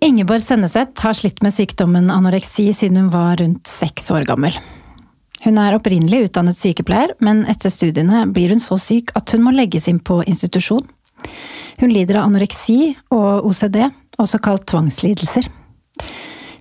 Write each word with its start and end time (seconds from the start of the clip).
Ingeborg 0.00 0.42
Senneseth 0.42 1.02
har 1.02 1.14
slitt 1.16 1.42
med 1.42 1.54
sykdommen 1.54 2.10
anoreksi 2.12 2.68
siden 2.74 2.96
hun 2.96 3.12
var 3.12 3.36
rundt 3.40 3.66
seks 3.66 4.10
år 4.12 4.26
gammel. 4.28 4.56
Hun 5.44 5.58
er 5.60 5.76
opprinnelig 5.76 6.28
utdannet 6.28 6.58
sykepleier, 6.58 7.14
men 7.24 7.44
etter 7.48 7.72
studiene 7.72 8.24
blir 8.32 8.52
hun 8.52 8.60
så 8.62 8.78
syk 8.80 9.12
at 9.16 9.32
hun 9.32 9.44
må 9.46 9.54
legges 9.56 9.88
inn 9.88 10.00
på 10.00 10.20
institusjon. 10.26 10.84
Hun 11.80 11.92
lider 11.92 12.20
av 12.20 12.28
anoreksi 12.28 12.94
og 13.12 13.48
OCD, 13.48 13.82
også 14.20 14.40
kalt 14.44 14.66
tvangslidelser. 14.68 15.48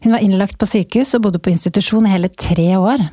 Hun 0.05 0.13
var 0.13 0.23
innlagt 0.23 0.59
på 0.61 0.67
sykehus 0.69 1.15
og 1.17 1.25
bodde 1.25 1.41
på 1.43 1.51
institusjon 1.51 2.07
i 2.07 2.13
hele 2.13 2.29
tre 2.29 2.67
år. 2.77 3.03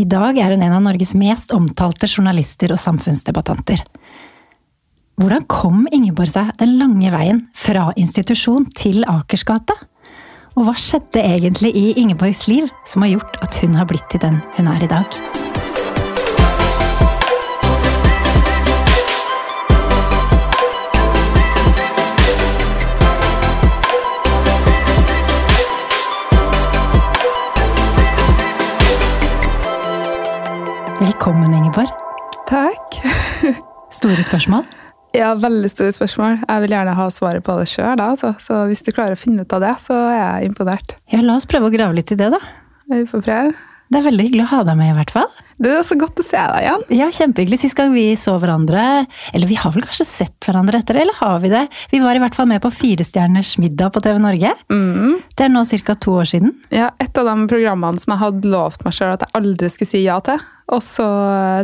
I 0.00 0.06
dag 0.10 0.38
er 0.42 0.54
hun 0.54 0.62
en 0.64 0.74
av 0.74 0.82
Norges 0.82 1.14
mest 1.18 1.52
omtalte 1.54 2.08
journalister 2.10 2.72
og 2.74 2.80
samfunnsdebattanter. 2.82 3.82
Hvordan 5.14 5.44
kom 5.46 5.84
Ingeborg 5.94 6.32
seg 6.32 6.48
den 6.58 6.72
lange 6.74 7.10
veien 7.14 7.44
fra 7.54 7.92
institusjon 7.94 8.66
til 8.74 9.04
Akersgata? 9.06 9.76
Og 10.58 10.66
hva 10.66 10.74
skjedde 10.74 11.22
egentlig 11.22 11.70
i 11.78 11.92
Ingeborgs 12.02 12.48
liv 12.50 12.66
som 12.90 13.06
har 13.06 13.14
gjort 13.14 13.38
at 13.46 13.60
hun 13.62 13.78
har 13.78 13.86
blitt 13.86 14.08
til 14.10 14.24
den 14.26 14.40
hun 14.58 14.70
er 14.74 14.82
i 14.82 14.90
dag? 14.90 15.06
Velkommen, 30.98 31.54
Ingeborg. 31.54 31.92
Takk. 32.50 32.98
Store 34.00 34.22
spørsmål? 34.26 34.66
Ja, 35.14 35.30
veldig 35.38 35.70
store 35.70 35.94
spørsmål. 35.94 36.40
Jeg 36.42 36.64
vil 36.64 36.74
gjerne 36.74 36.96
ha 36.98 37.06
svaret 37.14 37.44
på 37.46 37.54
det 37.60 37.68
sjøl, 37.70 38.00
altså. 38.02 38.32
så 38.42 38.64
hvis 38.70 38.82
du 38.82 38.90
klarer 38.90 39.14
å 39.14 39.20
finne 39.20 39.44
ut 39.46 39.54
av 39.54 39.62
det, 39.62 39.76
så 39.84 39.94
er 40.10 40.18
jeg 40.18 40.50
imponert. 40.50 40.96
Ja, 41.12 41.22
la 41.22 41.38
oss 41.38 41.46
prøve 41.46 41.70
å 41.70 41.74
grave 41.74 41.94
litt 41.94 42.10
i 42.10 42.18
det, 42.18 42.32
da. 42.34 42.42
Vi 42.90 43.04
får 43.08 43.22
prøve. 43.22 43.54
Det 43.92 44.00
er 44.00 44.06
veldig 44.08 44.24
hyggelig 44.26 44.44
å 44.46 44.50
ha 44.50 44.60
deg 44.66 44.78
med, 44.80 44.90
i 44.90 44.96
hvert 44.96 45.12
fall. 45.12 45.28
Det 45.62 45.70
er 45.70 45.84
så 45.86 45.94
godt 46.00 46.18
å 46.18 46.24
se 46.26 46.40
deg 46.40 46.64
igjen. 46.64 46.84
Ja, 46.96 47.06
kjempehyggelig. 47.14 47.58
Sist 47.62 47.76
gang 47.78 47.92
vi 47.94 48.08
så 48.18 48.32
hverandre 48.42 49.04
Eller 49.36 49.46
vi 49.46 49.58
har 49.60 49.70
vel 49.70 49.84
kanskje 49.84 50.06
sett 50.08 50.48
hverandre 50.48 50.80
etter 50.80 50.98
det, 50.98 51.04
eller 51.04 51.18
har 51.20 51.36
vi 51.44 51.52
det? 51.52 51.62
Vi 51.92 52.00
var 52.02 52.18
i 52.18 52.22
hvert 52.24 52.34
fall 52.34 52.48
med 52.50 52.62
på 52.64 52.72
Firestjerners 52.74 53.52
middag 53.62 53.92
på 53.94 54.02
TV 54.02 54.18
Norge. 54.24 54.50
Mm. 54.72 55.20
Det 55.36 55.46
er 55.46 55.52
nå 55.52 55.62
ca. 55.86 55.94
to 55.94 56.16
år 56.24 56.26
siden. 56.32 56.56
Ja, 56.74 56.90
Et 56.98 57.22
av 57.22 57.28
de 57.28 57.36
programmene 57.52 58.02
som 58.02 58.16
jeg 58.16 58.22
hadde 58.24 58.50
lovt 58.50 58.82
meg 58.82 58.96
sjøl 58.96 59.14
at 59.14 59.22
jeg 59.28 59.36
aldri 59.38 59.70
skulle 59.70 59.92
si 59.92 60.02
ja 60.02 60.18
til. 60.26 60.42
Og 60.74 60.82
så 60.82 61.06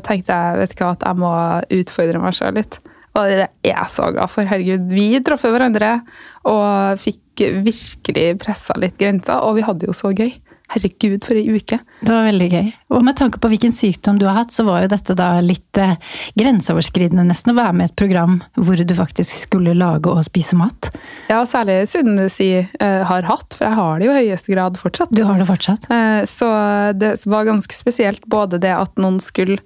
tenkte 0.06 0.36
jeg 0.36 0.60
vet 0.60 0.76
ikke 0.76 0.86
hva, 0.86 0.94
at 0.94 1.08
jeg 1.08 1.18
må 1.18 1.34
utfordre 1.80 2.22
meg 2.22 2.36
sjøl 2.36 2.54
litt. 2.60 2.78
Og 3.18 3.26
det 3.26 3.46
er 3.46 3.72
jeg 3.72 3.90
så 3.90 4.10
glad 4.14 4.30
for. 4.30 4.46
Herregud, 4.46 4.86
vi 4.92 5.08
traff 5.26 5.42
hverandre 5.46 5.96
og 6.48 7.00
fikk 7.00 7.42
virkelig 7.64 8.26
pressa 8.42 8.76
litt 8.78 8.98
grenser, 9.00 9.42
og 9.42 9.56
vi 9.58 9.66
hadde 9.66 9.88
jo 9.88 9.96
så 9.96 10.12
gøy. 10.14 10.30
Herregud, 10.70 11.24
for 11.26 11.34
ei 11.34 11.48
uke. 11.50 11.80
Det 12.00 12.12
var 12.12 12.28
veldig 12.28 12.46
gøy. 12.52 12.68
Og 12.94 13.02
med 13.02 13.16
tanke 13.18 13.40
på 13.42 13.48
hvilken 13.50 13.72
sykdom 13.74 14.20
du 14.20 14.26
har 14.28 14.36
hatt, 14.38 14.54
så 14.54 14.62
var 14.68 14.84
jo 14.84 14.90
dette 14.92 15.16
da 15.18 15.32
litt 15.42 15.80
eh, 15.82 15.96
grenseoverskridende 16.38 17.24
nesten 17.26 17.52
å 17.52 17.56
være 17.58 17.74
med 17.74 17.88
i 17.88 17.90
et 17.90 17.98
program 17.98 18.36
hvor 18.54 18.78
du 18.78 18.94
faktisk 18.94 19.34
skulle 19.48 19.74
lage 19.74 20.12
og 20.12 20.22
spise 20.28 20.58
mat. 20.58 20.92
Ja, 21.30 21.42
særlig 21.48 21.80
siden 21.90 22.14
du 22.20 22.28
sier 22.30 22.70
eh, 22.78 23.02
har 23.08 23.26
hatt, 23.26 23.58
for 23.58 23.66
jeg 23.66 23.78
har 23.80 23.98
det 23.98 24.06
jo 24.06 24.14
i 24.14 24.22
høyeste 24.28 24.54
grad 24.54 24.78
fortsatt. 24.78 25.10
Du 25.10 25.24
har 25.26 25.42
det 25.42 25.48
fortsatt? 25.50 25.90
Eh, 25.90 26.22
så 26.30 26.50
det 26.94 27.16
var 27.26 27.50
ganske 27.50 27.74
spesielt 27.74 28.26
både 28.30 28.62
det 28.62 28.76
at 28.76 28.94
noen 29.02 29.18
skulle 29.24 29.58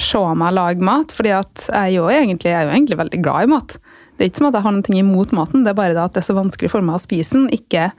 se 0.00 0.20
meg 0.36 0.56
lage 0.56 0.84
mat, 0.84 1.12
fordi 1.16 1.32
at 1.40 1.68
jeg 1.70 1.96
jo 1.96 2.08
egentlig, 2.12 2.52
jeg 2.52 2.60
er 2.60 2.68
jo 2.68 2.76
egentlig 2.76 3.00
veldig 3.00 3.24
glad 3.24 3.48
i 3.48 3.52
mat. 3.56 3.80
Det 4.20 4.26
er 4.26 4.34
ikke 4.34 4.42
som 4.42 4.50
at 4.50 4.58
jeg 4.58 4.68
har 4.68 4.74
noe 4.76 4.98
imot 5.00 5.30
maten, 5.32 5.62
det 5.64 5.72
er 5.72 5.78
bare 5.78 5.96
det 5.96 6.04
at 6.04 6.16
det 6.16 6.20
er 6.20 6.28
så 6.28 6.36
vanskelig 6.36 6.68
for 6.68 6.84
meg 6.84 6.98
å 6.98 7.00
spise 7.00 7.38
den. 7.38 7.46
Ikke 7.56 7.94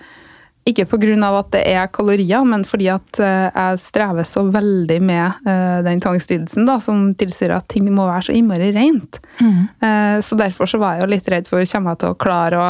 ikke 0.70 0.86
pga. 0.86 1.30
at 1.40 1.52
det 1.56 1.62
er 1.66 1.88
kalorier, 1.90 2.45
men 2.45 2.64
fordi 2.67 2.90
at 2.94 3.20
eh, 3.20 3.50
jeg 3.50 3.81
strever 3.81 4.28
så 4.28 4.44
veldig 4.45 5.00
med 5.02 5.48
eh, 5.50 5.78
den 5.88 6.02
tvangslidelsen, 6.02 6.68
da, 6.70 6.80
som 6.80 7.13
tilsier 7.18 7.56
at 7.56 7.68
ting 7.72 7.90
må 7.90 8.06
være 8.06 8.30
så 8.30 8.36
innmari 8.38 8.72
rent. 8.75 9.19
Mm. 9.41 10.22
Så 10.22 10.36
derfor 10.38 10.69
så 10.69 10.78
var 10.78 10.96
jeg 10.96 11.06
jo 11.06 11.13
litt 11.16 11.30
redd 11.31 11.47
for 11.50 11.66
kommer 11.66 11.96
jeg 11.96 12.02
til 12.02 12.12
å 12.12 12.19
klare 12.19 12.59
å 12.62 12.68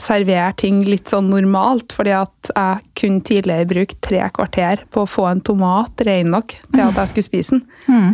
servere 0.00 0.54
ting 0.58 0.80
litt 0.88 1.10
sånn 1.12 1.28
normalt. 1.30 1.92
Fordi 1.94 2.14
at 2.16 2.50
jeg 2.50 2.82
kunne 2.98 3.22
tidligere 3.28 3.68
brukte 3.70 4.00
tre 4.02 4.22
kvarter 4.34 4.82
på 4.90 5.04
å 5.04 5.10
få 5.10 5.28
en 5.30 5.42
tomat 5.44 6.02
ren 6.08 6.32
nok 6.34 6.56
til 6.72 6.82
at 6.82 6.98
jeg 6.98 7.12
skulle 7.12 7.28
spise 7.28 7.58
den. 7.58 7.64
Mm. 7.86 8.10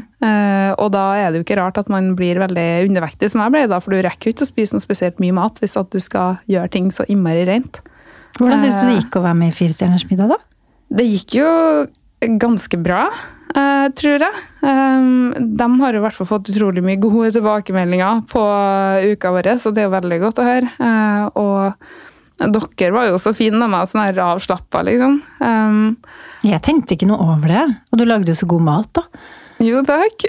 og 0.81 0.89
da 0.93 1.05
er 1.17 1.31
det 1.31 1.41
jo 1.41 1.47
ikke 1.47 1.61
rart 1.61 1.79
at 1.81 1.91
man 1.93 2.11
blir 2.19 2.41
veldig 2.43 2.67
undervektig, 2.89 3.31
som 3.31 3.45
jeg 3.45 3.55
ble, 3.55 3.67
da, 3.71 3.79
for 3.81 3.95
du 3.95 4.03
rekker 4.05 4.29
jo 4.29 4.37
ikke 4.37 4.49
å 4.49 4.51
spise 4.51 4.77
noe 4.77 4.85
spesielt 4.85 5.23
mye 5.23 5.37
mat 5.37 5.61
hvis 5.63 5.79
at 5.81 5.93
du 5.95 6.01
skal 6.03 6.41
gjøre 6.51 6.73
ting 6.75 6.91
så 6.93 7.07
innmari 7.09 7.47
rent. 7.49 7.81
Hvordan 8.39 8.63
syns 8.63 8.79
du 8.79 8.87
det 8.89 8.99
gikk 9.01 9.19
å 9.19 9.25
være 9.25 9.39
med 9.41 9.51
i 9.51 9.57
Fire 9.57 9.75
stjerners 9.75 10.07
middag, 10.09 10.31
da? 10.31 10.39
Det 10.99 11.05
gikk 11.05 11.39
jo 11.41 11.49
ganske 12.41 12.79
bra, 12.81 13.05
uh, 13.53 13.87
tror 13.99 14.25
jeg. 14.25 14.43
Um, 14.63 15.33
de 15.59 15.69
har 15.83 15.97
i 15.97 16.03
hvert 16.03 16.17
fall 16.17 16.31
fått 16.31 16.53
utrolig 16.53 16.85
mye 16.85 17.01
gode 17.03 17.33
tilbakemeldinger 17.37 18.23
på 18.31 18.45
uka 19.13 19.33
vår, 19.35 19.51
så 19.63 19.73
det 19.75 19.85
er 19.85 19.89
jo 19.89 19.97
veldig 19.97 20.21
godt 20.23 20.43
å 20.43 20.47
høre. 20.47 20.93
Og 21.39 22.55
dere 22.79 22.95
var 22.95 23.09
jo 23.11 23.19
så 23.19 23.35
fine 23.35 23.59
med 23.59 23.75
meg, 23.75 23.91
sånn 23.91 24.05
her 24.07 24.23
avslappa, 24.29 24.85
liksom. 24.87 25.19
Um, 25.43 25.99
jeg 26.47 26.63
tenkte 26.65 26.95
ikke 26.95 27.11
noe 27.11 27.35
over 27.35 27.51
det, 27.51 27.67
og 27.91 28.01
du 28.01 28.07
lagde 28.07 28.33
jo 28.33 28.39
så 28.39 28.49
god 28.51 28.65
mat, 28.71 28.93
da. 29.01 29.27
Jo, 29.59 29.83
takk. 29.83 30.23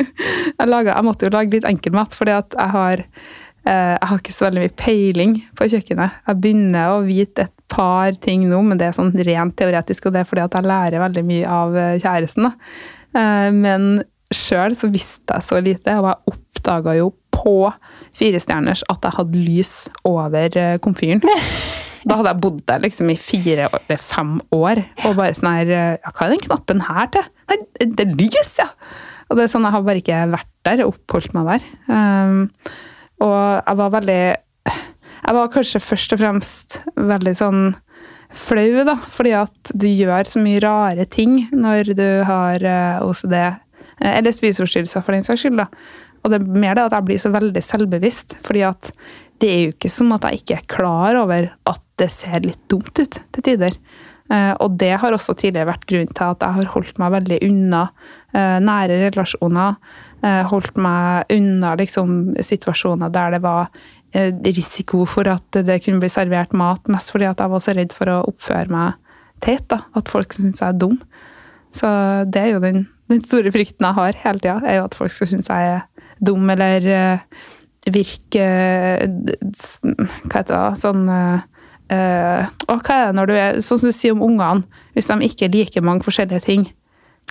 jeg, 0.56 0.64
laget, 0.64 0.94
jeg 0.94 1.04
måtte 1.04 1.28
jo 1.28 1.34
lage 1.34 1.58
litt 1.58 1.68
enkel 1.68 1.92
mat, 1.92 2.16
fordi 2.16 2.32
at 2.32 2.56
jeg 2.56 2.72
har 2.72 3.04
Eh, 3.04 3.49
jeg 3.64 4.08
har 4.08 4.20
ikke 4.20 4.32
så 4.34 4.46
veldig 4.46 4.62
mye 4.64 4.76
peiling 4.78 5.34
på 5.58 5.66
kjøkkenet. 5.68 6.20
Jeg 6.26 6.40
begynner 6.40 6.94
å 6.94 7.02
vite 7.04 7.44
et 7.44 7.54
par 7.70 8.16
ting 8.22 8.46
nå, 8.48 8.60
men 8.66 8.80
det 8.80 8.88
er 8.88 8.96
sånn 8.96 9.12
rent 9.26 9.56
teoretisk, 9.58 10.08
og 10.08 10.14
det 10.14 10.22
er 10.22 10.30
fordi 10.30 10.44
at 10.46 10.56
jeg 10.56 10.68
lærer 10.70 11.04
veldig 11.04 11.24
mye 11.28 11.58
av 11.58 11.76
eh, 11.76 11.98
kjæresten. 12.00 12.48
Da. 12.48 12.80
Eh, 13.20 13.50
men 13.54 13.90
sjøl 14.34 14.76
så 14.78 14.90
visste 14.92 15.36
jeg 15.36 15.46
så 15.46 15.60
lite, 15.62 15.98
og 16.00 16.08
jeg 16.08 16.34
oppdaga 16.34 16.96
jo 16.98 17.12
på 17.34 17.54
Firestjerners 18.16 18.82
at 18.90 19.06
jeg 19.06 19.16
hadde 19.18 19.44
lys 19.44 19.74
over 20.08 20.60
komfyren. 20.84 21.24
Da 22.00 22.16
hadde 22.16 22.30
jeg 22.30 22.40
bodd 22.40 22.60
der 22.64 22.80
liksom 22.80 23.10
i 23.12 23.16
fire 23.20 23.66
eller 23.68 23.98
fem 24.00 24.38
år 24.56 24.78
og 25.04 25.18
bare 25.18 25.34
sånn 25.36 25.50
her 25.52 25.72
ja, 25.74 26.12
Hva 26.16 26.24
er 26.24 26.30
den 26.32 26.40
knappen 26.46 26.80
her 26.86 27.10
til? 27.12 27.26
Nei, 27.50 27.58
det 27.76 28.06
er 28.06 28.14
lys, 28.16 28.54
ja! 28.56 28.70
Og 29.28 29.36
det 29.36 29.44
er 29.44 29.52
sånn, 29.52 29.66
Jeg 29.68 29.74
har 29.76 29.84
bare 29.84 30.00
ikke 30.00 30.20
vært 30.32 30.48
der 30.66 30.82
og 30.86 30.94
oppholdt 30.94 31.34
meg 31.36 31.50
der. 31.50 31.66
Um, 31.92 32.40
og 33.20 33.36
jeg 33.60 33.78
var 33.80 33.94
veldig 33.98 34.22
Jeg 35.20 35.36
var 35.36 35.52
kanskje 35.52 35.82
først 35.84 36.14
og 36.16 36.20
fremst 36.22 36.80
veldig 36.96 37.34
sånn 37.36 37.64
flau, 38.34 38.84
da. 38.86 38.96
Fordi 39.10 39.32
at 39.36 39.72
du 39.74 39.88
gjør 39.88 40.28
så 40.28 40.42
mye 40.42 40.62
rare 40.64 41.06
ting 41.10 41.42
når 41.52 41.92
du 41.98 42.06
har 42.26 42.64
eh, 42.66 43.02
OCD. 43.04 43.36
Eh, 43.36 44.12
eller 44.12 44.34
spiseforstyrrelser, 44.34 45.04
for 45.04 45.16
den 45.16 45.26
saks 45.26 45.44
skyld. 45.44 45.60
da. 45.60 45.68
Og 46.24 46.32
det 46.32 46.40
er 46.40 46.62
mer 46.64 46.76
det 46.76 46.86
at 46.88 46.96
jeg 46.98 47.08
blir 47.08 47.22
så 47.22 47.32
veldig 47.34 47.64
selvbevisst. 47.64 48.38
fordi 48.46 48.64
at 48.68 48.92
det 49.40 49.50
er 49.50 49.60
jo 49.62 49.72
ikke 49.72 49.92
som 49.92 50.10
at 50.12 50.26
jeg 50.28 50.42
ikke 50.42 50.56
er 50.58 50.68
klar 50.68 51.16
over 51.16 51.48
at 51.70 51.82
det 52.00 52.10
ser 52.12 52.42
litt 52.44 52.60
dumt 52.68 52.92
ut 52.98 53.20
til 53.32 53.44
tider. 53.44 53.76
Eh, 54.30 54.52
og 54.60 54.76
det 54.80 54.94
har 55.00 55.12
også 55.12 55.34
tidligere 55.34 55.72
vært 55.72 55.88
grunnen 55.88 56.14
til 56.14 56.34
at 56.34 56.44
jeg 56.44 56.58
har 56.58 56.74
holdt 56.74 57.00
meg 57.02 57.16
veldig 57.18 57.42
unna 57.48 57.88
nære 58.30 59.00
relasjoner. 59.08 59.80
Eh, 60.20 60.42
holdt 60.50 60.76
meg 60.76 61.30
unna 61.32 61.72
liksom, 61.80 62.34
situasjoner 62.44 63.08
der 63.12 63.38
det 63.38 63.38
var 63.40 63.70
eh, 64.12 64.28
risiko 64.52 65.06
for 65.08 65.30
at 65.32 65.60
det 65.64 65.78
kunne 65.80 66.02
bli 66.02 66.10
servert 66.12 66.52
mat, 66.52 66.90
mest 66.92 67.14
fordi 67.14 67.24
at 67.30 67.40
jeg 67.40 67.52
var 67.52 67.62
så 67.64 67.74
redd 67.78 67.94
for 67.96 68.12
å 68.12 68.18
oppføre 68.28 68.68
meg 68.74 68.98
teit. 69.40 69.64
da, 69.72 69.80
At 69.96 70.12
folk 70.12 70.36
syntes 70.36 70.60
jeg 70.60 70.74
er 70.74 70.80
dum. 70.82 70.98
Så 71.72 71.88
det 72.28 72.42
er 72.42 72.52
jo 72.52 72.60
den, 72.60 72.84
den 73.08 73.22
store 73.24 73.52
frykten 73.54 73.86
jeg 73.86 73.96
har 73.96 74.20
hele 74.26 74.42
tida, 74.42 74.58
er 74.60 74.80
jo 74.80 74.90
at 74.90 74.98
folk 74.98 75.14
skal 75.14 75.30
synes 75.32 75.48
jeg 75.48 75.70
er 75.70 75.86
dum 76.20 76.50
eller 76.52 76.84
uh, 76.84 77.46
virke 77.88 78.44
Hva 79.08 80.34
heter 80.34 80.50
det? 80.52 80.80
Sånn 80.82 81.06
uh, 81.08 81.46
og 82.68 82.84
hva 82.84 82.98
er 82.98 83.08
det 83.08 83.16
når 83.16 83.30
du 83.30 83.32
er 83.38 83.62
Sånn 83.64 83.80
som 83.80 83.88
du 83.88 83.96
sier 83.96 84.12
om 84.12 84.20
ungene, 84.26 84.66
hvis 84.92 85.08
de 85.08 85.16
ikke 85.30 85.48
liker 85.54 85.86
mange 85.86 86.04
forskjellige 86.04 86.44
ting. 86.44 86.68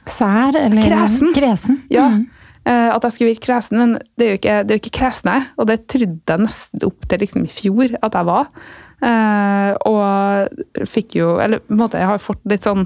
Sær 0.10 0.58
eller 0.58 0.82
Kresen. 0.90 1.30
Kresen. 1.38 1.84
Ja. 1.94 2.10
Mm. 2.18 2.26
Eh, 2.70 2.90
at 2.94 3.06
jeg 3.06 3.16
skulle 3.16 3.32
virke 3.32 3.48
kresen, 3.48 3.80
men 3.82 3.96
det 4.20 4.26
er 4.26 4.30
jo 4.30 4.40
ikke, 4.40 4.60
det 4.62 4.74
er 4.74 4.78
jo 4.78 4.84
ikke 4.84 4.98
kresen 5.00 5.32
jeg 5.32 5.48
Og 5.58 5.70
det 5.70 5.80
trodde 5.90 6.36
jeg 6.36 6.44
nesten 6.44 6.86
opp 6.86 7.08
til 7.10 7.24
liksom 7.24 7.48
i 7.48 7.54
fjor 7.54 7.96
at 7.98 8.18
jeg 8.20 8.30
var. 8.30 8.52
Uh, 9.00 9.72
og 9.88 10.88
fikk 10.92 11.14
jo 11.16 11.38
Eller 11.40 11.62
på 11.64 11.72
en 11.72 11.80
måte, 11.80 12.02
jeg 12.02 12.10
har 12.10 12.18
fått 12.20 12.42
litt 12.52 12.66
sånn 12.68 12.82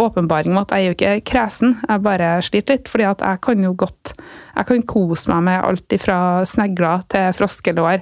åpenbaring 0.00 0.54
om 0.54 0.62
at 0.62 0.70
jeg 0.72 0.80
er 0.80 0.86
jo 0.86 0.94
ikke 0.96 1.24
kresen, 1.28 1.74
jeg 1.84 2.00
bare 2.06 2.30
sliter 2.40 2.78
litt. 2.78 2.88
fordi 2.88 3.04
at 3.04 3.20
jeg 3.20 3.42
kan 3.44 3.60
jo 3.60 3.74
godt 3.76 4.14
Jeg 4.56 4.68
kan 4.70 4.86
kose 4.88 5.28
meg 5.28 5.42
med 5.50 5.66
alt 5.68 5.96
fra 6.00 6.18
snegler 6.48 7.04
til 7.12 7.36
froskelår 7.36 8.00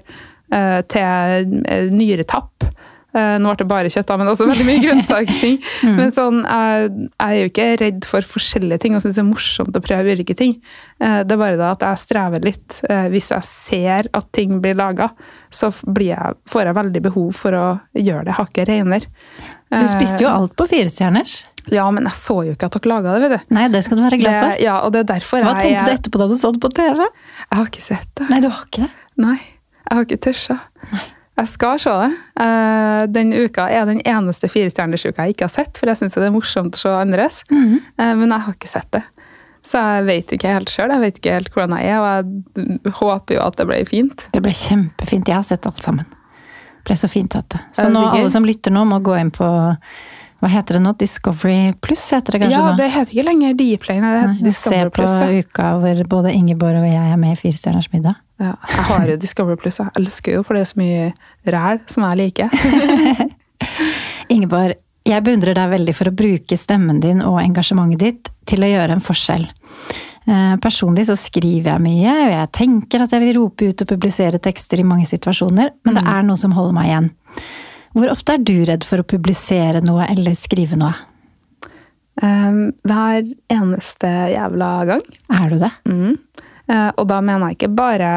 uh, 0.54 0.80
til 0.86 1.58
nyretapp. 1.90 2.70
Eh, 3.10 3.36
nå 3.42 3.50
ble 3.50 3.58
det 3.58 3.68
bare 3.70 3.90
kjøtt, 3.90 4.06
da, 4.06 4.16
men 4.20 4.30
også 4.30 4.46
veldig 4.50 4.66
mye 4.68 4.82
grønnsaksting. 4.86 5.58
Mm. 5.86 5.94
Men 5.98 6.14
sånn, 6.14 6.40
jeg, 6.44 6.90
jeg 7.10 7.26
er 7.26 7.38
jo 7.40 7.50
ikke 7.50 7.68
redd 7.82 8.08
for 8.08 8.32
forskjellige 8.36 8.82
ting 8.84 8.96
og 8.96 9.04
syns 9.04 9.18
det 9.18 9.24
er 9.24 9.30
morsomt 9.30 9.76
å 9.76 9.84
prøve 9.84 10.16
ulike 10.16 10.36
ting. 10.38 10.56
Eh, 11.02 11.20
det 11.26 11.36
er 11.36 11.42
bare 11.42 11.60
da 11.60 11.72
at 11.74 11.86
jeg 11.86 12.04
strever 12.04 12.44
litt. 12.46 12.80
Eh, 12.88 13.08
hvis 13.12 13.32
jeg 13.34 13.48
ser 13.48 14.10
at 14.16 14.30
ting 14.36 14.58
blir 14.62 14.78
laga, 14.78 15.10
så 15.50 15.72
blir 15.86 16.12
jeg, 16.14 16.36
får 16.50 16.70
jeg 16.70 16.78
veldig 16.78 17.04
behov 17.10 17.32
for 17.38 17.58
å 17.58 17.66
gjøre 17.98 18.28
det 18.30 18.38
hakket 18.38 18.70
renere. 18.70 19.10
Du 19.70 19.86
spiste 19.86 20.24
jo 20.24 20.30
alt 20.30 20.56
på 20.58 20.66
firestjerners. 20.70 21.44
Ja, 21.70 21.84
men 21.94 22.06
jeg 22.08 22.16
så 22.16 22.40
jo 22.46 22.56
ikke 22.56 22.66
at 22.66 22.74
dere 22.78 22.90
laga 22.90 23.12
det, 23.14 23.20
vet 23.22 23.32
du. 23.36 23.54
Nei, 23.54 23.68
det 23.70 23.84
skal 23.86 24.00
du 24.00 24.02
være 24.02 24.18
glad 24.18 24.34
for. 24.34 24.50
Det, 24.56 24.64
ja, 24.64 24.80
og 24.82 24.94
det 24.94 25.04
er 25.04 25.08
derfor 25.12 25.44
Hva 25.44 25.54
jeg 25.54 25.76
tenkte 25.76 25.86
du 25.86 25.94
etterpå 25.98 26.22
da 26.22 26.26
du 26.30 26.34
så 26.40 26.50
det 26.56 26.62
på 26.64 26.72
TV? 26.74 27.04
Jeg 27.06 27.58
har 27.60 27.70
ikke 27.70 27.84
sett 27.84 28.10
det. 28.18 28.26
Nei, 28.32 28.42
du 28.42 28.50
har 28.50 28.66
ikke 28.66 28.86
det? 28.86 28.90
Nei, 29.20 29.38
jeg 29.38 29.98
har 29.98 30.08
ikke 30.08 30.22
tørsa. 30.26 30.58
Jeg 31.40 31.48
skal 31.48 31.78
se 31.80 31.92
det. 32.02 32.10
Eh, 32.44 33.06
Den 33.16 33.32
uka 33.32 33.64
er 33.72 33.86
den 33.88 34.02
eneste 34.04 34.50
firestjernersuka 34.52 35.24
jeg 35.24 35.34
ikke 35.38 35.46
har 35.48 35.54
sett, 35.54 35.78
for 35.80 35.88
jeg 35.88 35.96
syns 36.02 36.18
det 36.18 36.26
er 36.28 36.34
morsomt 36.34 36.76
å 36.76 36.82
se 36.84 36.92
andres. 37.00 37.42
Mhm. 37.50 37.80
Eh, 37.98 38.14
Men 38.20 38.28
jeg 38.36 38.40
har 38.46 38.54
ikke 38.58 38.68
sett 38.68 38.90
det. 38.92 39.02
Så 39.62 39.76
jeg 39.76 40.04
vet 40.08 40.30
ikke 40.36 40.52
helt 40.54 40.70
sjøl. 40.72 40.88
Jeg 40.94 41.00
vet 41.00 41.18
ikke 41.20 41.32
helt 41.36 41.50
hvordan 41.52 41.74
jeg 41.76 41.90
er, 41.92 41.98
og 42.00 42.30
jeg 42.56 42.92
håper 42.96 43.34
jo 43.36 43.42
at 43.44 43.56
det 43.60 43.66
ble 43.68 43.80
fint. 43.84 44.28
Det 44.32 44.40
ble 44.42 44.52
kjempefint. 44.56 45.28
Jeg 45.28 45.36
har 45.36 45.44
sett 45.44 45.66
alt 45.68 45.82
sammen. 45.84 46.06
Det 46.08 46.86
ble 46.88 46.96
så 46.96 47.10
fint 47.12 47.36
at 47.36 47.48
det. 47.52 47.60
Så 47.76 47.90
nå, 47.92 48.00
alle 48.14 48.30
som 48.32 48.44
lytter 48.48 48.72
nå, 48.72 48.86
må 48.88 49.02
gå 49.04 49.18
inn 49.20 49.30
på 49.30 49.50
Hva 50.40 50.48
heter 50.48 50.78
det 50.78 50.80
nå? 50.80 50.94
Discovery 50.96 51.74
Pluss 51.84 52.06
heter 52.14 52.32
det 52.32 52.38
kanskje 52.40 52.56
Ja, 52.56 52.70
nå? 52.70 52.76
det 52.78 52.86
heter 52.94 53.12
ikke 53.12 53.24
lenger 53.26 53.52
Dplay, 53.58 53.98
det 54.00 54.00
Nei, 54.00 54.36
Discovery 54.40 54.88
Pluss. 54.88 55.10
Se 55.12 55.26
på 55.26 55.28
Plus. 55.28 55.34
ja. 55.36 55.42
uka 55.44 55.66
hvor 55.82 56.00
både 56.08 56.32
Ingeborg 56.32 56.80
og 56.80 56.86
jeg 56.88 57.12
er 57.12 57.16
med 57.20 57.34
i 57.34 57.36
Firestjerners 57.36 57.90
middag. 57.92 58.16
Ja, 58.40 58.54
jeg 58.72 58.84
har 58.88 59.10
jo 59.10 59.16
Discovery 59.20 59.58
Plus. 59.60 59.78
Jeg 59.82 59.92
elsker 60.00 60.38
jo, 60.38 60.44
for 60.46 60.56
det 60.56 60.64
er 60.64 60.70
så 60.70 60.80
mye 60.80 61.08
ræl 61.52 61.80
som 61.92 62.06
jeg 62.08 62.20
liker. 62.22 62.54
Ingeborg, 64.34 64.78
jeg 65.04 65.24
beundrer 65.26 65.56
deg 65.56 65.72
veldig 65.74 65.94
for 65.96 66.08
å 66.08 66.14
bruke 66.16 66.56
stemmen 66.60 67.02
din 67.02 67.20
og 67.24 67.40
engasjementet 67.42 68.00
ditt 68.00 68.30
til 68.48 68.64
å 68.64 68.70
gjøre 68.70 68.96
en 68.96 69.04
forskjell. 69.04 69.44
Eh, 70.30 70.54
Personlig 70.62 71.06
så 71.08 71.16
skriver 71.18 71.72
jeg 71.74 71.84
mye, 71.84 72.14
og 72.14 72.32
jeg 72.32 72.52
tenker 72.56 73.04
at 73.04 73.12
jeg 73.16 73.24
vil 73.24 73.36
rope 73.40 73.70
ut 73.70 73.84
og 73.84 73.92
publisere 73.92 74.40
tekster 74.42 74.80
i 74.80 74.86
mange 74.86 75.08
situasjoner, 75.08 75.74
men 75.84 75.98
det 75.98 76.04
er 76.06 76.24
noe 76.26 76.40
som 76.40 76.56
holder 76.56 76.76
meg 76.76 76.90
igjen. 76.90 77.10
Hvor 77.96 78.12
ofte 78.12 78.36
er 78.36 78.44
du 78.46 78.56
redd 78.68 78.86
for 78.86 79.02
å 79.02 79.08
publisere 79.08 79.80
noe 79.82 80.06
eller 80.12 80.36
skrive 80.38 80.78
noe? 80.78 80.94
Um, 82.20 82.70
hver 82.84 83.24
eneste 83.50 84.08
jævla 84.34 84.70
gang. 84.90 85.04
Er 85.32 85.50
du 85.50 85.56
det? 85.62 85.72
Mm. 85.88 86.18
Eh, 86.70 86.90
og 86.96 87.08
da 87.10 87.20
mener 87.24 87.50
jeg 87.50 87.60
ikke 87.60 87.74
bare 87.78 88.12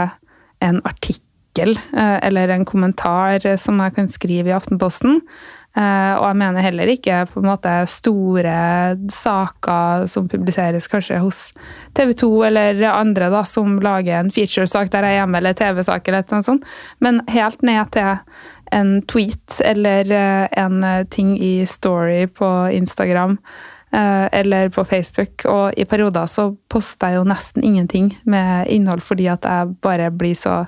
en 0.63 0.79
artikkel 0.85 1.75
eh, 1.75 2.19
eller 2.27 2.53
en 2.53 2.67
kommentar 2.67 3.43
som 3.61 3.81
jeg 3.81 3.97
kan 3.97 4.09
skrive 4.11 4.51
i 4.51 4.55
Aftenposten. 4.55 5.19
Eh, 5.73 6.13
og 6.19 6.27
jeg 6.27 6.37
mener 6.37 6.61
heller 6.61 6.91
ikke 6.93 7.23
på 7.31 7.41
en 7.41 7.49
måte 7.49 7.73
store 7.89 8.57
saker 9.09 10.05
som 10.11 10.29
publiseres 10.29 10.87
kanskje 10.91 11.17
hos 11.23 11.47
TV 11.97 12.13
2 12.21 12.31
eller 12.51 12.83
andre 12.91 13.31
da, 13.33 13.41
som 13.49 13.79
lager 13.81 14.19
en 14.19 14.33
featuresak 14.33 14.93
der 14.93 15.07
jeg 15.07 15.17
er 15.17 15.23
hjemme, 15.23 15.41
eller 15.41 15.57
TV-sak 15.57 16.07
eller 16.07 16.27
noe 16.29 16.45
sånt. 16.45 16.67
Men 17.01 17.23
helt 17.33 17.65
ned 17.65 17.89
til 17.97 18.21
en 18.73 18.95
tweet 19.09 19.59
eller 19.65 20.09
en 20.57 20.79
ting 21.13 21.35
i 21.41 21.55
story 21.69 22.25
på 22.29 22.49
Instagram 22.73 23.37
eller 23.93 24.71
på 24.73 24.85
Facebook. 24.89 25.45
Og 25.45 25.77
i 25.77 25.85
perioder 25.85 26.29
så 26.31 26.47
poster 26.71 27.13
jeg 27.13 27.19
jo 27.19 27.27
nesten 27.29 27.65
ingenting 27.65 28.07
med 28.25 28.71
innhold 28.73 29.03
fordi 29.05 29.27
at 29.29 29.45
jeg 29.45 29.75
bare 29.85 30.07
blir 30.09 30.33
så 30.37 30.63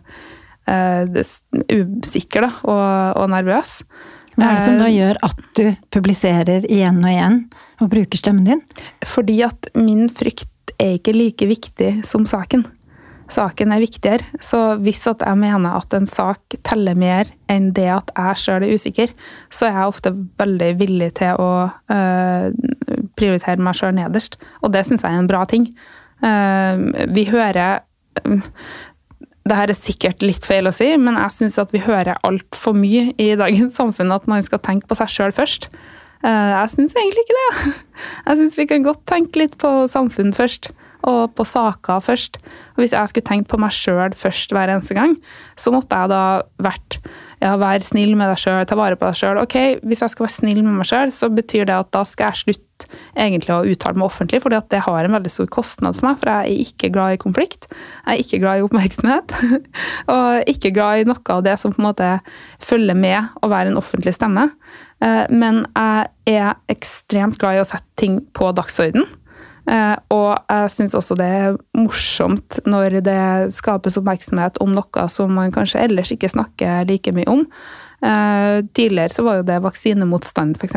uh, 0.69 1.24
usikker 1.72 2.45
da, 2.45 2.51
og, 2.63 3.24
og 3.24 3.31
nervøs. 3.33 3.80
Hva 4.36 4.50
er 4.50 4.57
det 4.57 4.66
som 4.66 4.80
da 4.80 4.89
Eh, 4.89 4.98
gjør 4.98 5.19
at 5.24 5.44
du 5.56 5.66
publiserer 5.95 6.66
igjen 6.68 7.00
og 7.04 7.12
igjen 7.12 7.38
og 7.81 7.92
bruker 7.92 8.19
stemmen 8.19 8.48
din? 8.48 8.63
Fordi 9.07 9.39
at 9.48 9.69
min 9.77 10.10
frykt 10.12 10.75
er 10.75 10.98
ikke 10.98 11.16
like 11.16 11.48
viktig 11.48 11.92
som 12.07 12.25
saken. 12.27 12.66
Saken 13.31 13.74
er 13.74 13.81
viktigere. 13.81 14.25
Så 14.44 14.60
hvis 14.83 15.01
at 15.10 15.24
jeg 15.25 15.39
mener 15.42 15.80
at 15.80 15.94
en 15.98 16.07
sak 16.10 16.57
teller 16.68 16.98
mer 17.00 17.30
enn 17.51 17.72
det 17.75 17.88
at 17.94 18.12
jeg 18.13 18.42
sjøl 18.44 18.66
er 18.68 18.75
usikker, 18.77 19.13
så 19.50 19.68
er 19.68 19.80
jeg 19.80 19.94
ofte 19.94 20.13
veldig 20.42 20.72
villig 20.81 21.12
til 21.22 21.42
å 21.42 21.51
eh, 21.94 22.50
prioritere 23.18 23.66
meg 23.66 23.77
sjøl 23.80 23.95
nederst. 23.98 24.38
Og 24.62 24.74
det 24.75 24.86
syns 24.86 25.06
jeg 25.06 25.13
er 25.13 25.24
en 25.24 25.31
bra 25.31 25.45
ting. 25.50 25.69
Uh, 26.24 27.06
vi 27.12 27.25
hører 27.27 27.81
det 29.45 29.57
her 29.60 29.69
er 29.69 29.77
sikkert 29.77 30.24
litt 30.25 30.45
feil 30.48 30.66
å 30.66 30.74
si, 30.74 30.88
men 30.98 31.19
jeg 31.19 31.33
syns 31.36 31.60
at 31.62 31.74
vi 31.75 31.83
hører 31.86 32.18
altfor 32.25 32.74
mye 32.77 33.12
i 33.22 33.27
dagens 33.38 33.75
samfunn 33.77 34.13
at 34.16 34.25
man 34.31 34.42
skal 34.45 34.62
tenke 34.66 34.89
på 34.89 34.98
seg 34.98 35.12
sjøl 35.12 35.36
først. 35.36 35.69
Eh, 36.25 36.51
Jeg 36.56 36.72
syns 36.74 36.95
egentlig 36.98 37.25
ikke 37.25 37.42
det. 37.42 37.74
Jeg 38.25 38.39
syns 38.39 38.57
vi 38.57 38.68
kan 38.72 38.88
godt 38.88 39.04
tenke 39.10 39.44
litt 39.44 39.57
på 39.62 39.69
samfunn 39.92 40.33
først, 40.33 40.72
og 41.04 41.36
på 41.36 41.46
saker 41.48 42.04
først. 42.04 42.40
Og 42.76 42.84
hvis 42.84 42.96
jeg 42.96 43.12
skulle 43.12 43.28
tenkt 43.28 43.50
på 43.52 43.60
meg 43.62 43.74
sjøl 43.76 44.16
først 44.18 44.56
hver 44.56 44.72
eneste 44.74 44.98
gang, 44.98 45.18
så 45.60 45.74
måtte 45.76 45.98
jeg 45.98 46.12
da 46.14 46.24
vært 46.64 47.00
ja, 47.44 47.56
vær 47.60 47.84
snill 47.84 48.16
med 48.18 48.30
deg 48.32 48.40
sjøl, 48.42 48.64
ta 48.68 48.78
vare 48.80 48.98
på 48.98 49.08
deg 49.10 49.18
sjøl. 49.20 49.40
Ok, 49.42 49.56
hvis 49.86 50.02
jeg 50.04 50.14
skal 50.14 50.26
være 50.26 50.36
snill 50.38 50.62
med 50.64 50.80
meg 50.80 50.88
sjøl, 50.90 51.12
så 51.14 51.30
betyr 51.34 51.68
det 51.70 51.76
at 51.78 51.92
da 51.94 52.04
skal 52.08 52.32
jeg 52.32 52.42
slutte 52.46 52.90
egentlig 53.16 53.54
å 53.54 53.66
uttale 53.72 54.00
meg 54.00 54.08
offentlig, 54.08 54.42
fordi 54.44 54.60
det 54.72 54.82
har 54.86 55.08
en 55.08 55.16
veldig 55.16 55.32
stor 55.32 55.50
kostnad 55.52 55.98
for 55.98 56.10
meg, 56.10 56.18
for 56.22 56.32
jeg 56.32 56.48
er 56.56 56.64
ikke 56.66 56.92
glad 56.96 57.16
i 57.16 57.22
konflikt. 57.22 57.68
Jeg 57.70 58.12
er 58.14 58.24
ikke 58.24 58.42
glad 58.44 58.60
i 58.60 58.66
oppmerksomhet, 58.66 59.36
og 60.16 60.52
ikke 60.52 60.74
glad 60.76 61.04
i 61.04 61.08
noe 61.12 61.38
av 61.38 61.46
det 61.46 61.58
som 61.62 61.76
på 61.76 61.82
en 61.84 61.90
måte 61.90 62.10
følger 62.64 63.00
med 63.00 63.36
å 63.44 63.52
være 63.52 63.72
en 63.74 63.80
offentlig 63.82 64.16
stemme. 64.16 64.48
Eh, 65.04 65.24
Men 65.32 65.64
jeg 65.76 66.40
er 66.40 66.56
ekstremt 66.72 67.40
glad 67.42 67.60
i 67.60 67.64
å 67.64 67.68
sette 67.68 67.88
ting 68.00 68.20
på 68.36 68.52
dagsorden. 68.56 69.08
Eh, 69.68 69.96
Og 70.14 70.38
jeg 70.50 70.70
syns 70.70 70.94
også 70.98 71.16
det 71.18 71.26
er 71.26 71.56
morsomt 71.78 72.60
når 72.70 73.00
det 73.06 73.54
skapes 73.56 73.98
oppmerksomhet 73.98 74.60
om 74.62 74.76
noe 74.78 75.08
som 75.10 75.34
man 75.34 75.52
kanskje 75.56 75.82
ellers 75.88 76.12
ikke 76.14 76.30
snakker 76.30 76.86
like 76.90 77.12
mye 77.16 77.26
om. 77.32 77.46
Eh, 78.06 78.62
Tidligere 78.78 79.10
så 79.16 79.24
var 79.26 79.40
jo 79.40 79.48
det 79.48 79.62
vaksinemotstand, 79.64 80.58
f.eks. 80.62 80.76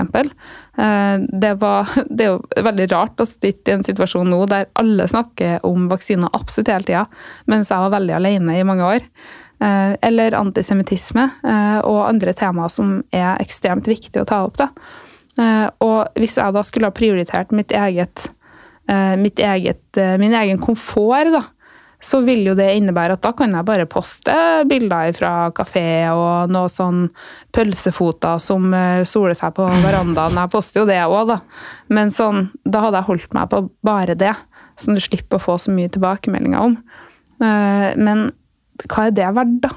Det, 1.43 1.55
var- 1.61 1.90
det 2.11 2.25
er 2.25 2.31
jo 2.32 2.64
veldig 2.64 2.87
rart 2.93 3.20
å 3.20 3.26
sitte 3.29 3.73
i 3.73 3.76
en 3.76 3.85
situasjon 3.85 4.31
nå 4.31 4.40
der 4.49 4.69
alle 4.79 5.08
snakker 5.11 5.61
om 5.69 5.88
vaksiner 5.91 6.31
absolutt 6.32 6.73
hele 6.73 6.88
tida, 6.88 7.05
mens 7.50 7.69
jeg 7.73 7.84
var 7.84 7.93
veldig 7.99 8.17
alene 8.17 8.56
i 8.61 8.64
mange 8.64 8.87
år. 8.87 9.05
Eh, 9.61 9.96
Eller 10.06 10.37
antisemittisme 10.38 11.25
eh, 11.44 11.79
og 11.84 12.05
andre 12.08 12.32
temaer 12.32 12.70
som 12.73 13.02
er 13.12 13.37
ekstremt 13.43 13.88
viktige 13.91 14.23
å 14.23 14.29
ta 14.31 14.44
opp. 14.46 14.56
Da. 14.61 14.69
Eh, 15.38 15.69
Og 15.84 16.06
hvis 16.17 16.38
jeg 16.38 16.55
da 16.55 16.62
skulle 16.62 16.87
ha 16.88 16.94
prioritert 16.94 17.50
mitt 17.52 17.75
eget, 17.75 18.29
eh, 18.29 18.34
eget, 18.88 19.96
eh, 19.96 20.17
min 20.19 20.35
egen 20.35 20.58
komfort, 20.58 21.32
da, 21.32 21.43
så 22.00 22.20
vil 22.23 22.44
jo 22.46 22.55
det 22.55 22.69
innebære 22.79 23.17
at 23.17 23.23
da 23.26 23.32
kan 23.35 23.50
jeg 23.52 23.67
bare 23.67 23.87
poste 23.90 24.35
bilder 24.70 25.12
fra 25.17 25.50
kafé 25.50 26.06
og 26.12 26.50
noe 26.55 26.69
sånn 26.70 27.08
pølsefoter 27.52 28.38
som 28.43 28.73
eh, 28.75 29.02
soler 29.08 29.35
seg 29.35 29.56
på 29.56 29.67
verandaen. 29.82 30.39
Jeg 30.39 30.53
poster 30.53 30.82
jo 30.84 30.86
det 30.86 31.01
òg, 31.03 31.27
da. 31.32 31.41
Men 31.91 32.12
sånn, 32.15 32.51
da 32.65 32.84
hadde 32.86 33.01
jeg 33.03 33.08
holdt 33.10 33.34
meg 33.34 33.51
på 33.51 33.65
bare 33.82 34.15
det, 34.19 34.34
som 34.79 34.94
du 34.94 35.03
slipper 35.03 35.41
å 35.41 35.43
få 35.43 35.58
så 35.58 35.74
mye 35.74 35.91
tilbakemeldinger 35.91 36.69
om. 36.69 36.79
Eh, 37.43 37.91
Men 37.98 38.29
hva 38.86 39.08
er 39.08 39.10
det 39.19 39.27
verdt, 39.34 39.58
da? 39.67 39.74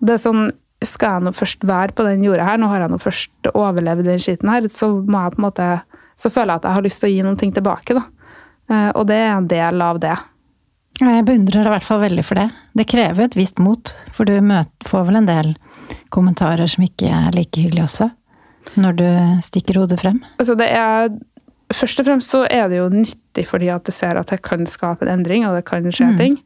Det 0.00 0.16
er 0.16 0.22
sånn, 0.22 0.48
skal 0.84 1.18
jeg 1.18 1.26
nå 1.26 1.32
først 1.36 1.64
være 1.68 1.92
på 1.96 2.04
den 2.04 2.24
jorda 2.24 2.44
her, 2.48 2.58
nå 2.60 2.68
har 2.72 2.84
jeg 2.84 2.92
nå 2.92 2.98
først 3.00 3.48
overlevd 3.52 4.08
den 4.08 4.20
skiten 4.20 4.48
her, 4.52 4.64
så 4.72 4.88
må 5.04 5.20
jeg 5.24 5.36
på 5.36 5.40
en 5.40 5.46
måte, 5.50 5.68
så 6.16 6.32
føler 6.32 6.54
jeg 6.54 6.62
at 6.62 6.68
jeg 6.68 6.76
har 6.78 6.84
lyst 6.88 7.00
til 7.02 7.08
å 7.10 7.12
gi 7.14 7.22
noen 7.26 7.38
ting 7.40 7.52
tilbake, 7.56 7.96
da. 7.96 8.04
Eh, 8.70 8.90
Og 8.94 9.06
det 9.06 9.14
er 9.16 9.36
en 9.36 9.48
del 9.48 9.82
av 9.82 10.00
det. 10.00 10.16
Jeg 11.00 11.24
beundrer 11.28 11.60
deg 11.60 11.66
i 11.66 11.74
hvert 11.74 11.84
fall 11.84 12.00
veldig 12.00 12.24
for 12.24 12.34
det. 12.40 12.46
Det 12.74 12.86
krever 12.88 13.16
jo 13.20 13.24
et 13.28 13.36
visst 13.36 13.58
mot, 13.60 13.94
for 14.12 14.24
du 14.24 14.38
får 14.88 15.06
vel 15.06 15.16
en 15.20 15.26
del 15.28 15.54
kommentarer 16.08 16.66
som 16.66 16.84
ikke 16.86 17.10
er 17.12 17.34
like 17.36 17.60
hyggelige 17.60 17.84
også? 17.84 18.10
Når 18.80 18.96
du 18.96 19.06
stikker 19.44 19.78
hodet 19.78 20.00
frem? 20.00 20.22
Altså 20.40 20.56
det 20.56 20.70
er, 20.72 21.10
først 21.72 22.00
og 22.00 22.06
fremst 22.08 22.30
så 22.32 22.46
er 22.50 22.68
det 22.68 22.78
jo 22.80 22.88
nyttig 22.88 23.44
fordi 23.46 23.68
at 23.68 23.84
du 23.84 23.92
ser 23.92 24.16
at 24.16 24.26
det 24.32 24.40
kan 24.42 24.64
skape 24.66 25.04
en 25.06 25.18
endring, 25.20 25.44
og 25.46 25.54
det 25.54 25.64
kan 25.68 25.84
skje 25.84 26.12
Mm. 26.12 26.16
ting. 26.16 26.38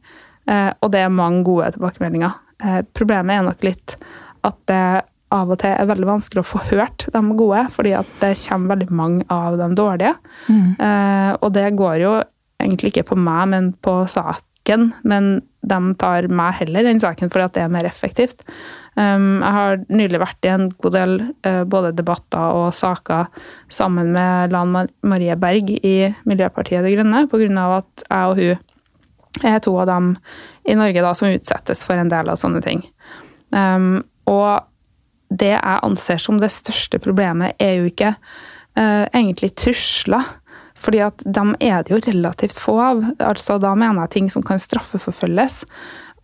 Eh, 0.47 0.73
og 0.81 0.91
det 0.91 0.99
er 0.99 1.09
mange 1.09 1.43
gode 1.45 1.71
tilbakemeldinger. 1.71 2.33
Eh, 2.63 2.81
problemet 2.93 3.39
er 3.39 3.43
nok 3.43 3.63
litt 3.63 3.95
at 4.43 4.55
det 4.67 5.03
av 5.31 5.51
og 5.53 5.61
til 5.61 5.71
er 5.73 5.89
veldig 5.89 6.09
vanskelig 6.09 6.43
å 6.43 6.49
få 6.49 6.61
hørt 6.71 7.07
de 7.13 7.21
gode, 7.39 7.63
fordi 7.73 7.95
at 7.97 8.09
det 8.21 8.33
kommer 8.43 8.75
veldig 8.75 8.89
mange 8.95 9.25
av 9.31 9.57
de 9.59 9.69
dårlige. 9.77 10.13
Mm. 10.47 10.67
Eh, 10.75 11.31
og 11.39 11.53
det 11.55 11.69
går 11.79 12.01
jo 12.03 12.13
egentlig 12.61 12.91
ikke 12.93 13.09
på 13.11 13.19
meg, 13.19 13.47
men 13.53 13.71
på 13.83 14.01
saken. 14.11 14.91
Men 15.07 15.31
de 15.65 15.79
tar 16.01 16.27
meg 16.33 16.57
heller 16.59 16.89
enn 16.89 17.01
saken, 17.01 17.31
fordi 17.31 17.47
at 17.47 17.57
det 17.57 17.65
er 17.65 17.73
mer 17.73 17.87
effektivt. 17.89 18.43
Um, 18.99 19.39
jeg 19.39 19.55
har 19.55 19.83
nylig 19.87 20.19
vært 20.19 20.45
i 20.45 20.51
en 20.51 20.65
god 20.83 20.95
del 20.97 21.13
uh, 21.47 21.61
både 21.63 21.93
debatter 21.95 22.57
og 22.59 22.73
saker 22.75 23.29
sammen 23.71 24.09
med 24.11 24.51
Lan 24.51 24.73
Mar- 24.73 24.91
Marie 25.07 25.37
Berg 25.39 25.71
i 25.79 26.11
Miljøpartiet 26.27 26.83
De 26.83 26.91
Grønne, 26.97 27.23
pga. 27.31 27.67
at 27.77 28.03
jeg 28.09 28.33
og 28.33 28.41
hun 28.41 29.47
er 29.47 29.61
to 29.63 29.77
av 29.79 29.87
dem 29.87 30.09
i 30.67 30.75
Norge 30.75 31.05
da, 31.05 31.13
som 31.15 31.31
utsettes 31.31 31.85
for 31.87 31.95
en 31.95 32.11
del 32.11 32.29
av 32.29 32.41
sånne 32.41 32.59
ting. 32.65 32.83
Um, 33.55 34.03
og 34.27 34.67
det 35.31 35.53
jeg 35.53 35.79
anser 35.85 36.19
som 36.21 36.39
det 36.41 36.51
største 36.53 36.99
problemet, 37.01 37.55
er 37.61 37.79
jo 37.79 37.89
ikke 37.91 38.13
uh, 38.15 39.07
egentlig 39.07 39.53
trusler. 39.59 40.37
Fordi 40.81 41.03
at 41.05 41.21
dem 41.29 41.53
er 41.61 41.83
det 41.85 41.93
jo 41.93 41.99
relativt 42.07 42.57
få 42.57 42.79
av. 42.81 43.03
Altså, 43.21 43.59
da 43.61 43.75
mener 43.77 44.01
jeg 44.03 44.13
ting 44.15 44.31
som 44.33 44.45
kan 44.45 44.61
straffeforfølges. 44.61 45.61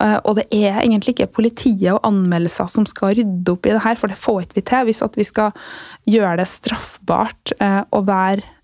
Uh, 0.01 0.17
og 0.23 0.39
det 0.39 0.47
er 0.53 0.81
egentlig 0.81 1.15
ikke 1.15 1.29
politiet 1.39 1.93
og 1.93 2.01
anmeldelser 2.09 2.69
som 2.73 2.87
skal 2.89 3.15
rydde 3.19 3.53
opp 3.53 3.69
i 3.69 3.75
det 3.75 3.83
her, 3.85 3.99
for 4.01 4.11
det 4.11 4.19
får 4.19 4.43
ikke 4.43 4.59
vi 4.59 4.65
til. 4.71 4.89
Hvis 4.89 5.03
vi 5.15 5.27
skal 5.29 5.69
gjøre 6.09 6.35
det 6.41 6.49
straffbart 6.51 7.55
uh, 7.61 7.83
å 7.91 8.03
være 8.07 8.55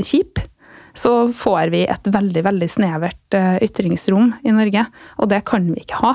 kjip, 0.00 0.38
så 0.96 1.26
får 1.36 1.68
vi 1.74 1.82
et 1.84 2.06
veldig 2.08 2.40
veldig 2.46 2.68
snevert 2.72 3.34
ytringsrom 3.60 4.30
i 4.48 4.54
Norge. 4.56 4.86
Og 5.20 5.28
det 5.28 5.42
kan 5.44 5.66
vi 5.68 5.82
ikke 5.82 5.98
ha. 6.00 6.14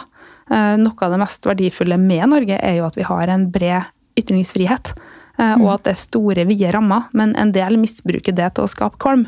Noe 0.50 1.04
av 1.04 1.12
det 1.12 1.18
mest 1.20 1.44
verdifulle 1.44 1.98
med 2.00 2.30
Norge 2.32 2.56
er 2.64 2.78
jo 2.78 2.86
at 2.88 2.96
vi 2.96 3.04
har 3.04 3.28
en 3.34 3.50
bred 3.52 3.90
ytringsfrihet. 4.18 4.94
Eh, 5.38 5.54
og 5.54 5.68
mm. 5.68 5.74
at 5.76 5.86
det 5.86 5.94
er 5.94 6.02
store, 6.02 6.48
vide 6.50 6.74
rammer. 6.74 7.08
Men 7.18 7.36
en 7.38 7.54
del 7.56 7.80
misbruker 7.82 8.36
det 8.36 8.54
til 8.58 8.66
å 8.66 8.72
skape 8.72 9.00
kvalm. 9.02 9.28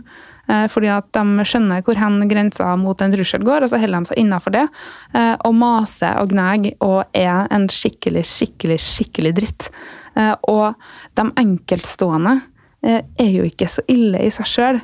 Eh, 0.50 0.66
fordi 0.72 0.92
at 0.94 1.10
de 1.16 1.46
skjønner 1.46 1.86
hvor 1.86 2.00
hen 2.02 2.24
grensa 2.30 2.72
mot 2.82 3.02
en 3.02 3.14
trussel 3.14 3.46
går, 3.46 3.66
og 3.66 3.72
så 3.72 3.82
holder 3.82 4.06
de 4.06 4.12
seg 4.12 4.22
innafor 4.24 4.56
det. 4.58 4.66
Eh, 5.14 5.36
og 5.46 5.58
maser 5.60 6.22
og 6.22 6.34
gnager 6.34 6.78
og 6.86 7.04
er 7.18 7.46
en 7.54 7.70
skikkelig, 7.72 8.26
skikkelig, 8.28 8.80
skikkelig 8.84 9.36
dritt. 9.42 9.72
Og 10.20 10.74
de 11.16 11.24
enkeltstående 11.40 12.32
er 12.84 13.30
jo 13.30 13.46
ikke 13.48 13.70
så 13.72 13.84
ille 13.88 14.20
i 14.26 14.32
seg 14.34 14.50
sjøl. 14.50 14.80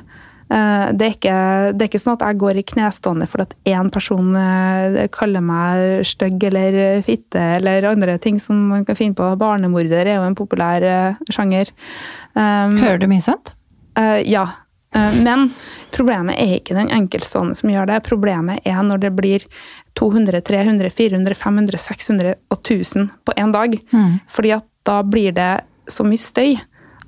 Eh, 0.46 0.88
det 0.94 1.06
er, 1.06 1.14
ikke, 1.16 1.36
det 1.74 1.82
er, 1.82 1.88
ikke, 1.90 2.00
sånn 2.02 2.18
at 2.20 2.24
jeg 2.28 2.38
går 2.38 2.60
i 2.60 2.66
knestående 2.70 3.26
for 3.30 3.42
at 3.42 3.54
én 3.66 3.88
person 3.94 4.28
eh, 4.38 4.98
kaller 5.14 5.42
meg 5.42 6.04
stygg 6.06 6.44
eller 6.46 7.00
fitte 7.06 7.42
eller 7.56 7.88
andre 7.90 8.14
ting 8.22 8.38
som 8.42 8.68
man 8.70 8.84
kan 8.86 8.98
finne 8.98 9.18
på. 9.18 9.32
Barnemorder 9.40 10.06
er 10.06 10.20
jo 10.20 10.28
en 10.28 10.38
populær 10.38 10.86
eh, 10.86 11.18
sjanger. 11.34 11.72
Um, 12.36 12.76
Hører 12.78 13.02
du 13.02 13.08
mye 13.10 13.24
sånt? 13.24 13.54
Ja. 14.28 14.44
Men 14.92 15.46
problemet 15.92 16.36
er 16.40 16.58
ikke 16.58 16.74
den 16.76 16.90
enkeltstående 16.92 17.56
som 17.56 17.70
gjør 17.72 17.88
det. 17.88 17.96
Problemet 18.04 18.64
er 18.68 18.78
når 18.84 19.00
det 19.02 19.10
blir 19.16 19.44
200, 19.96 20.42
300, 20.44 20.92
400, 20.92 21.36
500, 21.36 21.80
600 21.80 22.34
og 22.52 22.58
1000 22.60 23.08
på 23.24 23.34
én 23.40 23.54
dag. 23.56 23.76
Mm. 23.92 24.18
Fordi 24.32 24.52
at 24.56 24.68
da 24.88 24.98
blir 25.04 25.32
det 25.36 25.50
så 25.92 26.04
mye 26.04 26.20
støy 26.20 26.58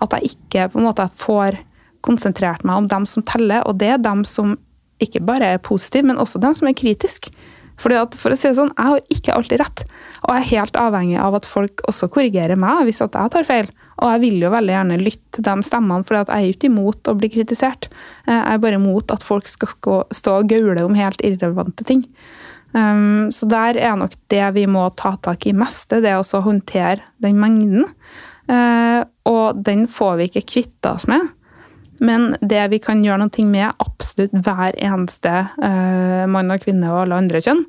at 0.01 0.17
jeg 0.17 0.33
ikke 0.33 0.69
på 0.73 0.81
en 0.81 0.89
måte 0.89 1.09
får 1.21 1.61
konsentrert 2.07 2.65
meg 2.67 2.83
om 2.83 2.89
dem 2.91 3.07
som 3.09 3.25
teller, 3.27 3.63
og 3.67 3.79
det 3.83 3.93
er 3.95 4.03
dem 4.03 4.25
som 4.29 4.57
ikke 5.03 5.23
bare 5.23 5.55
er 5.55 5.63
positive, 5.63 6.09
men 6.09 6.19
også 6.19 6.41
dem 6.43 6.57
som 6.59 6.69
er 6.71 6.77
kritiske. 6.79 7.33
Fordi 7.79 7.99
at, 8.01 8.17
for 8.19 8.35
å 8.35 8.39
si 8.39 8.49
det 8.49 8.59
sånn, 8.59 8.73
Jeg 8.75 8.91
har 8.91 9.13
ikke 9.15 9.35
alltid 9.37 9.61
rett, 9.63 9.85
og 10.25 10.33
jeg 10.35 10.43
er 10.43 10.51
helt 10.51 10.79
avhengig 10.81 11.19
av 11.23 11.37
at 11.39 11.47
folk 11.47 11.85
også 11.87 12.09
korrigerer 12.11 12.59
meg 12.59 12.89
hvis 12.89 13.03
at 13.05 13.15
jeg 13.15 13.35
tar 13.35 13.47
feil. 13.47 13.71
Og 13.99 14.11
jeg 14.13 14.23
vil 14.25 14.43
jo 14.43 14.51
veldig 14.51 14.75
gjerne 14.75 14.99
lytte 15.01 15.39
til 15.39 15.47
de 15.47 15.67
stemmene, 15.67 16.07
for 16.07 16.19
jeg 16.19 16.29
er 16.35 16.51
ikke 16.51 16.71
imot 16.71 17.11
å 17.11 17.17
bli 17.19 17.31
kritisert. 17.35 17.89
Eh, 18.27 18.35
jeg 18.35 18.57
er 18.57 18.63
bare 18.63 18.79
imot 18.79 19.15
at 19.15 19.27
folk 19.27 19.47
skal 19.47 20.05
stå 20.15 20.41
og 20.41 20.51
gaule 20.51 20.85
om 20.87 20.99
helt 20.99 21.23
irrelevante 21.23 21.87
ting. 21.87 22.05
Um, 22.73 23.31
så 23.33 23.47
der 23.49 23.79
er 23.81 23.95
nok 23.97 24.13
det 24.29 24.45
vi 24.59 24.67
må 24.69 24.83
ta 24.99 25.15
tak 25.25 25.47
i 25.49 25.55
mest, 25.57 25.89
det 25.89 26.11
er 26.11 26.21
å 26.21 26.43
håndtere 26.45 27.07
den 27.23 27.39
mengden. 27.41 27.87
Uh, 28.49 29.07
og 29.29 29.61
den 29.65 29.87
får 29.89 30.19
vi 30.19 30.29
ikke 30.29 30.47
kvitta 30.53 30.95
oss 30.99 31.09
med. 31.09 31.25
Men 32.05 32.35
det 32.41 32.63
vi 32.73 32.81
kan 32.83 33.03
gjøre 33.05 33.25
noe 33.25 33.49
med, 33.49 33.73
absolutt 33.83 34.35
hver 34.45 34.77
eneste 34.77 35.33
uh, 35.59 36.25
mann 36.31 36.55
og 36.55 36.63
kvinne 36.65 36.91
og 36.93 37.05
alle 37.05 37.19
andre 37.25 37.43
kjønn, 37.45 37.65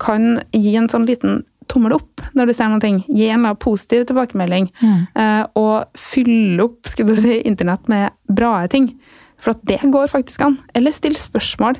kan 0.00 0.40
gi 0.56 0.74
en 0.80 0.88
sånn 0.90 1.06
liten 1.08 1.42
tommel 1.70 1.94
opp 1.94 2.22
når 2.36 2.50
du 2.50 2.54
ser 2.56 2.70
noe. 2.72 2.92
Gi 3.06 3.30
en 3.30 3.46
positiv 3.60 4.06
tilbakemelding. 4.10 4.70
Mm. 4.80 5.00
Uh, 5.14 5.44
og 5.60 5.98
fylle 5.98 6.66
opp 6.66 6.90
skulle 6.90 7.14
du 7.14 7.22
si, 7.22 7.40
internett 7.46 7.90
med 7.92 8.16
bra 8.32 8.56
ting. 8.72 8.92
For 9.40 9.54
at 9.54 9.62
det 9.68 9.80
går 9.92 10.10
faktisk 10.12 10.42
an. 10.44 10.58
Eller 10.76 10.94
still 10.94 11.16
spørsmål. 11.20 11.78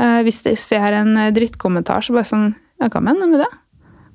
Uh, 0.00 0.20
hvis 0.26 0.42
du 0.46 0.54
ser 0.60 0.94
en 0.96 1.16
drittkommentar, 1.34 2.04
så 2.04 2.16
bare 2.16 2.28
sånn 2.28 2.52
Ja, 2.82 2.88
hva 2.90 2.98
mener 2.98 3.28
du 3.28 3.36
med 3.36 3.44
det? 3.44 3.50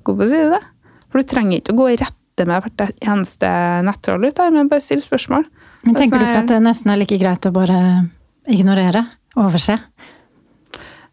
Hvorfor 0.04 0.28
sier 0.28 0.50
du 0.50 0.56
det? 0.58 0.64
For 1.08 1.24
du 1.24 1.28
trenger 1.30 1.62
ikke 1.62 1.76
å 1.76 1.78
gå 1.78 1.86
i 1.94 2.00
rette 2.02 2.46
med 2.48 2.66
hvert 2.66 2.98
eneste 3.00 3.50
nettroll 3.88 4.28
ut 4.28 4.42
men 4.52 4.68
bare 4.68 4.84
still 4.84 5.00
spørsmål. 5.02 5.48
Men 5.86 5.96
tenker 5.96 6.20
du 6.20 6.26
ikke 6.26 6.44
at 6.44 6.52
det 6.52 6.62
nesten 6.66 6.92
er 6.92 7.00
like 7.00 7.18
greit 7.22 7.48
å 7.48 7.54
bare 7.56 7.80
ignorere? 8.50 9.04
Overse? 9.38 9.78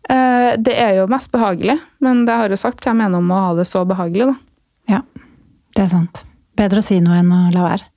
Eh, 0.08 0.50
det 0.60 0.74
er 0.76 0.98
jo 0.98 1.08
mest 1.10 1.32
behagelig, 1.32 1.78
men 2.04 2.24
det 2.28 2.36
har 2.36 2.52
jo 2.52 2.60
sagt 2.60 2.82
hva 2.84 2.92
jeg 2.92 3.00
mener 3.00 3.20
om 3.20 3.32
å 3.32 3.40
ha 3.46 3.52
det 3.58 3.66
så 3.68 3.84
behagelig, 3.88 4.32
da. 4.32 4.36
Ja, 4.96 5.00
det 5.76 5.86
er 5.86 5.92
sant. 5.92 6.24
Bedre 6.58 6.82
å 6.82 6.86
si 6.86 7.00
noe 7.02 7.20
enn 7.22 7.32
å 7.34 7.42
la 7.54 7.64
være. 7.66 7.88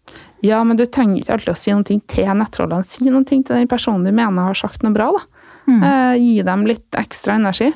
Ja, 0.45 0.61
men 0.63 0.77
du 0.77 0.85
trenger 0.85 1.19
ikke 1.19 1.35
alltid 1.35 1.53
å 1.53 1.57
si 1.57 1.73
noe 1.73 1.85
til 1.87 2.29
nettrollene. 2.37 2.85
Si 2.85 3.09
noe 3.09 3.25
til 3.27 3.43
den 3.47 3.69
personen 3.69 4.05
du 4.05 4.13
mener 4.13 4.49
har 4.49 4.57
sagt 4.57 4.85
noe 4.85 4.95
bra, 4.95 5.09
da. 5.15 5.23
Mm. 5.67 5.81
Eh, 5.83 6.13
gi 6.21 6.35
dem 6.47 6.65
litt 6.69 6.97
ekstra 6.97 7.35
energi. 7.41 7.71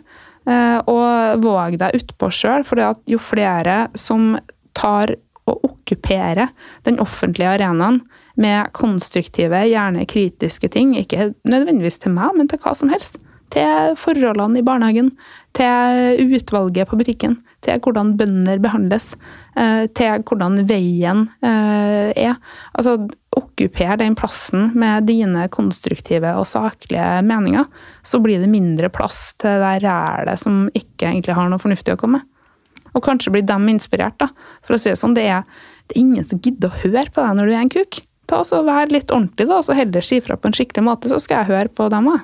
Eh, 0.49 0.77
og 0.89 1.43
våg 1.43 1.77
deg 1.81 1.97
utpå 1.99 2.31
sjøl, 2.33 2.65
for 2.65 2.81
jo 3.09 3.19
flere 3.21 3.83
som 3.99 4.35
tar 4.77 5.15
og 5.49 5.65
okkuperer 5.67 6.51
den 6.85 6.99
offentlige 7.01 7.49
arenaen, 7.57 8.01
med 8.39 8.71
konstruktive, 8.77 9.65
gjerne 9.67 10.07
kritiske 10.09 10.71
ting. 10.71 10.95
Ikke 10.99 11.31
nødvendigvis 11.47 12.01
til 12.01 12.15
meg, 12.15 12.35
men 12.37 12.49
til 12.51 12.61
hva 12.63 12.75
som 12.77 12.91
helst. 12.93 13.19
Til 13.51 13.97
forholdene 13.99 14.61
i 14.61 14.63
barnehagen, 14.63 15.09
til 15.57 16.35
utvalget 16.37 16.87
på 16.87 16.95
butikken, 16.99 17.35
til 17.59 17.81
hvordan 17.83 18.13
bønder 18.19 18.61
behandles, 18.63 19.09
eh, 19.59 19.89
til 19.91 20.23
hvordan 20.23 20.61
veien 20.69 21.25
eh, 21.43 22.11
er. 22.15 22.37
Altså, 22.71 22.95
okkuper 23.35 23.99
den 23.99 24.15
plassen 24.15 24.71
med 24.79 25.07
dine 25.07 25.49
konstruktive 25.51 26.31
og 26.39 26.47
saklige 26.47 27.21
meninger, 27.27 27.67
så 28.03 28.21
blir 28.23 28.39
det 28.39 28.51
mindre 28.51 28.91
plass 28.91 29.33
til 29.39 29.59
det 29.59 29.81
rælet 29.83 30.39
som 30.39 30.65
ikke 30.71 31.11
egentlig 31.11 31.35
har 31.35 31.51
noe 31.51 31.61
fornuftig 31.61 31.95
å 31.95 31.99
komme 31.99 32.21
med. 32.21 32.27
Og 32.95 33.03
kanskje 33.03 33.31
blir 33.31 33.43
de 33.47 33.59
inspirert, 33.71 34.17
da. 34.19 34.27
For 34.63 34.75
å 34.75 34.79
si 34.79 34.91
det 34.91 34.99
sånn, 34.99 35.15
det 35.15 35.27
er, 35.31 35.45
det 35.87 35.95
er 35.95 36.01
ingen 36.01 36.27
som 36.27 36.41
gidder 36.43 36.71
å 36.71 36.81
høre 36.81 37.07
på 37.11 37.23
deg 37.23 37.37
når 37.37 37.47
du 37.47 37.53
er 37.53 37.61
en 37.61 37.71
kuk 37.71 38.01
ta 38.31 38.41
oss 38.41 38.53
og 38.55 38.67
Vær 38.69 38.91
litt 38.93 39.11
ordentlig, 39.11 39.47
da, 39.49 39.59
og 39.59 39.67
så 39.67 39.75
heller 39.77 40.05
si 40.05 40.21
ifra 40.21 40.37
på 40.39 40.49
en 40.49 40.55
skikkelig 40.55 40.85
måte, 40.87 41.11
så 41.11 41.19
skal 41.21 41.41
jeg 41.41 41.51
høre 41.51 41.73
på 41.75 41.89
dem 41.91 42.09
òg. 42.13 42.23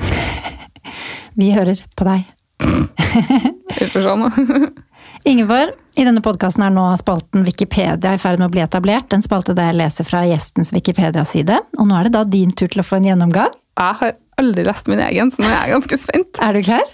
Vi 1.40 1.52
hører 1.54 1.84
på 1.98 2.08
deg. 2.08 2.26
Vi 3.78 3.92
får 3.92 4.08
se 4.08 4.16
nå. 4.18 4.32
Ingeborg, 5.30 5.72
i 5.96 6.04
denne 6.04 6.20
podkasten 6.24 6.66
er 6.66 6.72
nå 6.74 6.82
spalten 7.00 7.46
Wikipedia 7.46 8.12
i 8.12 8.20
ferd 8.20 8.40
med 8.42 8.50
å 8.50 8.52
bli 8.52 8.60
etablert. 8.60 9.14
En 9.16 9.24
spalte 9.24 9.54
der 9.56 9.70
jeg 9.70 9.78
leser 9.80 10.08
fra 10.08 10.20
gjestens 10.28 10.74
Wikipedia-side. 10.76 11.62
Og 11.78 11.88
nå 11.88 11.96
er 11.96 12.08
det 12.08 12.16
da 12.18 12.26
din 12.28 12.52
tur 12.52 12.68
til 12.68 12.82
å 12.82 12.84
få 12.84 12.98
en 12.98 13.08
gjennomgang. 13.08 13.54
Jeg 13.80 13.98
har 14.02 14.12
aldri 14.40 14.66
lest 14.68 14.90
min 14.90 15.00
egen, 15.00 15.32
så 15.32 15.40
nå 15.40 15.48
er 15.48 15.56
jeg 15.56 15.76
ganske 15.78 16.00
spent. 16.02 16.42
Er 16.44 16.58
du 16.58 16.60
klar? 16.66 16.84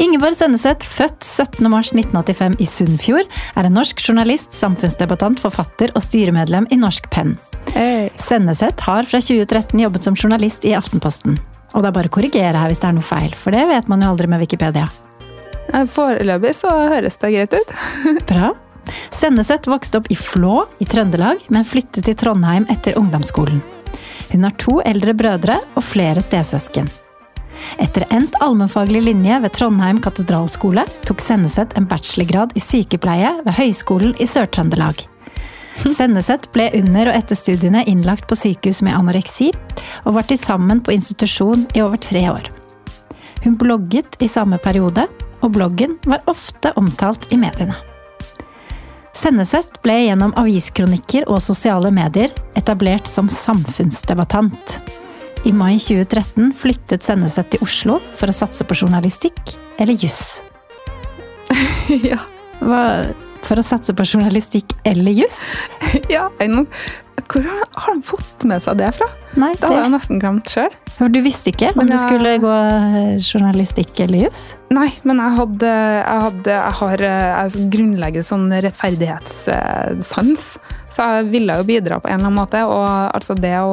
Ingeborg 0.00 0.36
Senneset, 0.36 0.84
født 0.84 1.20
17.3.1985 1.26 2.58
i 2.62 2.66
Sunnfjord, 2.68 3.28
er 3.56 3.68
en 3.68 3.76
norsk 3.76 4.00
journalist, 4.08 4.52
samfunnsdebattant, 4.56 5.40
forfatter 5.42 5.92
og 5.96 6.04
styremedlem 6.04 6.68
i 6.72 6.78
Norsk 6.80 7.10
Penn. 7.12 7.34
Hey. 7.72 8.10
Senneset 8.20 8.80
har 8.86 9.08
fra 9.08 9.20
2013 9.20 9.80
jobbet 9.80 10.08
som 10.08 10.16
journalist 10.18 10.66
i 10.68 10.74
Aftenposten. 10.76 11.38
Og 11.72 11.80
det 11.80 11.88
er 11.88 11.96
bare 11.96 12.10
å 12.10 12.14
korrigere 12.16 12.58
her 12.58 12.72
hvis 12.72 12.82
det 12.82 12.90
er 12.90 12.98
noe 12.98 13.06
feil, 13.06 13.32
for 13.38 13.54
det 13.54 13.64
vet 13.70 13.88
man 13.88 14.04
jo 14.04 14.12
aldri 14.12 14.28
med 14.28 14.42
Wikipedia. 14.44 14.88
Foreløpig 15.88 16.52
så 16.58 16.72
høres 16.92 17.16
det 17.22 17.32
greit 17.32 17.54
ut. 17.56 17.76
Bra. 18.30 18.52
Senneset 19.14 19.68
vokste 19.70 20.00
opp 20.00 20.10
i 20.12 20.18
Flå 20.18 20.64
i 20.82 20.88
Trøndelag, 20.88 21.46
men 21.54 21.68
flyttet 21.68 22.08
til 22.08 22.18
Trondheim 22.18 22.66
etter 22.72 22.98
ungdomsskolen. 22.98 23.62
Hun 24.32 24.44
har 24.48 24.56
to 24.60 24.80
eldre 24.84 25.14
brødre 25.16 25.58
og 25.76 25.84
flere 25.84 26.24
stesøsken. 26.24 26.88
Etter 27.82 28.04
endt 28.10 28.34
allmennfaglig 28.40 29.02
linje 29.02 29.38
ved 29.42 29.54
Trondheim 29.56 30.00
katedralskole 30.02 30.84
tok 31.08 31.22
Senneset 31.24 31.76
en 31.78 31.88
bachelorgrad 31.90 32.54
i 32.58 32.62
sykepleie 32.62 33.34
ved 33.44 33.58
Høgskolen 33.58 34.14
i 34.20 34.28
Sør-Trøndelag. 34.28 35.06
Senneset 35.82 36.46
ble 36.54 36.68
under 36.78 37.10
og 37.10 37.16
etter 37.16 37.38
studiene 37.38 37.84
innlagt 37.88 38.28
på 38.30 38.36
sykehus 38.38 38.82
med 38.86 38.94
anoreksi, 38.96 39.50
og 40.04 40.18
var 40.18 40.28
til 40.28 40.38
sammen 40.40 40.82
på 40.84 40.94
institusjon 40.94 41.66
i 41.74 41.82
over 41.84 42.00
tre 42.00 42.26
år. 42.30 42.50
Hun 43.42 43.56
blogget 43.58 44.18
i 44.22 44.28
samme 44.30 44.60
periode, 44.62 45.08
og 45.42 45.56
bloggen 45.56 45.96
var 46.06 46.22
ofte 46.30 46.70
omtalt 46.78 47.26
i 47.34 47.40
mediene. 47.40 47.74
Senneset 49.12 49.76
ble 49.84 49.98
gjennom 50.06 50.32
aviskronikker 50.38 51.26
og 51.28 51.42
sosiale 51.42 51.90
medier 51.94 52.32
etablert 52.58 53.10
som 53.10 53.28
samfunnsdebattant. 53.30 54.78
I 55.42 55.50
mai 55.52 55.74
2013 55.74 56.52
flyttet 56.54 57.02
Senneset 57.02 57.48
til 57.50 57.64
Oslo 57.64 57.96
for 58.14 58.30
å 58.30 58.34
satse 58.36 58.62
på 58.62 58.76
journalistikk 58.78 59.56
eller 59.82 59.98
juss. 59.98 60.38
ja. 62.10 62.20
Hva, 62.62 62.82
for 63.42 63.58
å 63.58 63.64
satse 63.66 63.90
på 63.98 64.06
journalistikk 64.06 64.76
eller 64.86 65.16
juss? 65.24 65.40
Ja, 66.12 66.28
Hvor 66.38 67.42
har, 67.44 67.64
har 67.74 67.96
de 67.96 68.04
fått 68.06 68.44
med 68.48 68.62
seg 68.62 68.78
det 68.78 68.92
fra? 68.94 69.08
Nei, 69.34 69.50
Det 69.58 69.66
hadde 69.66 69.82
jeg 69.82 69.92
nesten 69.96 70.20
glemt 70.22 70.52
sjøl. 70.52 70.70
du 71.10 71.18
visste 71.24 71.50
ikke 71.50 71.72
om 71.74 71.82
jeg... 71.82 71.90
du 71.90 71.98
skulle 71.98 72.36
gå 72.42 72.54
journalistikk 73.18 73.98
eller 74.06 74.28
juss? 74.28 74.44
Nei, 74.70 74.90
men 75.02 75.20
jeg 75.24 75.36
hadde 75.40 75.72
Jeg, 75.72 76.20
hadde, 76.28 76.54
jeg 76.54 76.78
har 76.82 77.04
eh, 77.08 77.32
jeg 77.32 77.66
grunnleggende 77.74 78.30
sånn 78.30 78.46
rettferdighetssans. 78.68 80.46
Så 80.92 81.06
jeg 81.08 81.30
ville 81.32 81.56
jo 81.56 81.64
bidra 81.64 81.98
på 82.02 82.10
en 82.10 82.18
eller 82.18 82.28
annen 82.28 82.38
måte. 82.42 82.62
Og 82.68 82.84
altså 82.86 83.36
det 83.38 83.54
å 83.64 83.72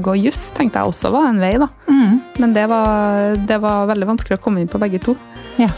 gå 0.00 0.16
juss 0.22 0.48
tenkte 0.56 0.80
jeg 0.80 0.94
også 0.94 1.12
var 1.12 1.30
en 1.30 1.40
vei, 1.42 1.54
da. 1.60 1.68
Mm. 1.90 2.18
Men 2.40 2.56
det 2.56 2.66
var, 2.72 3.36
det 3.48 3.60
var 3.60 3.88
veldig 3.92 4.08
vanskelig 4.14 4.40
å 4.40 4.42
komme 4.42 4.64
inn 4.64 4.70
på 4.72 4.80
begge 4.80 5.02
to. 5.04 5.16
Ja. 5.60 5.70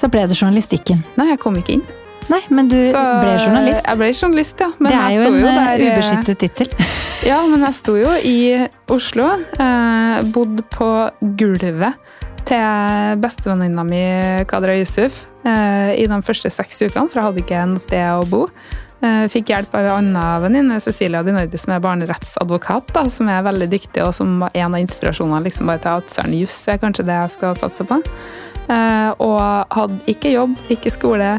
Så 0.00 0.08
ble 0.08 0.24
det 0.30 0.38
journalistikken. 0.38 1.02
Nei, 1.20 1.32
jeg 1.34 1.42
kom 1.42 1.58
ikke 1.60 1.76
inn. 1.76 1.88
Nei, 2.30 2.40
men 2.54 2.68
du 2.70 2.76
Så 2.92 3.00
ble 3.00 3.34
journalist. 3.40 3.84
Jeg 3.84 3.98
ble 3.98 4.08
journalist, 4.14 4.62
ja. 4.62 4.70
Men 4.78 4.92
det 4.92 4.98
er 5.00 5.14
jo 5.16 5.22
en 5.26 5.38
jo 5.40 5.48
eh, 5.50 5.58
der, 5.58 5.84
eh, 5.84 5.94
ubeskyttet 5.94 6.42
tittel. 6.44 6.74
Ja, 7.20 7.42
men 7.44 7.60
jeg 7.66 7.76
sto 7.76 7.98
jo 8.00 8.14
i 8.24 8.36
Oslo. 8.88 9.26
Eh, 9.60 10.20
bodd 10.32 10.62
på 10.72 10.88
gulvet 11.36 12.14
til 12.48 13.18
bestevenninna 13.20 13.84
mi 13.84 14.00
Kadra 14.48 14.72
Yusuf 14.78 15.26
eh, 15.44 15.92
i 16.00 16.06
de 16.08 16.20
første 16.24 16.48
seks 16.54 16.80
ukene, 16.86 17.10
for 17.10 17.20
jeg 17.20 17.26
hadde 17.26 17.42
ikke 17.44 17.66
noe 17.68 17.82
sted 17.82 18.06
å 18.14 18.24
bo. 18.30 18.46
Eh, 19.00 19.24
fikk 19.32 19.48
hjelp 19.48 19.74
av 19.78 19.86
en 19.86 20.10
annen 20.12 20.42
venninne, 20.44 20.76
Cecilia 20.84 21.22
Dinardi, 21.24 21.56
som 21.58 21.72
er 21.72 21.80
barnerettsadvokat, 21.80 22.90
da, 22.92 23.06
som 23.08 23.30
er 23.32 23.46
veldig 23.46 23.68
dyktig, 23.72 24.02
og 24.04 24.12
som 24.12 24.34
var 24.42 24.50
en 24.52 24.74
av 24.76 24.82
inspirasjonene 24.82 25.40
liksom 25.46 25.70
bare 25.72 25.80
til 25.80 26.02
at 26.02 26.12
søren 26.12 26.36
juss 26.36 26.58
er 26.68 26.80
kanskje 26.82 27.06
det 27.08 27.16
jeg 27.16 27.32
skal 27.38 27.56
satse 27.56 27.86
på. 27.88 27.96
Eh, 28.70 29.10
og 29.24 29.40
hadde 29.72 29.96
ikke 30.12 30.34
jobb, 30.34 30.58
ikke 30.70 30.92
skole, 30.92 31.30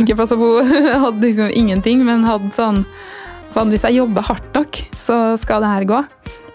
ikke 0.00 0.16
plass 0.16 0.32
å 0.32 0.40
bo. 0.40 0.48
hadde 1.04 1.26
liksom 1.26 1.52
ingenting, 1.52 2.00
men 2.08 2.24
hadde 2.24 2.50
sånn 2.56 2.84
Hvis 3.54 3.84
jeg 3.86 4.00
jobber 4.00 4.24
hardt 4.26 4.56
nok, 4.56 4.80
så 4.98 5.36
skal 5.38 5.62
det 5.62 5.68
her 5.70 5.84
gå. 5.86 5.98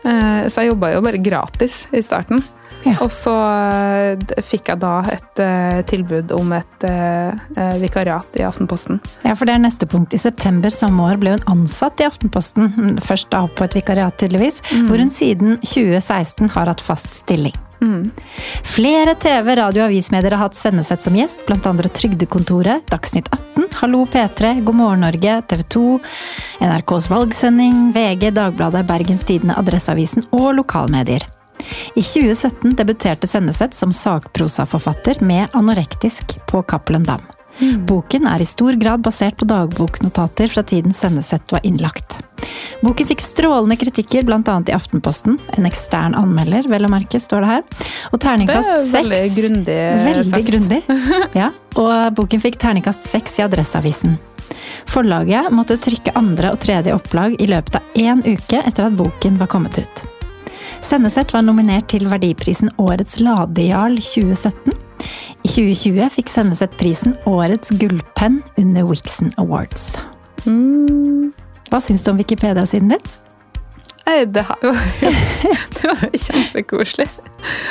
Eh, 0.03 0.49
Så 0.49 0.63
jeg 0.65 0.73
jobba 0.73 0.89
jo 0.95 1.03
bare 1.05 1.21
gratis 1.23 1.85
i 1.95 2.01
starten. 2.03 2.41
Ja. 2.85 2.95
Og 3.03 3.11
så 3.11 3.33
eh, 3.35 4.41
fikk 4.45 4.71
jeg 4.71 4.81
da 4.81 4.93
et 5.11 5.41
uh, 5.43 5.79
tilbud 5.89 6.31
om 6.35 6.53
et 6.55 6.85
eh, 6.87 7.75
vikariat 7.81 8.39
i 8.39 8.45
Aftenposten. 8.47 9.01
Ja, 9.25 9.35
for 9.35 9.49
det 9.49 9.57
er 9.57 9.63
neste 9.63 9.87
punkt. 9.89 10.15
I 10.15 10.21
september 10.21 10.71
samme 10.73 11.09
år 11.09 11.19
ble 11.21 11.35
hun 11.35 11.47
ansatt 11.51 11.99
i 11.99 12.07
Aftenposten. 12.07 12.99
Først 13.03 13.31
da 13.33 13.45
på 13.51 13.67
et 13.67 13.79
vikariat, 13.81 14.15
tydeligvis. 14.19 14.61
Hvor 14.87 15.01
hun 15.01 15.11
siden 15.13 15.57
2016 15.63 16.53
har 16.55 16.71
hatt 16.71 16.83
fast 16.83 17.11
stilling. 17.21 17.55
Mm. 17.81 18.11
Flere 18.63 19.15
TV-, 19.15 19.55
radio- 19.55 19.83
og 19.85 19.87
avismedier 19.87 20.35
har 20.35 20.49
hatt 20.49 20.57
sendesett 20.59 21.03
som 21.03 21.15
gjest, 21.15 21.47
andre 21.69 21.89
Trygdekontoret, 21.89 22.83
Dagsnytt 22.91 23.29
18, 23.31 23.69
Hallo 23.79 24.05
P3, 24.05 24.59
God 24.67 24.75
morgen 24.75 25.05
Norge, 25.05 25.41
TV 25.47 25.63
2, 25.63 25.99
NRKs 26.59 27.09
valgsending, 27.11 27.91
VG, 27.95 28.31
Dagbladet, 28.35 28.85
Bergens 28.87 29.23
Tidende, 29.23 29.55
Adresseavisen 29.59 30.27
og 30.31 30.55
lokalmedier. 30.59 31.27
I 31.95 32.03
2017 32.03 32.75
debuterte 32.79 33.27
Senneset 33.27 33.75
som 33.75 33.91
sakprosaforfatter 33.93 35.19
med 35.25 35.49
Anorektisk 35.57 36.37
på 36.47 36.63
Cappelen 36.63 37.03
Dam. 37.03 37.21
Boken 37.87 38.27
er 38.27 38.39
i 38.41 38.47
stor 38.47 38.77
grad 38.79 39.03
basert 39.03 39.35
på 39.39 39.47
dagboknotater 39.49 40.47
fra 40.47 40.63
tiden 40.63 40.93
Senneset 40.95 41.51
var 41.51 41.65
innlagt. 41.67 42.19
Boken 42.79 43.07
fikk 43.09 43.19
strålende 43.21 43.75
kritikker, 43.75 44.23
bl.a. 44.23 44.55
i 44.67 44.71
Aftenposten. 44.71 45.35
En 45.57 45.67
ekstern 45.67 46.15
anmelder, 46.15 46.69
vel 46.71 46.87
å 46.87 46.91
merke, 46.91 47.19
står 47.19 47.43
det 47.43 47.49
her. 47.49 47.65
Og 48.13 48.21
terningkast 48.23 48.71
er 48.71 48.85
seks. 48.85 48.93
veldig 48.95 49.23
grundig 49.35 49.79
Veldig 50.05 50.43
grundig. 50.47 50.81
Ja, 51.41 51.51
og 51.79 52.15
boken 52.15 52.43
fikk 52.43 52.59
terningkast 52.61 53.09
seks 53.11 53.39
i 53.41 53.43
Adresseavisen. 53.43 54.15
Forlaget 54.89 55.51
måtte 55.53 55.77
trykke 55.81 56.15
andre 56.17 56.53
og 56.55 56.63
tredje 56.63 56.95
opplag 56.95 57.35
i 57.41 57.49
løpet 57.51 57.81
av 57.81 57.99
én 57.99 58.23
uke 58.23 58.63
etter 58.63 58.87
at 58.87 58.95
boken 58.97 59.37
var 59.41 59.51
kommet 59.51 59.81
ut. 59.83 60.05
Senneset 60.85 61.33
var 61.33 61.43
nominert 61.45 61.89
til 61.91 62.07
verdiprisen 62.09 62.71
Årets 62.81 63.19
ladejarl 63.21 63.97
2017. 64.01 64.73
I 65.45 65.49
2020 65.51 66.09
fikk 66.15 66.31
Senneset 66.31 66.73
prisen 66.79 67.15
Årets 67.29 67.71
gullpenn 67.79 68.39
under 68.59 68.87
Wixon 68.89 69.31
Awards. 69.41 69.93
Mm. 70.47 71.31
Hva 71.69 71.81
syns 71.83 72.03
du 72.05 72.11
om 72.13 72.19
Wikipedia-siden 72.21 72.95
din? 72.95 73.09
Det 74.09 74.41
her 74.41 74.63
var 74.65 74.77
det 75.75 75.85
var 75.85 76.15
kjempekoselig. 76.17 77.05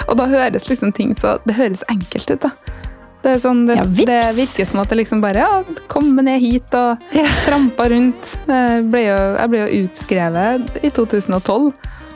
Og 0.06 0.14
da 0.20 0.28
høres 0.30 0.68
liksom 0.70 0.92
ting 0.94 1.16
så 1.18 1.32
Det 1.42 1.56
høres 1.58 1.82
enkelt 1.90 2.30
ut, 2.30 2.44
da. 2.44 2.52
Det, 3.24 3.32
er 3.32 3.40
sånn, 3.42 3.64
det, 3.66 3.74
Ja, 3.80 3.86
det 4.06 4.20
virker 4.36 4.68
som 4.70 4.78
at 4.84 4.92
det 4.92 5.00
liksom 5.00 5.24
bare 5.24 5.42
Ja, 5.42 5.56
kom 5.90 6.12
ned 6.14 6.38
hit 6.44 6.70
og 6.78 7.02
Ja. 7.16 7.26
trampa 7.42 7.88
rundt. 7.90 8.36
Jeg 8.46 8.86
ble, 8.92 9.02
jo, 9.08 9.16
jeg 9.34 9.50
ble 9.50 9.64
jo 9.64 9.80
utskrevet 9.82 10.78
i 10.86 10.92
2012, 10.94 11.72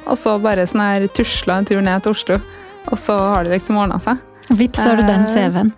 og 0.06 0.18
så 0.18 0.36
bare 0.42 0.66
sånn 0.68 0.82
her 0.84 1.06
tusla 1.14 1.60
en 1.60 1.68
tur 1.68 1.80
ned 1.84 2.02
til 2.04 2.14
Oslo. 2.16 2.38
Og 2.90 2.98
så 2.98 3.14
har 3.16 3.46
det 3.46 3.54
liksom 3.54 3.78
ordna 3.78 4.00
seg. 4.02 4.20
Vips, 4.52 4.82
har 4.82 4.98
du 4.98 5.04
den 5.06 5.22
Eh, 5.22 5.32
CV-en. 5.34 5.72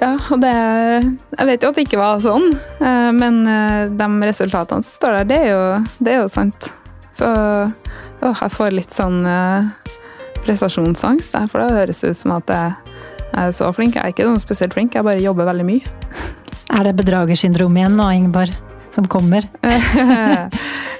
Ja, 0.00 0.16
og 0.30 0.40
det 0.40 0.52
Jeg 0.52 1.46
vet 1.46 1.62
jo 1.62 1.68
at 1.68 1.76
det 1.76 1.86
ikke 1.86 2.00
var 2.00 2.20
sånn, 2.20 2.50
eh, 2.80 3.12
men 3.16 3.46
eh, 3.48 3.88
de 3.88 4.08
resultatene 4.28 4.84
som 4.84 4.92
står 4.98 5.18
der, 5.20 5.24
det 5.24 5.38
er 5.44 5.50
jo, 5.52 5.84
det 6.00 6.12
er 6.12 6.20
jo 6.22 6.28
sant. 6.32 6.70
Så 7.16 7.28
å, 7.28 8.32
jeg 8.32 8.52
får 8.52 8.74
litt 8.76 8.92
sånn 8.92 9.22
prestasjonsangst, 10.44 11.34
jeg, 11.34 11.48
for 11.52 11.62
det 11.62 11.76
høres 11.76 12.04
ut 12.04 12.16
som 12.16 12.36
at 12.36 12.52
jeg 12.52 12.74
er 13.36 13.52
så 13.56 13.70
flink. 13.76 13.96
Jeg 13.96 14.04
er 14.04 14.14
ikke 14.14 14.28
noe 14.28 14.40
spesielt 14.42 14.76
flink, 14.76 14.94
jeg 14.94 15.04
bare 15.04 15.22
jobber 15.22 15.48
veldig 15.48 15.66
mye. 15.68 15.96
Er 16.76 16.88
det 16.88 16.96
bedragersyndrom 16.98 17.76
igjen 17.76 17.96
nå, 17.96 18.08
Ingeborg, 18.18 18.52
som 18.96 19.08
kommer? 19.10 19.48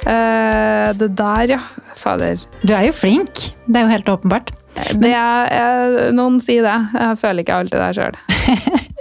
Eh, 0.06 0.92
det 0.94 1.09
der, 1.18 1.50
ja. 1.50 1.56
Fader. 1.98 2.38
Du 2.62 2.70
er 2.76 2.85
jo 2.87 2.92
flink, 2.94 3.40
det 3.66 3.80
er 3.80 3.88
jo 3.88 3.90
helt 3.90 4.11
åpenbart. 4.12 4.52
Det 5.02 5.11
er, 5.11 5.48
jeg, 5.50 6.12
noen 6.14 6.37
sier 6.44 6.62
det. 6.62 6.76
Jeg 6.94 7.18
føler 7.18 7.42
ikke 7.42 7.56
alltid 7.59 7.82
det 7.82 7.88
sjøl. 7.96 8.20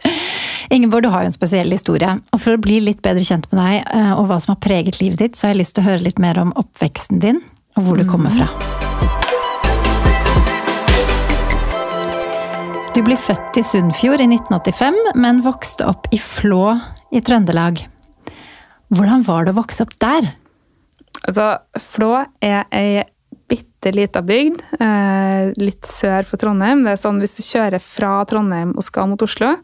Ingeborg, 0.73 1.05
du 1.05 1.11
har 1.13 1.21
jo 1.21 1.29
en 1.29 1.35
spesiell 1.35 1.69
historie. 1.75 2.15
Og 2.33 2.41
for 2.41 2.57
å 2.57 2.61
bli 2.61 2.79
litt 2.81 3.03
bedre 3.05 3.21
kjent 3.21 3.45
med 3.51 3.61
deg 3.61 3.75
eh, 3.85 4.13
og 4.15 4.31
hva 4.31 4.39
som 4.41 4.55
har 4.55 4.63
preget 4.65 4.97
livet 4.97 5.21
ditt, 5.21 5.37
så 5.37 5.45
har 5.45 5.53
jeg 5.53 5.61
lyst 5.61 5.77
til 5.77 5.85
å 5.85 5.89
høre 5.91 6.07
litt 6.07 6.21
mer 6.23 6.41
om 6.41 6.55
oppveksten 6.57 7.21
din, 7.21 7.43
og 7.77 7.85
hvor 7.85 8.01
du 8.01 8.09
kommer 8.09 8.33
fra. 8.33 8.49
Du 12.95 13.01
blir 13.03 13.19
født 13.19 13.57
i 13.59 13.63
Sunnfjord 13.67 14.23
i 14.23 14.29
1985, 14.31 15.01
men 15.19 15.43
vokste 15.43 15.85
opp 15.91 16.07
i 16.15 16.19
Flå 16.21 16.77
i 17.11 17.21
Trøndelag. 17.21 17.83
Hvordan 18.93 19.25
var 19.25 19.45
det 19.45 19.55
å 19.55 19.61
vokse 19.61 19.85
opp 19.85 19.95
der? 20.01 20.33
Altså, 21.25 21.49
Flå 21.81 22.11
er 22.43 22.65
ei 22.75 23.03
bitte 23.49 23.91
lita 23.93 24.21
bygd, 24.25 24.61
eh, 24.79 25.53
litt 25.61 25.85
sør 25.85 26.25
for 26.25 26.41
Trondheim. 26.41 26.83
Det 26.83 26.95
er 26.95 27.01
sånn 27.01 27.21
Hvis 27.21 27.37
du 27.37 27.43
kjører 27.45 27.81
fra 27.81 28.25
Trondheim 28.25 28.75
og 28.75 28.83
skal 28.83 29.07
mot 29.07 29.21
Oslo, 29.21 29.55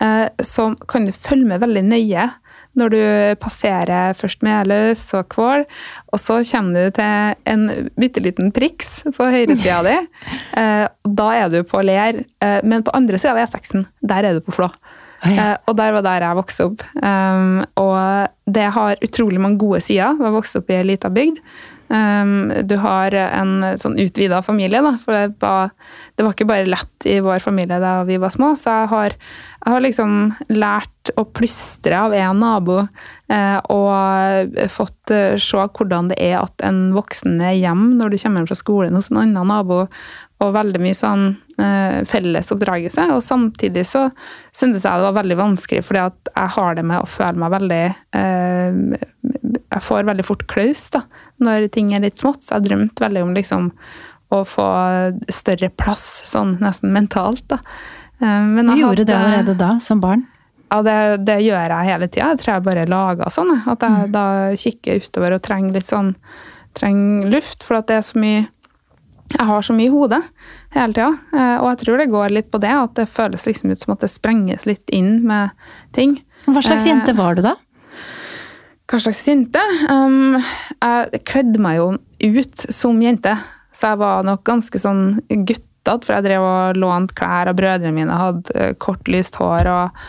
eh, 0.00 0.28
så 0.42 0.74
kan 0.88 1.06
du 1.06 1.12
følge 1.12 1.46
med 1.46 1.60
veldig 1.60 1.84
nøye 1.84 2.30
når 2.76 2.90
du 2.90 3.36
passerer 3.38 4.16
først 4.18 4.42
Meløs 4.42 5.14
og 5.14 5.28
Kvål, 5.30 5.64
og 6.12 6.18
så 6.18 6.40
kommer 6.42 6.74
du 6.74 6.90
til 6.90 7.36
en 7.46 7.90
bitte 7.96 8.20
liten 8.20 8.50
priks 8.50 9.04
på 9.14 9.30
høyresida 9.30 9.82
di. 9.86 9.96
Eh, 10.54 10.86
da 11.06 11.28
er 11.34 11.48
du 11.50 11.62
på 11.66 11.80
Ler, 11.82 12.24
men 12.62 12.82
på 12.82 12.92
andre 12.94 13.18
sida 13.18 13.32
av 13.34 13.40
E6-en, 13.42 13.88
der 14.02 14.22
er 14.22 14.36
du 14.36 14.40
på 14.40 14.54
Flå. 14.54 14.68
Ja. 15.24 15.52
Eh, 15.52 15.54
og 15.68 15.76
der 15.78 15.94
var 15.96 16.04
der 16.06 16.26
jeg 16.26 16.38
vokste 16.38 16.68
opp. 16.70 16.82
Um, 17.00 17.62
og 17.80 18.50
det 18.54 18.66
har 18.76 19.04
utrolig 19.04 19.40
mange 19.40 19.60
gode 19.62 19.80
sider 19.84 20.18
ved 20.18 20.28
å 20.30 20.36
vokse 20.36 20.60
opp 20.60 20.72
i 20.72 20.78
ei 20.80 20.88
lita 20.92 21.12
bygd. 21.12 21.40
Um, 21.88 22.48
du 22.64 22.78
har 22.80 23.12
en 23.14 23.58
sånn 23.78 23.98
utvida 24.00 24.40
familie, 24.42 24.80
da, 24.82 24.94
for 25.00 25.14
det 25.14 25.36
var, 25.42 25.72
det 26.16 26.24
var 26.24 26.32
ikke 26.34 26.48
bare 26.48 26.68
lett 26.68 27.06
i 27.08 27.18
vår 27.22 27.42
familie 27.44 27.76
da 27.82 27.98
vi 28.08 28.16
var 28.20 28.32
små. 28.34 28.54
Så 28.58 28.72
jeg 28.72 28.90
har, 28.92 29.16
jeg 29.60 29.74
har 29.74 29.84
liksom 29.84 30.16
lært 30.52 31.12
å 31.20 31.26
plystre 31.28 32.00
av 32.06 32.16
en 32.16 32.40
nabo 32.40 32.80
eh, 32.80 33.58
og 33.72 34.58
fått 34.72 35.12
eh, 35.12 35.36
se 35.40 35.60
hvordan 35.60 36.10
det 36.12 36.18
er 36.24 36.38
at 36.40 36.64
en 36.64 36.86
voksen 36.96 37.36
er 37.44 37.58
hjemme 37.58 37.98
når 38.00 38.14
du 38.14 38.18
kommer 38.22 38.42
hjem 38.42 38.50
fra 38.50 38.60
skolen 38.60 38.96
hos 38.98 39.12
en 39.12 39.20
annen 39.20 39.52
nabo. 39.52 39.84
Og 40.42 40.56
veldig 40.56 40.80
mye 40.82 40.96
sånn 40.98 41.28
felles 42.10 42.50
oppdragelse. 42.50 43.06
Og 43.14 43.22
samtidig 43.22 43.84
så 43.86 44.08
syntes 44.54 44.84
jeg 44.86 44.98
det 45.00 45.06
var 45.06 45.18
veldig 45.20 45.36
vanskelig, 45.38 45.84
fordi 45.86 46.02
at 46.02 46.32
jeg 46.34 46.54
har 46.56 46.74
det 46.78 46.84
med 46.88 47.02
å 47.02 47.08
føle 47.08 47.38
meg 47.38 47.54
veldig 47.54 47.82
eh, 48.18 48.80
Jeg 49.74 49.82
får 49.86 50.08
veldig 50.10 50.26
fort 50.26 50.46
klaus 50.50 50.88
da, 50.94 51.04
når 51.44 51.68
ting 51.74 51.92
er 51.94 52.02
litt 52.04 52.18
smått. 52.20 52.42
Så 52.46 52.56
jeg 52.58 52.68
drømte 52.68 53.06
veldig 53.06 53.22
om 53.26 53.34
liksom 53.36 53.70
å 54.34 54.42
få 54.48 54.68
større 55.30 55.68
plass, 55.70 56.22
sånn 56.26 56.56
nesten 56.62 56.94
mentalt. 56.94 57.44
da. 57.52 57.60
Eh, 58.20 58.46
men 58.50 58.66
Du 58.66 58.78
gjorde 58.80 59.06
det 59.06 59.14
allerede 59.14 59.54
da, 59.58 59.76
som 59.80 60.02
barn? 60.02 60.26
ja, 60.74 60.80
det, 60.82 60.96
det 61.28 61.36
gjør 61.44 61.70
jeg 61.70 61.86
hele 61.86 62.08
tida. 62.08 62.32
Jeg 62.32 62.40
tror 62.40 62.52
jeg 62.54 62.64
bare 62.66 62.86
lager 62.90 63.30
sånn. 63.30 63.52
At 63.70 63.84
jeg 63.84 64.10
da 64.14 64.24
kikker 64.58 65.04
utover 65.04 65.36
og 65.36 65.44
trenger 65.44 65.76
litt 65.76 65.90
sånn 65.90 66.14
trenger 66.74 67.30
luft. 67.30 67.62
For 67.62 67.78
at 67.78 67.90
det 67.90 68.00
er 68.00 68.06
så 68.08 68.18
mye 68.18 68.40
jeg 69.32 69.46
har 69.48 69.64
så 69.66 69.74
mye 69.74 69.88
i 69.88 69.92
hodet 69.92 70.20
hele 70.74 70.94
tida. 70.94 71.10
Eh, 71.34 71.56
og 71.60 71.68
jeg 71.70 71.80
tror 71.82 72.00
det 72.00 72.10
går 72.12 72.34
litt 72.34 72.50
på 72.52 72.60
det, 72.62 72.72
at 72.76 72.94
det 72.98 73.10
føles 73.10 73.46
liksom 73.48 73.72
ut 73.72 73.82
som 73.82 73.94
at 73.94 74.04
det 74.04 74.12
sprenges 74.12 74.66
litt 74.68 74.92
inn 74.94 75.22
med 75.26 75.54
ting. 75.96 76.18
Hva 76.46 76.62
slags 76.64 76.86
jente 76.86 77.14
var 77.16 77.38
du 77.38 77.44
da? 77.46 77.54
Hva 78.90 79.00
slags 79.00 79.22
jente? 79.26 79.62
Um, 79.88 80.36
jeg 80.36 81.22
kledde 81.26 81.62
meg 81.62 81.78
jo 81.80 81.86
ut 82.36 82.66
som 82.74 83.00
jente, 83.02 83.32
så 83.74 83.94
jeg 83.94 84.02
var 84.02 84.26
nok 84.28 84.44
ganske 84.46 84.80
sånn 84.80 85.06
guttete. 85.32 85.98
For 86.04 86.14
jeg 86.16 86.24
drev 86.24 86.44
og 86.44 86.78
lånte 86.80 87.16
klær 87.16 87.50
av 87.50 87.56
brødrene 87.58 87.96
mine, 87.96 88.20
hadde 88.20 88.70
kort, 88.80 89.08
lyst 89.10 89.36
hår 89.40 89.68
og 89.72 90.04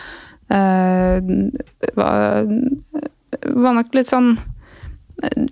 uh, 0.52 1.32
var, 1.96 2.46
var 3.64 3.80
nok 3.80 3.96
litt 3.96 4.12
sånn 4.12 4.36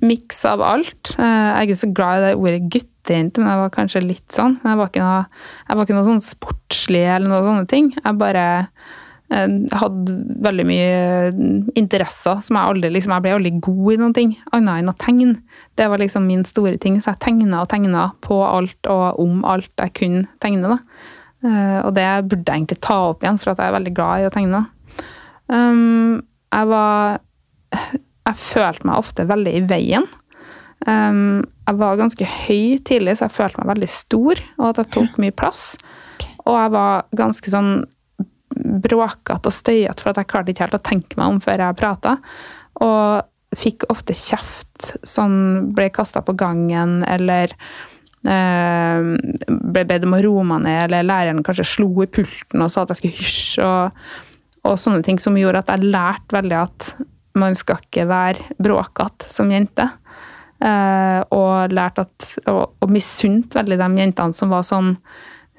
miks 0.04 0.42
av 0.44 0.60
alt. 0.60 1.14
Jeg 1.16 1.48
er 1.48 1.64
ikke 1.64 1.80
så 1.80 1.94
glad 1.96 2.20
i 2.20 2.26
det 2.26 2.34
ordet 2.36 2.66
guttejente, 3.04 3.40
men 3.40 3.52
jeg 3.52 3.60
var 3.60 3.72
kanskje 3.74 4.04
litt 4.04 4.32
sånn. 4.32 4.58
Jeg 4.64 4.80
var 4.80 4.90
ikke 4.90 5.04
noe, 5.04 5.22
jeg 5.68 5.76
var 5.76 5.86
ikke 5.86 5.96
noe 5.98 6.08
sånn 6.08 6.24
sportslig 6.24 7.04
eller 7.04 7.28
noen 7.28 7.48
sånne 7.50 7.66
ting. 7.70 7.90
Jeg 8.00 8.20
bare 8.20 8.44
hadde 9.34 10.14
veldig 10.44 10.64
mye 10.68 11.30
interesser 11.80 12.42
som 12.44 12.58
jeg 12.58 12.70
aldri 12.70 12.90
liksom, 12.92 13.14
Jeg 13.16 13.24
ble 13.24 13.32
aldri 13.34 13.52
god 13.64 13.94
i 13.94 13.96
noen 13.98 14.14
ting, 14.14 14.34
annet 14.52 14.82
enn 14.82 14.92
å 14.92 14.96
tegne. 15.00 15.58
Det 15.74 15.88
var 15.90 15.98
liksom 15.98 16.26
min 16.28 16.44
store 16.46 16.76
ting, 16.78 17.00
så 17.00 17.14
jeg 17.14 17.22
tegna 17.24 17.62
og 17.62 17.70
tegna 17.72 18.04
på 18.22 18.38
alt 18.46 18.90
og 18.92 19.18
om 19.24 19.44
alt 19.48 19.72
jeg 19.80 19.94
kunne 19.96 20.26
tegne. 20.44 20.76
da. 20.76 20.78
Og 21.84 21.90
det 21.96 22.06
burde 22.28 22.44
jeg 22.44 22.60
egentlig 22.60 22.80
ta 22.84 22.98
opp 23.10 23.24
igjen, 23.24 23.40
for 23.40 23.52
at 23.52 23.62
jeg 23.62 23.72
er 23.72 23.78
veldig 23.78 23.94
glad 23.96 24.22
i 24.22 24.28
å 24.28 24.34
tegne. 24.34 24.62
Um, 25.48 26.22
jeg 26.54 26.68
var 26.70 27.18
Jeg 28.24 28.40
følte 28.40 28.86
meg 28.88 29.02
ofte 29.02 29.26
veldig 29.28 29.52
i 29.52 29.64
veien. 29.68 30.06
Um, 30.84 31.44
jeg 31.64 31.80
var 31.80 32.00
ganske 32.00 32.28
høy 32.28 32.78
tidlig, 32.84 33.16
så 33.16 33.26
jeg 33.28 33.36
følte 33.38 33.60
meg 33.60 33.70
veldig 33.72 33.90
stor, 33.90 34.40
og 34.58 34.66
at 34.70 34.82
jeg 34.82 34.92
tok 34.98 35.20
mye 35.22 35.36
plass. 35.36 35.66
Og 36.44 36.58
jeg 36.58 36.72
var 36.74 37.06
ganske 37.16 37.52
sånn 37.52 37.72
bråkete 38.54 39.50
og 39.50 39.54
støyete, 39.54 40.00
for 40.02 40.12
at 40.12 40.20
jeg 40.20 40.30
klarte 40.30 40.52
ikke 40.52 40.66
helt 40.66 40.76
å 40.78 40.84
tenke 40.84 41.18
meg 41.18 41.32
om 41.32 41.40
før 41.42 41.64
jeg 41.64 41.80
prata. 41.80 42.18
Og 42.84 43.58
fikk 43.58 43.86
ofte 43.92 44.16
kjeft. 44.18 44.94
Sånn 45.06 45.70
ble 45.74 45.88
kasta 45.94 46.22
på 46.24 46.34
gangen, 46.38 47.00
eller 47.08 47.54
eh, 48.26 49.10
ble 49.48 49.86
bedt 49.88 50.06
om 50.06 50.16
å 50.18 50.22
roe 50.24 50.44
meg 50.48 50.64
ned, 50.66 50.80
eller 50.86 51.08
læreren 51.08 51.42
kanskje 51.46 51.68
slo 51.76 51.90
i 52.04 52.10
pulten 52.10 52.64
og 52.64 52.72
sa 52.72 52.84
at 52.84 52.94
jeg 52.94 53.02
skulle 53.02 53.18
hysje. 53.20 53.68
Og, 53.68 54.06
og, 54.64 54.78
sånne 54.80 55.04
ting 55.06 55.20
som 55.22 55.38
gjorde 55.38 55.64
at 55.64 55.74
jeg 55.74 55.92
lærte 55.94 56.36
veldig 56.36 56.60
at 56.60 56.92
man 57.40 57.56
skal 57.58 57.80
ikke 57.82 58.06
være 58.10 58.58
bråkete 58.62 59.30
som 59.30 59.50
jente. 59.50 59.88
Eh, 60.62 61.20
og 61.34 61.72
lærte 61.74 62.04
at 62.06 62.28
Og, 62.50 62.76
og 62.80 62.92
misunt 62.92 63.56
veldig 63.56 63.78
de 63.80 63.88
jentene 64.00 64.36
som 64.36 64.52
var 64.52 64.66
sånn 64.66 64.94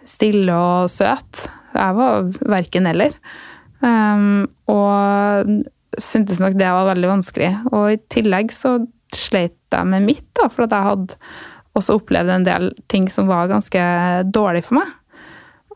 stille 0.06 0.54
og 0.54 0.92
søte. 0.94 1.50
Jeg 1.76 1.98
var 1.98 2.30
verken 2.46 2.88
eller. 2.88 3.16
Um, 3.82 4.46
og 4.72 5.50
syntes 6.02 6.40
nok 6.42 6.56
det 6.60 6.70
var 6.72 6.90
veldig 6.92 7.10
vanskelig. 7.10 7.52
Og 7.74 7.96
i 7.96 8.00
tillegg 8.14 8.54
så 8.56 8.78
sleit 9.16 9.58
jeg 9.74 9.90
med 9.90 10.06
mitt, 10.06 10.28
da, 10.38 10.48
for 10.52 10.66
at 10.66 10.76
jeg 10.76 10.88
hadde 10.90 11.18
også 11.76 11.98
opplevd 12.00 12.32
en 12.32 12.48
del 12.48 12.70
ting 12.92 13.10
som 13.12 13.28
var 13.28 13.52
ganske 13.52 13.82
dårlig 14.32 14.64
for 14.68 14.80
meg. 14.80 14.94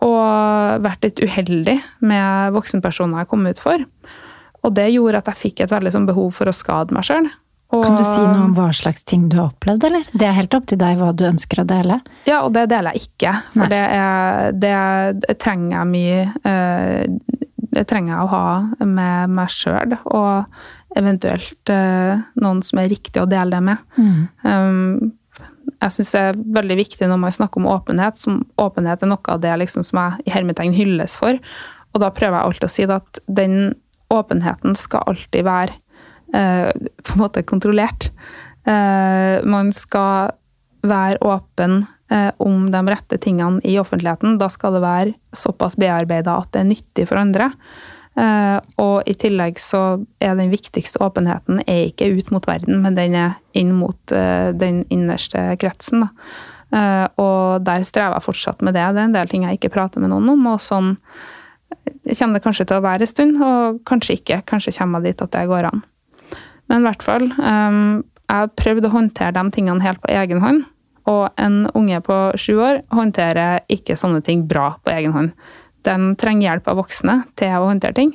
Og 0.05 0.85
vært 0.85 1.03
litt 1.03 1.19
uheldig 1.19 1.75
med 2.07 2.55
voksenpersoner 2.55 3.23
jeg 3.23 3.31
kom 3.33 3.49
ut 3.49 3.61
for. 3.63 3.83
Og 4.63 4.75
det 4.75 4.91
gjorde 4.93 5.19
at 5.19 5.33
jeg 5.33 5.41
fikk 5.43 5.63
et 5.63 5.73
veldig 5.73 5.91
sånn 5.95 6.07
behov 6.07 6.31
for 6.37 6.49
å 6.49 6.55
skade 6.55 6.95
meg 6.95 7.07
sjøl. 7.07 7.27
Og, 7.69 7.83
kan 7.85 7.99
du 7.99 8.01
si 8.01 8.21
noe 8.23 8.47
om 8.47 8.53
hva 8.57 8.71
slags 8.73 9.03
ting 9.05 9.27
du 9.29 9.37
har 9.37 9.51
opplevd, 9.51 9.83
eller? 9.91 10.07
Det 10.09 10.25
er 10.25 10.33
helt 10.39 10.55
opp 10.57 10.65
til 10.71 10.79
deg 10.81 10.97
hva 10.97 11.11
du 11.13 11.27
ønsker 11.27 11.61
å 11.61 11.67
dele. 11.69 11.99
Ja, 12.25 12.39
og 12.41 12.55
det 12.55 12.65
deler 12.71 12.97
jeg 12.97 13.11
ikke. 13.11 13.33
For 13.53 13.69
det, 13.69 13.81
er, 13.93 14.55
det, 14.57 15.35
trenger 15.43 15.75
jeg 15.75 15.89
mye 15.91 16.23
eh, 16.49 17.35
Det 17.69 17.83
trenger 17.89 18.15
jeg 18.15 18.23
å 18.23 18.31
ha 18.31 18.87
med 18.89 19.35
meg 19.37 19.53
sjøl, 19.53 19.93
og 20.09 20.97
eventuelt 20.97 21.69
eh, 21.69 22.23
noen 22.41 22.63
som 22.65 22.81
er 22.81 22.89
riktig 22.89 23.21
å 23.21 23.29
dele 23.29 23.59
det 23.59 23.61
med. 23.67 23.83
Mm. 24.01 24.23
Um, 24.41 25.11
jeg 25.79 25.93
syns 25.93 26.09
det 26.15 26.23
er 26.31 26.39
veldig 26.57 26.77
viktig 26.79 27.09
når 27.11 27.21
man 27.21 27.35
snakker 27.35 27.61
om 27.61 27.69
åpenhet. 27.69 28.17
Som 28.17 28.41
åpenhet 28.57 29.05
er 29.05 29.11
noe 29.11 29.35
av 29.35 29.43
det 29.43 29.53
liksom 29.61 29.85
som 29.85 30.01
jeg 30.01 30.25
i 30.25 30.33
hermetegn 30.33 30.73
hylles 30.73 31.19
for. 31.21 31.37
Og 31.93 32.01
da 32.01 32.09
prøver 32.13 32.39
jeg 32.39 32.49
alltid 32.49 32.67
å 32.67 32.73
si 32.73 32.89
at 32.97 33.21
den 33.29 33.55
åpenheten 34.09 34.73
skal 34.73 35.05
alltid 35.13 35.45
være 35.45 35.77
på 36.31 37.15
en 37.15 37.21
måte 37.21 37.41
kontrollert. 37.47 38.11
Eh, 38.69 39.45
man 39.45 39.71
skal 39.73 40.35
være 40.85 41.19
åpen 41.25 41.83
eh, 42.11 42.31
om 42.37 42.67
de 42.71 42.81
rette 42.87 43.19
tingene 43.21 43.61
i 43.67 43.77
offentligheten. 43.81 44.37
Da 44.39 44.49
skal 44.51 44.77
det 44.77 44.83
være 44.83 45.15
såpass 45.35 45.77
bearbeida 45.79 46.37
at 46.39 46.51
det 46.53 46.63
er 46.63 46.69
nyttig 46.69 47.07
for 47.09 47.21
andre. 47.21 47.53
Og 48.19 49.05
i 49.07 49.13
tillegg 49.15 49.61
så 49.63 50.01
er 50.19 50.33
den 50.35 50.49
viktigste 50.51 50.99
åpenheten 51.05 51.61
er 51.61 51.85
ikke 51.85 52.09
ut 52.17 52.33
mot 52.35 52.43
verden, 52.49 52.81
men 52.83 52.97
den 52.97 53.13
er 53.15 53.37
inn 53.55 53.69
mot 53.77 54.11
den 54.11 54.81
innerste 54.91 55.43
kretsen. 55.61 56.03
Og 56.03 57.63
der 57.63 57.85
strever 57.87 58.17
jeg 58.17 58.25
fortsatt 58.25 58.65
med 58.65 58.75
det. 58.75 58.83
Det 58.97 59.05
er 59.05 59.07
en 59.07 59.15
del 59.15 59.31
ting 59.31 59.45
jeg 59.47 59.61
ikke 59.61 59.71
prater 59.77 60.03
med 60.03 60.11
noen 60.11 60.33
om, 60.33 60.49
og 60.51 60.59
sånn 60.59 60.97
kommer 62.17 62.41
det 62.41 62.43
kanskje 62.49 62.67
til 62.67 62.81
å 62.81 62.85
være 62.89 63.07
en 63.07 63.13
stund, 63.13 63.39
og 63.39 63.79
kanskje 63.87 64.19
ikke. 64.19 64.41
Kanskje 64.51 64.75
kommer 64.81 64.99
jeg 64.99 65.13
dit 65.13 65.23
at 65.29 65.37
det 65.37 65.47
går 65.53 65.69
an. 65.71 65.85
Men 66.69 66.83
i 66.83 66.89
hvert 66.89 67.05
fall. 67.05 67.29
Um, 67.37 68.03
jeg 68.29 68.51
prøvde 68.61 68.89
å 68.89 68.93
håndtere 68.93 69.33
de 69.37 69.55
tingene 69.55 69.83
helt 69.83 70.01
på 70.03 70.11
egen 70.13 70.43
hånd. 70.43 70.67
Og 71.09 71.41
en 71.41 71.63
unge 71.73 72.01
på 72.05 72.17
sju 72.37 72.59
år 72.61 72.83
håndterer 72.93 73.63
ikke 73.71 73.97
sånne 73.97 74.21
ting 74.25 74.45
bra 74.49 74.75
på 74.83 74.93
egen 74.93 75.15
hånd. 75.15 75.33
De 75.87 75.95
trenger 76.19 76.51
hjelp 76.51 76.69
av 76.69 76.77
voksne 76.83 77.15
til 77.39 77.55
å 77.57 77.69
håndtere 77.71 77.97
ting. 77.97 78.13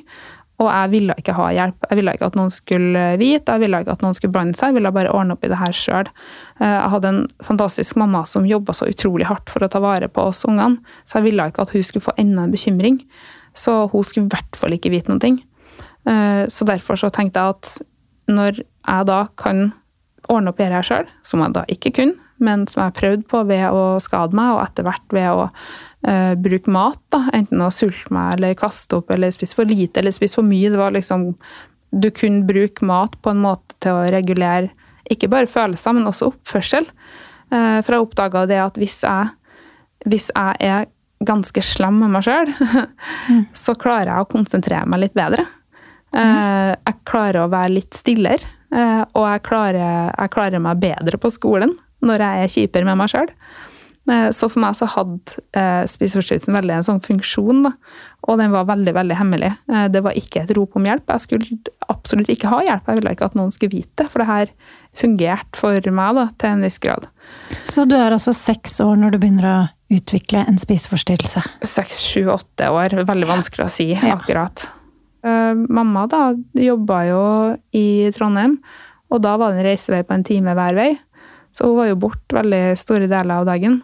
Og 0.63 0.69
jeg 0.69 0.91
ville 0.93 1.15
ikke 1.19 1.35
ha 1.35 1.49
hjelp. 1.51 1.87
Jeg 1.89 1.99
ville 1.99 2.13
ikke 2.15 2.29
at 2.29 2.37
noen 2.39 2.51
skulle 2.53 3.01
vite, 3.19 3.51
jeg 3.51 3.63
ville 3.65 3.81
ikke 3.83 3.95
at 3.97 4.03
noen 4.05 4.15
skulle 4.15 4.35
blande 4.37 4.55
seg. 4.55 4.71
Jeg 4.71 4.77
ville 4.77 4.91
bare 4.95 5.11
ordne 5.11 5.35
opp 5.35 5.43
i 5.43 5.49
det 5.51 5.59
her 5.59 5.75
sjøl. 5.75 6.11
Eh, 6.61 6.69
jeg 6.69 6.91
hadde 6.93 7.11
en 7.11 7.23
fantastisk 7.43 7.99
mamma 7.99 8.21
som 8.29 8.47
jobba 8.47 8.75
så 8.77 8.87
utrolig 8.87 9.27
hardt 9.27 9.51
for 9.51 9.65
å 9.65 9.69
ta 9.71 9.81
vare 9.83 10.07
på 10.07 10.23
oss 10.29 10.45
ungene, 10.47 10.79
så 11.03 11.19
jeg 11.19 11.27
ville 11.27 11.49
ikke 11.51 11.65
at 11.65 11.73
hun 11.75 11.83
skulle 11.83 12.05
få 12.05 12.15
enda 12.21 12.45
en 12.45 12.55
bekymring. 12.55 13.01
Så 13.55 13.75
hun 13.91 14.07
skulle 14.07 14.29
i 14.29 14.31
hvert 14.31 14.59
fall 14.59 14.77
ikke 14.77 14.93
vite 14.95 15.19
ting. 15.23 15.41
Eh, 16.07 16.45
så 16.47 16.67
derfor 16.69 17.03
så 17.03 17.11
tenkte 17.11 17.43
jeg 17.43 17.57
at 17.57 17.75
når 18.31 18.61
jeg 18.61 19.09
da 19.09 19.25
kan 19.39 19.67
ordne 20.31 20.51
opp 20.51 20.61
i 20.61 20.67
dette 20.67 20.85
sjøl, 20.87 21.09
som 21.25 21.43
jeg 21.43 21.55
da 21.55 21.65
ikke 21.71 21.93
kunne, 21.99 22.19
men 22.43 22.65
som 22.67 22.81
jeg 22.81 22.91
har 22.91 22.97
prøvd 22.97 23.27
på 23.31 23.41
ved 23.47 23.65
å 23.71 23.83
skade 24.03 24.35
meg, 24.35 24.55
og 24.55 24.63
etter 24.65 24.87
hvert 24.87 25.15
ved 25.15 25.27
å 25.31 25.45
uh, 25.45 26.33
bruke 26.39 26.71
mat, 26.73 26.99
da, 27.13 27.21
enten 27.37 27.63
å 27.63 27.71
sulte 27.73 28.11
meg 28.15 28.35
eller 28.37 28.57
kaste 28.59 28.99
opp 28.99 29.13
eller 29.13 29.33
spise 29.35 29.57
for 29.57 29.69
lite 29.69 30.01
eller 30.01 30.15
spise 30.15 30.39
for 30.39 30.47
mye. 30.47 30.71
Det 30.73 30.81
var 30.81 30.95
liksom 30.95 31.31
Du 31.95 32.09
kunne 32.11 32.43
bruke 32.43 32.83
mat 32.83 33.15
på 33.21 33.31
en 33.31 33.39
måte 33.39 33.77
til 33.79 33.95
å 33.95 34.09
regulere 34.11 34.73
ikke 35.09 35.29
bare 35.29 35.47
følelser, 35.47 35.93
men 35.93 36.09
også 36.09 36.31
oppførsel. 36.33 36.87
Uh, 37.53 37.79
for 37.85 37.93
jeg 37.93 38.03
oppdaga 38.03 38.45
det 38.49 38.59
at 38.59 38.79
hvis 38.81 39.03
jeg, 39.05 39.29
hvis 40.09 40.31
jeg 40.33 40.57
er 40.59 40.89
ganske 41.25 41.61
slem 41.63 42.01
med 42.01 42.11
meg 42.17 42.25
sjøl, 42.25 42.51
mm. 43.29 43.45
så 43.55 43.77
klarer 43.79 44.11
jeg 44.11 44.25
å 44.25 44.31
konsentrere 44.33 44.89
meg 44.89 45.05
litt 45.05 45.15
bedre. 45.15 45.45
Mm. 46.15 46.75
Jeg 46.79 46.99
klarer 47.07 47.43
å 47.43 47.51
være 47.51 47.75
litt 47.75 47.95
stillere, 47.97 48.47
eh, 48.71 49.03
og 49.03 49.25
jeg 49.27 49.45
klarer, 49.47 50.11
jeg 50.13 50.31
klarer, 50.31 50.63
meg 50.63 50.79
bedre 50.83 51.19
på 51.19 51.31
skolen 51.33 51.75
når 52.05 52.23
jeg 52.23 52.43
er 52.43 52.53
kjipere 52.53 52.87
med 52.87 52.99
meg 53.01 53.11
sjøl. 53.11 53.31
Eh, 54.11 54.29
så 54.37 54.47
for 54.51 54.61
meg 54.63 54.77
så 54.77 54.87
hadde 54.93 55.65
spiseforstyrrelsen 55.91 56.55
veldig 56.55 56.77
en 56.77 56.87
sånn 56.87 57.03
funksjon, 57.03 57.65
da. 57.67 57.73
Og 58.29 58.39
den 58.39 58.53
var 58.53 58.69
veldig, 58.69 58.93
veldig 58.95 59.17
hemmelig. 59.19 59.51
Det 59.93 60.01
var 60.01 60.15
ikke 60.17 60.45
et 60.45 60.53
rop 60.57 60.79
om 60.79 60.87
hjelp. 60.87 61.11
Jeg 61.13 61.21
skulle 61.21 61.59
absolutt 61.93 62.31
ikke 62.33 62.49
ha 62.49 62.63
hjelp. 62.65 62.87
Jeg 62.89 62.97
ville 62.97 63.11
ikke 63.13 63.27
at 63.27 63.35
noen 63.37 63.51
skulle 63.53 63.75
vite 63.75 64.01
det, 64.01 64.07
for 64.09 64.23
det 64.23 64.29
her 64.31 64.53
fungerte 64.97 65.59
for 65.59 65.91
meg 65.93 66.17
da, 66.17 66.23
til 66.41 66.55
en 66.55 66.65
viss 66.65 66.79
grad. 66.81 67.05
Så 67.69 67.85
du 67.85 67.93
er 67.99 68.15
altså 68.15 68.33
seks 68.33 68.79
år 68.81 68.97
når 69.01 69.13
du 69.13 69.19
begynner 69.21 69.49
å 69.51 69.57
utvikle 69.93 70.45
en 70.47 70.57
spiseforstyrrelse? 70.61 71.43
Seks, 71.65 71.99
sju, 72.09 72.25
åtte 72.33 72.69
år. 72.73 72.97
Veldig 73.05 73.29
vanskelig 73.29 73.67
å 73.67 73.71
si 73.71 73.91
akkurat. 73.95 74.65
Ja. 74.65 74.71
Uh, 74.71 74.84
mamma 75.25 76.05
da 76.11 76.19
jobba 76.59 76.99
jo 77.07 77.23
i 77.73 78.11
Trondheim, 78.13 78.59
og 79.09 79.21
da 79.23 79.35
var 79.41 79.53
det 79.53 79.63
en 79.63 79.67
reisevei 79.69 80.03
på 80.05 80.13
en 80.13 80.25
time 80.27 80.53
hver 80.57 80.77
vei. 80.77 80.91
Så 81.55 81.69
hun 81.69 81.79
var 81.79 81.89
jo 81.89 81.99
borte 82.03 82.35
veldig 82.35 82.63
store 82.77 83.07
deler 83.07 83.39
av 83.39 83.47
dagen. 83.47 83.79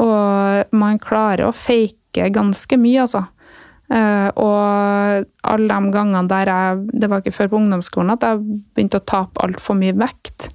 Og 0.00 0.76
man 0.76 1.00
klarer 1.00 1.48
å 1.48 1.56
fake 1.56 2.28
ganske 2.34 2.78
mye, 2.80 3.06
altså. 3.06 3.24
Uh, 3.90 4.28
og 4.38 5.24
alle 5.50 5.66
de 5.66 5.90
gangene 5.90 6.28
der 6.30 6.46
jeg 6.46 6.82
Det 7.02 7.08
var 7.10 7.24
ikke 7.24 7.34
før 7.34 7.48
på 7.50 7.58
ungdomsskolen 7.58 8.12
at 8.14 8.22
jeg 8.22 8.38
begynte 8.76 9.00
å 9.00 9.02
tape 9.02 9.42
altfor 9.42 9.74
mye 9.80 9.96
vekt. 9.98 10.52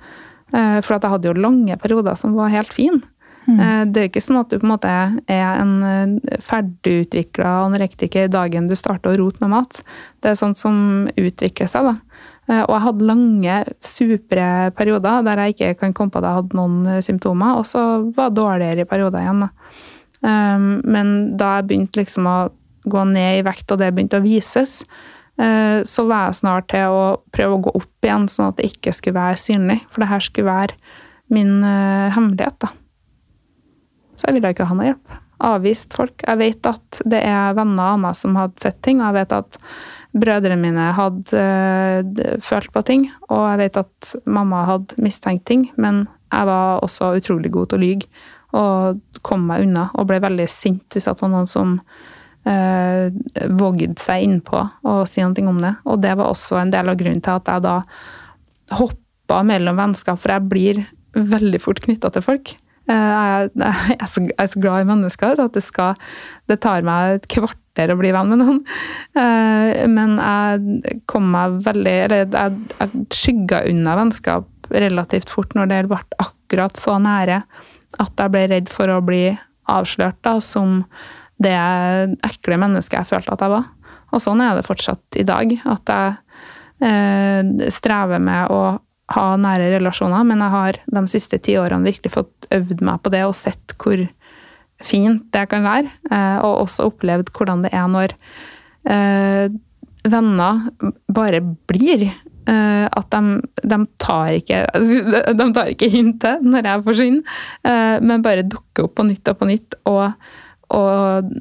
Uh, 0.54 0.80
for 0.80 0.95
at 0.95 1.04
jeg 1.04 1.12
hadde 1.12 1.28
jo 1.28 1.43
lange 1.43 1.75
perioder 1.82 2.15
som 2.19 2.38
var 2.38 2.54
helt 2.54 2.71
fine. 2.71 3.01
Mm. 3.45 3.60
Eh, 3.60 3.81
det 3.93 4.01
er 4.01 4.08
ikke 4.10 4.23
sånn 4.23 4.39
at 4.41 4.49
du 4.49 4.58
på 4.58 4.65
en 4.65 4.73
måte 4.73 4.91
er 4.91 5.60
en 5.62 5.73
eh, 5.86 6.38
ferdigutvikla 6.43 7.51
anorektiker 7.67 8.29
dagen 8.34 8.69
du 8.69 8.75
starter 8.77 9.13
å 9.13 9.19
rote 9.21 9.43
med 9.43 9.53
mat. 9.53 9.81
Det 10.23 10.31
er 10.31 10.39
sånt 10.39 10.60
som 10.60 11.05
utvikler 11.13 11.69
seg, 11.69 11.91
da. 11.91 12.21
Eh, 12.49 12.63
og 12.63 12.73
jeg 12.73 12.86
hadde 12.88 13.10
lange, 13.12 13.58
supre 13.86 14.47
perioder 14.77 15.25
der 15.27 15.43
jeg 15.43 15.55
ikke 15.55 15.73
kan 15.84 15.97
komme 15.97 16.13
på 16.13 16.21
at 16.21 16.29
jeg 16.29 16.39
hadde 16.39 16.60
noen 16.60 17.03
symptomer, 17.05 17.60
og 17.62 17.67
så 17.69 17.86
var 18.15 18.31
det 18.31 18.41
dårligere 18.41 18.86
i 18.86 18.89
perioder 18.89 19.25
igjen. 19.25 19.45
da. 19.45 19.51
men 20.25 21.10
da 21.38 21.58
jeg 21.58 21.65
begynte 21.69 21.99
liksom 21.99 22.25
å 22.25 22.38
gå 22.89 23.01
ned 23.12 23.41
i 23.41 23.43
vekt, 23.45 23.69
og 23.71 23.77
det 23.77 23.91
begynte 23.93 24.17
å 24.17 24.23
vises, 24.23 24.79
så 25.36 26.05
var 26.08 26.29
jeg 26.29 26.38
snart 26.39 26.69
til 26.71 26.93
å 26.95 27.03
prøve 27.36 27.58
å 27.58 27.62
gå 27.65 27.73
opp 27.77 28.08
igjen, 28.08 28.25
sånn 28.31 28.53
at 28.53 28.58
det 28.58 28.71
ikke 28.71 28.93
skulle 28.95 29.19
være 29.19 29.41
synlig. 29.41 29.81
For 29.91 30.01
det 30.01 30.10
her 30.10 30.23
skulle 30.23 30.49
være 30.49 30.79
min 31.36 31.60
hemmelighet, 31.62 32.58
da. 32.63 32.71
Så 34.15 34.28
jeg 34.28 34.38
ville 34.38 34.51
ikke 34.54 34.67
ha 34.69 34.78
noe 34.78 34.89
hjelp. 34.89 35.19
Avvist 35.45 35.93
folk. 35.95 36.23
Jeg 36.23 36.39
vet 36.39 36.69
at 36.69 37.01
det 37.04 37.19
er 37.28 37.56
venner 37.58 37.93
av 37.93 38.01
meg 38.06 38.15
som 38.17 38.38
hadde 38.39 38.62
sett 38.63 38.80
ting, 38.86 39.01
og 39.01 39.10
jeg 39.10 39.17
vet 39.19 39.36
at 39.36 39.60
brødrene 40.15 40.62
mine 40.62 40.91
hadde 40.95 41.41
øh, 41.41 42.38
følt 42.43 42.71
på 42.71 42.86
ting, 42.88 43.10
og 43.28 43.43
jeg 43.51 43.62
vet 43.65 43.82
at 43.84 44.13
mamma 44.32 44.63
hadde 44.69 45.04
mistenkt 45.04 45.43
ting, 45.49 45.67
men 45.75 46.06
jeg 46.32 46.47
var 46.47 46.84
også 46.86 47.13
utrolig 47.19 47.51
god 47.51 47.71
til 47.71 47.80
å 47.80 47.84
lyge 47.84 48.32
og 48.56 49.21
kom 49.25 49.47
meg 49.49 49.65
unna, 49.65 49.89
og 49.99 50.08
ble 50.10 50.21
veldig 50.23 50.47
sint 50.51 50.95
hvis 50.95 51.08
det 51.10 51.15
var 51.19 51.32
noen 51.34 51.49
som 51.49 51.73
øh, 52.47 53.10
vågde 53.60 53.95
seg 53.99 54.23
innpå 54.23 54.62
og 54.88 55.01
si 55.12 55.23
noe 55.25 55.49
om 55.51 55.60
det. 55.63 55.73
Og 55.84 55.99
det 56.04 56.13
var 56.15 56.32
også 56.32 56.62
en 56.62 56.71
del 56.73 56.91
av 56.91 56.99
grunnen 56.99 57.23
til 57.25 57.36
at 57.36 57.51
jeg 57.51 57.65
da 57.65 57.80
hoppa 58.80 59.41
mellom 59.47 59.82
vennskap, 59.82 60.21
for 60.21 60.36
jeg 60.36 60.51
blir 60.51 60.86
veldig 61.15 61.60
fort 61.63 61.84
knytta 61.84 62.13
til 62.15 62.23
folk. 62.23 62.56
Så, 62.85 64.21
jeg, 64.21 64.33
er 64.37 64.49
så, 64.51 64.59
glad 64.61 64.83
i 64.83 64.89
mennesker 64.89 65.39
at 65.41 65.55
det, 65.55 65.63
skal, 65.65 65.95
det 66.51 66.59
tar 66.61 66.85
meg 66.85 67.15
et 67.15 67.29
kvarter 67.33 67.89
å 67.89 67.97
bli 67.97 68.11
venn 68.13 68.29
med 68.29 68.43
noen. 68.43 68.59
Eh, 69.17 69.85
men 69.89 70.17
jeg 70.19 70.99
kom 71.09 71.31
meg 71.33 71.61
veldig 71.65 71.95
Eller 72.05 72.25
jeg, 72.25 72.59
jeg 72.77 73.05
skygga 73.15 73.63
unna 73.71 73.95
vennskap 73.97 74.69
relativt 74.73 75.33
fort 75.33 75.53
når 75.57 75.71
det 75.71 75.81
ble 75.89 76.01
akkurat 76.21 76.77
så 76.77 76.97
nære 77.01 77.41
at 78.01 78.19
jeg 78.19 78.33
ble 78.33 78.45
redd 78.51 78.71
for 78.71 78.91
å 78.91 79.01
bli 79.05 79.29
avslørt 79.71 80.17
da, 80.25 80.37
som 80.43 80.83
det 81.41 81.55
ekle 82.25 82.59
mennesket 82.61 82.99
jeg 82.99 83.09
følte 83.09 83.33
at 83.35 83.43
jeg 83.43 83.53
var. 83.55 83.69
Og 84.15 84.23
sånn 84.23 84.43
er 84.43 84.57
det 84.57 84.67
fortsatt 84.67 85.19
i 85.19 85.25
dag. 85.27 85.51
At 85.67 85.91
jeg 85.91 86.15
eh, 86.85 87.69
strever 87.73 88.21
med 88.23 88.53
å 88.53 88.61
ha 89.13 89.25
nære 89.37 89.69
relasjoner, 89.75 90.25
men 90.25 90.41
jeg 90.41 90.53
har 90.53 90.79
de 90.97 91.03
siste 91.11 91.37
ti 91.45 91.57
årene 91.61 91.85
virkelig 91.85 92.15
fått 92.15 92.47
øvd 92.55 92.81
meg 92.85 93.03
på 93.05 93.11
det 93.13 93.21
og 93.27 93.35
sett 93.37 93.75
hvor 93.81 94.01
fint 94.83 95.27
det 95.33 95.45
kan 95.51 95.65
være. 95.65 95.91
Eh, 96.11 96.37
og 96.43 96.65
også 96.65 96.89
opplevd 96.89 97.31
hvordan 97.35 97.65
det 97.65 97.73
er 97.75 97.89
når 97.91 98.15
eh, 98.89 99.53
venner 100.05 100.63
bare 101.11 101.43
blir. 101.69 102.07
Eh, 102.45 102.85
at 102.85 103.13
de, 103.13 103.39
de, 103.65 103.77
tar 103.97 104.35
ikke 104.37 104.59
De 105.39 105.47
tar 105.55 105.71
ikke 105.71 105.89
hintet 105.89 106.43
når 106.45 106.67
jeg 106.69 106.83
forsvinner, 106.85 107.39
men 108.05 108.25
bare 108.25 108.45
dukker 108.45 108.85
opp 108.85 108.97
på 108.99 109.05
nytt 109.07 109.31
og 109.31 109.39
på 109.39 109.47
nytt 109.49 109.77
og, 109.89 110.27
og, 110.77 111.31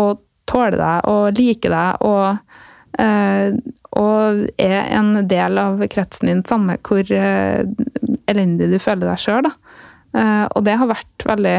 og 0.00 0.22
tåler 0.48 0.78
deg 0.80 1.10
og 1.12 1.36
liker 1.36 1.76
deg 1.76 2.06
og, 2.08 2.56
og 3.96 4.44
er 4.60 4.90
en 4.96 5.22
del 5.28 5.58
av 5.60 5.80
kretsen 5.92 6.28
din, 6.28 6.44
samme 6.46 6.76
hvor 6.84 7.08
elendig 7.08 8.68
du 8.72 8.76
føler 8.82 9.08
deg 9.08 9.22
sjøl. 9.22 9.48
Og 10.16 10.60
det 10.66 10.74
har 10.80 10.90
vært 10.90 11.26
veldig 11.28 11.56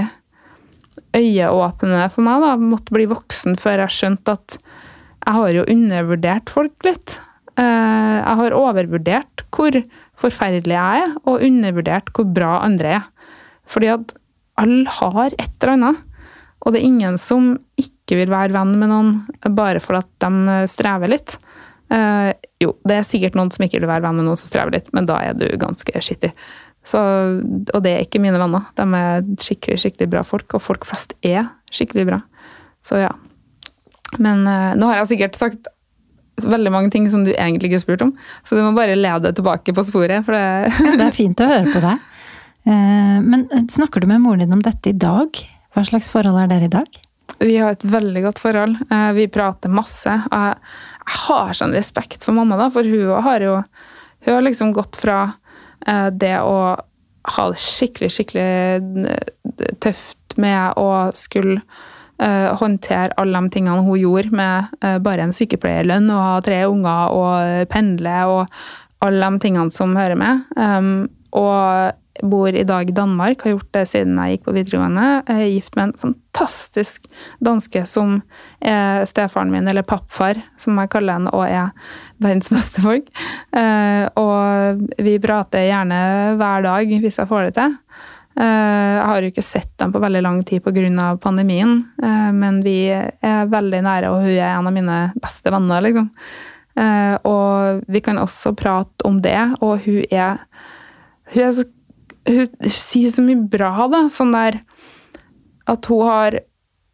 øyeåpnende 1.18 2.10
for 2.14 2.26
meg. 2.26 2.44
da, 2.44 2.56
Måtte 2.58 2.96
bli 2.96 3.08
voksen 3.10 3.58
før 3.60 3.86
jeg 3.86 3.96
skjønte 3.98 4.38
at 4.38 4.58
jeg 5.28 5.36
har 5.36 5.56
jo 5.56 5.68
undervurdert 5.68 6.52
folk 6.54 6.88
litt. 6.88 7.18
Eh, 7.60 8.18
jeg 8.22 8.40
har 8.42 8.56
overvurdert 8.56 9.44
hvor 9.52 9.76
forferdelig 10.18 10.78
jeg 10.78 11.04
er, 11.04 11.16
og 11.28 11.44
undervurdert 11.44 12.12
hvor 12.16 12.30
bra 12.32 12.62
andre 12.64 12.94
er. 13.00 13.08
Fordi 13.68 13.92
at 13.92 14.14
alle 14.58 14.98
har 15.00 15.36
et 15.36 15.50
eller 15.60 15.74
annet. 15.76 16.04
Og 16.66 16.74
det 16.74 16.80
er 16.80 16.88
ingen 16.88 17.18
som 17.22 17.52
ikke 17.80 18.18
vil 18.22 18.32
være 18.32 18.56
venn 18.56 18.74
med 18.80 18.90
noen 18.90 19.12
bare 19.56 19.82
for 19.84 20.00
at 20.00 20.10
de 20.24 20.64
strever 20.72 21.12
litt. 21.12 21.36
Uh, 21.88 22.34
jo, 22.60 22.74
det 22.88 22.98
er 22.98 23.06
sikkert 23.08 23.38
noen 23.38 23.52
som 23.54 23.64
ikke 23.64 23.80
vil 23.80 23.88
være 23.88 24.04
venn 24.04 24.18
med 24.20 24.28
noen 24.28 24.40
som 24.40 24.50
strever 24.50 24.74
litt, 24.76 24.90
men 24.96 25.08
da 25.08 25.22
er 25.24 25.38
du 25.38 25.46
ganske 25.60 26.02
skittig. 26.04 26.34
Så, 26.88 27.00
og 27.76 27.80
det 27.84 27.94
er 27.94 28.04
ikke 28.06 28.22
mine 28.24 28.40
venner. 28.40 28.68
De 28.78 28.86
er 28.96 29.24
skikkelig 29.44 29.80
skikkelig 29.84 30.10
bra 30.12 30.24
folk, 30.28 30.52
og 30.56 30.64
folk 30.64 30.88
flest 30.88 31.16
er 31.26 31.50
skikkelig 31.74 32.08
bra. 32.12 32.22
Så 32.86 33.02
ja. 33.02 33.14
Men 34.20 34.46
uh, 34.48 34.76
nå 34.80 34.92
har 34.92 35.02
jeg 35.02 35.14
sikkert 35.16 35.40
sagt 35.40 35.72
veldig 36.44 36.72
mange 36.72 36.92
ting 36.94 37.08
som 37.10 37.24
du 37.26 37.32
egentlig 37.34 37.72
ikke 37.72 37.80
har 37.80 37.86
spurt 37.86 38.04
om, 38.06 38.12
så 38.46 38.56
du 38.56 38.62
må 38.62 38.76
bare 38.78 38.96
lede 39.00 39.32
tilbake 39.36 39.74
på 39.74 39.88
sporet. 39.88 40.28
For 40.28 40.36
det, 40.36 40.94
det 41.00 41.08
er 41.08 41.16
fint 41.16 41.44
å 41.44 41.50
høre 41.50 41.74
på 41.74 41.84
deg. 41.84 42.08
Uh, 42.68 43.20
men 43.24 43.48
snakker 43.72 44.04
du 44.04 44.12
med 44.12 44.24
moren 44.24 44.44
din 44.44 44.60
om 44.60 44.64
dette 44.64 44.92
i 44.92 44.98
dag? 44.98 45.40
Hva 45.76 45.88
slags 45.88 46.12
forhold 46.12 46.40
er 46.44 46.52
dere 46.52 46.68
i 46.68 46.76
dag? 46.80 47.04
Vi 47.44 47.58
har 47.60 47.76
et 47.76 47.84
veldig 47.84 48.22
godt 48.24 48.40
forhold. 48.40 48.78
Vi 49.14 49.26
prater 49.30 49.70
masse. 49.70 50.14
Har 51.08 51.54
sånn 51.56 51.76
respekt 51.76 52.26
for 52.28 52.36
mamma, 52.36 52.58
da, 52.60 52.72
for 52.74 52.88
hun 52.88 53.24
har 53.24 53.44
jo 53.46 53.60
hun 54.26 54.34
har 54.34 54.44
liksom 54.44 54.74
gått 54.76 54.98
fra 55.00 55.22
Eh, 55.88 56.08
det 56.12 56.36
å 56.44 56.58
ha 57.38 57.50
det 57.52 57.60
skikkelig, 57.62 58.10
skikkelig 58.16 58.48
eh, 59.12 59.70
tøft 59.84 60.38
med 60.38 60.78
å 60.78 61.10
skulle 61.18 61.58
uh, 62.22 62.54
håndtere 62.60 63.16
alle 63.18 63.40
de 63.42 63.50
tingene 63.56 63.82
hun 63.82 63.98
gjorde 63.98 64.38
med 64.38 64.76
bare 65.02 65.26
en 65.26 65.34
sykepleierlønn 65.34 66.12
og 66.14 66.22
ha 66.22 66.36
tre 66.46 66.60
unger 66.70 67.16
og 67.18 67.72
pendle 67.72 68.18
og 68.30 68.60
alle 69.02 69.32
de 69.34 69.42
tingene 69.42 69.74
som 69.74 69.96
hører 69.98 70.20
med. 70.20 70.44
Um, 70.54 71.08
og 71.34 71.98
bor 72.24 72.56
i 72.56 72.66
dag 72.68 72.90
i 72.90 72.96
Danmark, 72.96 73.42
har 73.44 73.56
gjort 73.56 73.72
det 73.76 73.86
siden 73.92 74.18
jeg 74.22 74.38
gikk 74.38 74.48
på 74.48 74.56
videregående. 74.56 75.06
Jeg 75.28 75.44
er 75.44 75.54
gift 75.54 75.78
med 75.78 75.90
en 75.90 75.96
fantastisk 76.02 77.08
danske 77.44 77.84
som 77.90 78.20
er 78.60 79.06
stefaren 79.10 79.52
min, 79.54 79.68
eller 79.68 79.86
pappfar, 79.88 80.40
som 80.60 80.78
jeg 80.82 80.92
kaller 80.94 81.20
han, 81.20 81.30
og 81.32 81.46
er 81.46 81.72
verdens 82.24 82.52
beste 82.54 82.84
folk. 82.84 83.10
Eh, 83.56 84.06
og 84.20 84.86
vi 85.04 85.18
prater 85.24 85.68
gjerne 85.70 86.02
hver 86.40 86.68
dag 86.68 86.94
hvis 87.06 87.20
jeg 87.22 87.30
får 87.30 87.48
det 87.48 87.56
til. 87.60 87.78
Eh, 88.38 88.94
jeg 88.98 89.06
har 89.10 89.22
jo 89.22 89.32
ikke 89.32 89.46
sett 89.46 89.72
dem 89.82 89.94
på 89.94 90.02
veldig 90.04 90.24
lang 90.26 90.44
tid 90.46 90.64
pga. 90.66 91.16
pandemien, 91.22 91.80
eh, 92.04 92.32
men 92.32 92.62
vi 92.64 92.90
er 92.90 93.50
veldig 93.50 93.82
nære, 93.84 94.12
og 94.12 94.22
hun 94.22 94.36
er 94.38 94.54
en 94.56 94.68
av 94.68 94.74
mine 94.74 95.00
beste 95.22 95.52
venner, 95.52 95.82
liksom. 95.82 96.12
Og 96.78 97.82
vi 97.90 98.00
kan 98.06 98.20
også 98.22 98.52
prate 98.54 99.02
om 99.04 99.20
det, 99.20 99.58
og 99.66 99.80
hun 99.82 100.04
er 100.12 100.38
hun 101.34 101.44
er 101.44 101.52
så 101.52 101.66
hun, 102.28 102.70
sier 102.72 103.14
så 103.14 103.24
mye 103.26 103.48
bra, 103.52 103.72
da. 103.92 104.06
Sånn 104.14 104.36
der 104.36 104.60
at 105.68 105.90
hun 105.92 106.06
har, 106.08 106.40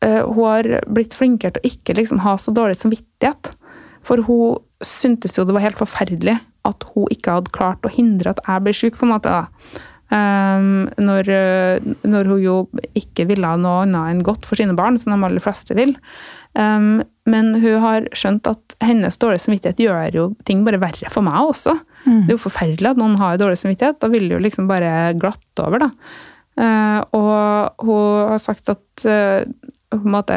uh, 0.06 0.22
hun 0.30 0.44
har 0.48 0.72
blitt 0.90 1.18
flinkere 1.18 1.56
til 1.56 1.64
å 1.64 1.74
ikke 1.74 1.98
liksom 2.00 2.24
ha 2.26 2.38
så 2.42 2.54
dårlig 2.56 2.80
samvittighet. 2.80 3.54
For 4.04 4.24
hun 4.28 4.62
syntes 4.84 5.38
jo 5.38 5.46
det 5.48 5.56
var 5.56 5.66
helt 5.66 5.80
forferdelig 5.80 6.40
at 6.68 6.86
hun 6.94 7.10
ikke 7.12 7.38
hadde 7.38 7.56
klart 7.56 7.86
å 7.86 7.92
hindre 7.92 8.34
at 8.34 8.42
jeg 8.46 8.64
ble 8.66 8.76
syk, 8.78 9.00
på 9.00 9.08
en 9.08 9.14
måte. 9.16 9.32
da. 9.32 9.84
Um, 10.14 10.92
når, 11.02 11.30
når, 12.06 12.28
hun 12.30 12.42
jo 12.44 12.56
ikke 12.94 13.26
ville 13.32 13.54
noe 13.58 13.86
annet 13.88 14.12
enn 14.12 14.20
godt 14.26 14.46
for 14.46 14.60
sine 14.60 14.76
barn, 14.78 15.00
som 15.02 15.16
de 15.16 15.26
aller 15.26 15.42
fleste 15.42 15.74
vil. 15.78 15.96
Um, 16.54 17.02
men 17.26 17.56
hun 17.64 17.80
har 17.82 18.06
skjønt 18.14 18.46
at 18.52 18.76
hennes 18.84 19.18
dårlige 19.18 19.46
samvittighet 19.48 19.82
gjør 19.82 20.18
jo 20.18 20.26
ting 20.46 20.62
bare 20.68 20.82
verre 20.82 21.10
for 21.10 21.26
meg 21.26 21.54
også. 21.54 21.74
Mm. 22.04 22.26
Det 22.28 22.34
er 22.34 22.36
jo 22.36 22.44
forferdelig 22.46 22.92
at 22.92 23.02
noen 23.02 23.18
har 23.22 23.40
dårlig 23.42 23.58
samvittighet. 23.64 24.02
Da 24.04 24.12
vil 24.14 24.28
det 24.28 24.38
jo 24.38 24.44
liksom 24.44 24.70
bare 24.70 24.94
glatte 25.18 25.66
over, 25.66 25.88
da. 25.88 25.92
Uh, 26.54 27.00
og 27.18 27.88
hun 27.88 28.34
har 28.36 28.44
sagt 28.44 28.70
at 28.70 29.08
uh, 29.10 29.42
en 29.94 30.12
måte, 30.14 30.36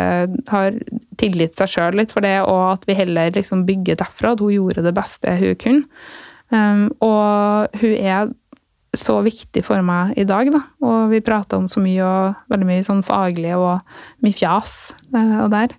har 0.50 0.78
tilgitt 1.20 1.56
seg 1.58 1.72
sjøl 1.72 1.98
litt 2.00 2.12
for 2.14 2.24
det, 2.24 2.38
og 2.44 2.76
at 2.76 2.86
vi 2.88 2.96
heller 2.96 3.34
liksom 3.34 3.66
bygger 3.68 4.00
derfra. 4.00 4.34
At 4.34 4.44
hun 4.44 4.54
gjorde 4.54 4.84
det 4.86 4.94
beste 4.96 5.36
hun 5.40 5.60
kunne. 5.60 6.00
Um, 6.54 6.88
og 7.02 7.74
hun 7.80 7.94
er 7.96 8.28
så 9.00 9.18
viktig 9.24 9.62
for 9.66 9.82
meg 9.84 10.16
i 10.18 10.26
dag, 10.28 10.50
da. 10.52 10.60
Og 10.84 11.10
vi 11.12 11.22
prater 11.24 11.60
om 11.60 11.68
så 11.70 11.82
mye, 11.82 12.04
og 12.04 12.52
veldig 12.52 12.68
mye 12.68 12.86
sånn 12.86 13.02
faglig 13.06 13.54
og 13.56 13.80
mye 14.24 14.36
fjas 14.36 14.94
uh, 15.14 15.44
og 15.44 15.50
der. 15.54 15.74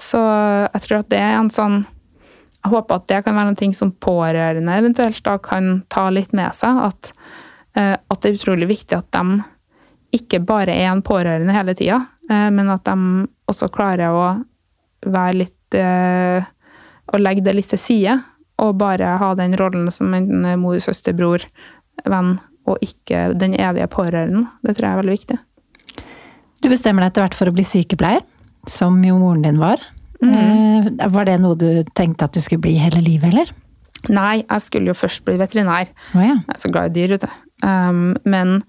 Så 0.00 0.20
jeg 0.20 0.84
tror 0.86 1.02
at 1.02 1.10
det 1.12 1.20
er 1.20 1.34
en 1.36 1.50
sånn 1.52 1.82
Jeg 2.60 2.72
håper 2.72 2.96
at 2.96 3.06
det 3.08 3.18
kan 3.24 3.36
være 3.36 3.52
noe 3.54 3.76
som 3.76 3.90
pårørende 4.04 4.74
eventuelt 4.76 5.20
da 5.24 5.38
kan 5.40 5.82
ta 5.88 6.10
litt 6.12 6.34
med 6.36 6.52
seg. 6.56 6.76
At, 6.90 7.12
uh, 7.78 7.96
at 7.96 8.20
det 8.20 8.30
er 8.30 8.36
utrolig 8.36 8.68
viktig 8.74 8.98
at 8.98 9.08
de 9.16 9.40
ikke 10.20 10.42
bare 10.44 10.74
er 10.74 10.90
en 10.90 11.04
pårørende 11.06 11.54
hele 11.54 11.72
tida, 11.78 12.02
uh, 12.28 12.48
men 12.52 12.68
at 12.72 12.84
de 12.84 13.26
også 13.48 13.70
klarer 13.72 14.12
å 14.12 14.28
være 15.06 15.44
litt 15.44 15.56
Å 15.70 17.18
legge 17.18 17.44
det 17.46 17.52
litt 17.54 17.68
til 17.70 17.78
side. 17.78 18.16
Og 18.58 18.74
bare 18.78 19.12
ha 19.22 19.28
den 19.38 19.54
rollen 19.58 19.86
som 19.94 20.10
en 20.14 20.42
mor, 20.58 20.80
søster, 20.82 21.14
bror, 21.14 21.44
venn 22.02 22.34
og 22.70 22.84
ikke 22.84 23.30
den 23.38 23.56
evige 23.58 23.88
pårørende. 23.92 24.46
Det 24.64 24.76
tror 24.76 24.86
jeg 24.86 24.92
er 24.92 25.00
veldig 25.02 25.16
viktig. 25.18 25.38
Du 26.60 26.68
bestemmer 26.68 27.04
deg 27.04 27.12
etter 27.12 27.24
hvert 27.24 27.38
for 27.38 27.50
å 27.50 27.56
bli 27.56 27.64
sykepleier, 27.64 28.22
som 28.68 28.98
jo 29.04 29.16
moren 29.20 29.44
din 29.46 29.60
var. 29.60 29.82
Mm. 30.20 31.00
Var 31.00 31.28
det 31.28 31.38
noe 31.40 31.56
du 31.56 31.82
tenkte 31.96 32.26
at 32.28 32.36
du 32.36 32.42
skulle 32.44 32.64
bli 32.66 32.76
hele 32.76 33.00
livet, 33.04 33.32
eller? 33.32 33.52
Nei, 34.08 34.42
jeg 34.42 34.64
skulle 34.64 34.92
jo 34.92 34.96
først 34.96 35.24
bli 35.26 35.36
veterinær. 35.40 35.90
Oh, 36.14 36.22
ja. 36.24 36.36
Jeg 36.38 36.54
er 36.54 36.60
så 36.62 36.72
glad 36.72 36.90
i 36.90 36.96
dyr, 36.96 37.14
vet 37.16 37.26
du. 37.26 37.38
Um, 37.60 38.14
men 38.24 38.60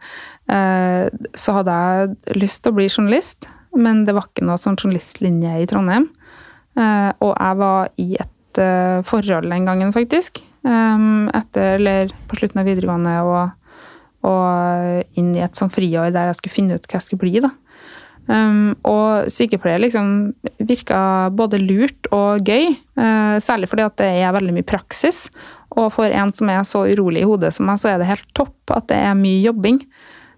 uh, 0.51 1.07
så 1.37 1.55
hadde 1.59 1.75
jeg 1.75 2.39
lyst 2.41 2.63
til 2.63 2.73
å 2.73 2.77
bli 2.79 2.89
journalist, 2.89 3.47
men 3.79 4.03
det 4.07 4.15
var 4.17 4.27
ikke 4.27 4.47
noe 4.47 4.59
sånn 4.59 4.79
journalistlinje 4.79 5.61
i 5.61 5.67
Trondheim. 5.71 6.09
Uh, 6.75 7.11
og 7.23 7.33
jeg 7.35 7.59
var 7.61 7.91
i 7.99 8.09
et 8.19 8.59
uh, 8.59 8.99
forhold 9.07 9.47
den 9.51 9.67
gangen, 9.67 9.95
faktisk. 9.95 10.43
Um, 10.67 11.29
etter, 11.35 11.77
eller 11.79 12.11
på 12.29 12.39
slutten 12.39 12.61
av 12.61 12.67
videregående 12.67 13.15
og, 13.25 13.55
og 14.27 15.17
inn 15.17 15.34
i 15.36 15.43
et 15.43 15.57
sånn 15.57 15.71
friår 15.73 16.13
der 16.13 16.29
jeg 16.29 16.39
skulle 16.39 16.57
finne 16.57 16.77
ut 16.77 16.88
hva 16.88 16.99
jeg 16.99 17.07
skulle 17.07 17.23
bli, 17.23 17.41
da. 17.43 17.51
Um, 18.29 18.75
og 18.86 19.31
sykepleier 19.34 19.81
liksom 19.81 20.31
virka 20.62 21.31
både 21.36 21.57
lurt 21.60 22.07
og 22.13 22.45
gøy, 22.45 22.69
uh, 22.99 23.38
særlig 23.41 23.67
fordi 23.71 23.88
at 23.88 23.97
det 23.99 24.12
er 24.21 24.36
veldig 24.36 24.53
mye 24.55 24.67
praksis. 24.67 25.25
Og 25.73 25.89
for 25.95 26.12
en 26.13 26.34
som 26.36 26.51
er 26.51 26.62
så 26.67 26.86
urolig 26.91 27.23
i 27.23 27.27
hodet 27.27 27.53
som 27.55 27.67
meg, 27.67 27.81
så 27.81 27.91
er 27.91 27.99
det 27.99 28.12
helt 28.12 28.29
topp 28.38 28.75
at 28.75 28.88
det 28.91 28.99
er 29.01 29.17
mye 29.17 29.41
jobbing. 29.47 29.81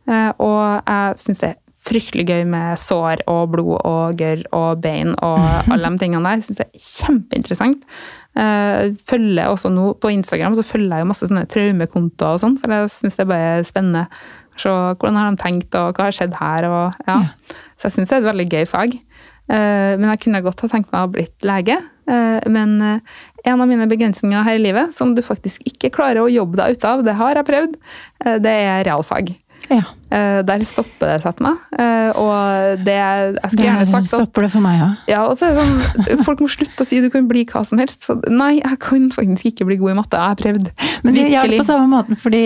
Uh, 0.09 0.31
og 0.41 0.63
jeg 0.87 1.19
syns 1.25 1.43
det 1.43 1.51
er 1.51 1.59
fryktelig 1.83 2.25
gøy 2.29 2.45
med 2.47 2.79
sår 2.79 3.25
og 3.27 3.49
blod 3.51 3.75
og 3.83 4.15
gørr 4.19 4.45
og 4.55 4.83
bein 4.83 5.11
og 5.19 5.43
alle 5.73 5.91
de 5.93 6.01
tingene 6.01 6.31
der. 6.31 6.45
Syns 6.45 6.61
det 6.61 6.69
er 6.69 6.85
kjempeinteressant. 6.87 7.87
Uh, 8.33 8.89
følger 9.05 9.45
også 9.45 9.69
nå 9.69 9.91
På 10.01 10.09
Instagram 10.09 10.55
så 10.57 10.63
følger 10.65 10.95
jeg 10.95 11.03
jo 11.03 11.09
masse 11.11 11.27
sånne 11.29 11.43
traumekontoer 11.53 12.33
og 12.33 12.39
sånn, 12.41 12.55
for 12.57 12.73
jeg 12.73 12.89
syns 12.89 13.19
det 13.19 13.25
er 13.27 13.29
bare 13.29 13.65
spennende. 13.67 14.07
Se 14.57 14.69
hvordan 14.69 15.17
har 15.19 15.31
de 15.31 15.41
tenkt, 15.41 15.75
og 15.77 15.93
hva 15.97 16.07
har 16.09 16.15
skjedd 16.17 16.33
her, 16.39 16.65
og 16.69 16.97
ja. 17.07 17.19
Ja. 17.19 17.59
Så 17.77 17.89
jeg 17.89 17.95
syns 17.99 18.09
det 18.09 18.17
er 18.17 18.23
et 18.23 18.29
veldig 18.31 18.47
gøy 18.49 18.65
fag. 18.69 18.97
Eh, 19.49 19.93
Men 19.99 20.09
jeg 20.11 20.21
kunne 20.25 20.41
godt 20.45 20.61
ha 20.63 20.69
tenkt 20.71 20.91
meg 20.91 20.99
å 20.99 21.05
ha 21.05 21.11
blitt 21.13 21.45
lege. 21.45 21.77
Eh, 22.09 22.39
Men 22.49 22.75
eh, 22.81 22.99
en 23.45 23.61
av 23.61 23.67
mine 23.67 23.87
begrensninger 23.91 24.45
her 24.45 24.55
i 24.55 24.61
livet, 24.61 24.93
som 24.95 25.13
du 25.17 25.21
faktisk 25.25 25.65
ikke 25.67 25.91
klarer 25.97 26.21
å 26.23 26.31
jobbe 26.31 26.57
deg 26.61 26.77
ut 26.77 26.85
av, 26.89 27.03
det 27.03 27.17
har 27.19 27.35
jeg 27.35 27.49
prøvd, 27.49 27.75
eh, 28.25 28.37
det 28.39 28.53
er 28.69 28.85
realfag. 28.89 29.33
ja. 29.69 29.83
Eh, 30.13 30.41
Der 30.45 30.61
stopper 30.67 31.09
det 31.17 31.35
til 31.37 31.45
meg. 31.47 31.57
Eh, 31.79 32.11
Og 32.13 32.83
det 32.85 32.93
Jeg 32.93 33.49
skulle 33.49 33.65
gjerne 33.65 33.85
sagt 33.89 34.03
at 34.13 34.13
stopper 34.13 34.45
det 34.45 34.51
for 34.53 34.61
meg 34.61 34.81
òg. 34.85 34.97
ja, 35.09 35.23
og 35.25 35.37
så 35.39 35.47
er 35.47 35.55
det 35.55 35.63
sånn, 35.63 36.23
Folk 36.27 36.39
må 36.43 36.49
slutte 36.53 36.83
å 36.83 36.85
si 36.85 36.99
du 37.01 37.09
kan 37.09 37.25
bli 37.27 37.45
hva 37.49 37.63
som 37.65 37.79
helst. 37.81 38.03
For, 38.05 38.21
nei, 38.29 38.59
jeg 38.61 38.77
kan 38.79 39.09
faktisk 39.09 39.49
ikke 39.53 39.65
bli 39.65 39.77
god 39.81 39.91
i 39.91 39.97
matte. 39.97 40.19
Jeg 40.19 40.29
har 40.29 40.35
prøvd. 40.43 40.69
Men 41.03 41.13
det 41.17 41.25
hjelper 41.31 41.49
det 41.55 41.59
på 41.63 41.65
samme 41.71 41.89
måten, 41.89 42.15
fordi 42.19 42.43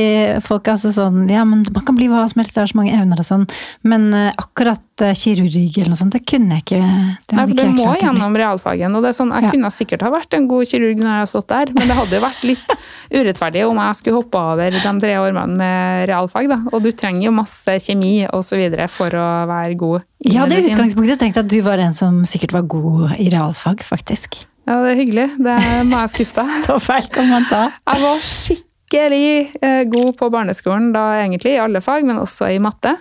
folk 0.48 0.68
er 0.68 0.78
altså 0.78 0.94
sånn 0.96 1.30
Ja, 1.30 1.44
men 1.44 1.66
man 1.74 1.84
kan 1.86 1.96
bli 2.00 2.08
hva 2.08 2.24
som 2.32 2.40
helst, 2.42 2.56
det 2.56 2.64
er 2.64 2.72
så 2.72 2.80
mange 2.80 2.94
evner 2.96 3.20
og 3.20 3.28
sånn. 3.28 3.48
Men 3.84 4.14
eh, 4.14 4.32
akkurat 4.38 4.82
kirurg 4.98 5.54
eller 5.78 5.92
noe 5.94 6.00
sånt, 6.00 6.16
det 6.16 6.24
kunne 6.26 6.56
jeg 6.58 6.64
ikke 6.66 6.80
Det 7.28 7.36
Nei, 7.38 7.44
for 7.46 7.54
det 7.60 7.68
må 7.76 7.92
gjennom 8.02 8.34
realfagen. 8.40 8.96
og 8.98 9.04
det 9.04 9.10
er 9.12 9.18
sånn, 9.20 9.30
Jeg 9.34 9.44
Ja. 9.44 9.52
kunne 9.52 9.70
sikkert 9.70 10.02
ha 10.02 10.10
vært 10.10 10.34
en 10.34 10.48
god 10.48 10.66
kirurg 10.66 10.98
når 10.98 11.12
jeg 11.12 11.22
har 11.22 11.30
stått 11.30 11.48
der, 11.52 11.66
men 11.74 11.88
det 11.88 11.96
hadde 12.00 12.16
jo 12.18 12.22
vært 12.24 12.44
litt 12.44 12.70
urettferdig 13.14 13.68
om 13.70 13.78
jeg 13.78 13.96
skulle 14.00 14.18
hoppe 14.24 14.40
over 14.42 14.72
de 14.72 14.80
tre 15.00 15.14
årene 15.22 15.46
med 15.58 16.10
realfag. 16.10 16.48
da. 16.50 16.58
Og 16.74 16.82
du 16.84 16.92
trenger 16.92 17.24
jo 17.28 17.32
masse 17.32 17.57
kjemi 17.84 18.28
og 18.28 18.44
så 18.46 18.60
videre 18.60 18.88
for 18.92 19.14
å 19.14 19.28
være 19.50 19.78
god 19.80 20.06
i 20.24 20.32
Jeg 20.34 20.42
hadde 20.42 20.60
i 20.60 20.70
utgangspunktet 20.72 21.22
tenkt 21.22 21.40
at 21.42 21.50
du 21.50 21.60
var 21.66 21.82
en 21.82 21.96
som 21.96 22.22
sikkert 22.28 22.56
var 22.56 22.70
god 22.70 23.18
i 23.18 23.30
realfag, 23.34 23.84
faktisk. 23.86 24.42
Ja, 24.68 24.82
det 24.84 24.94
er 24.94 25.00
hyggelig. 25.00 25.28
Det 25.40 25.58
må 25.88 26.00
jeg 26.04 26.14
skuffe 26.16 26.42
deg. 26.42 26.56
Så 26.66 26.80
feil 26.84 27.08
kan 27.14 27.30
man 27.32 27.48
ta. 27.48 27.62
Jeg 27.88 28.04
var 28.04 28.26
skikkelig 28.28 29.30
eh, 29.64 29.84
god 29.94 30.10
på 30.20 30.30
barneskolen, 30.34 30.90
da 30.96 31.06
egentlig 31.22 31.56
i 31.56 31.62
alle 31.64 31.82
fag, 31.84 32.08
men 32.08 32.20
også 32.20 32.52
i 32.52 32.60
matte. 32.64 32.98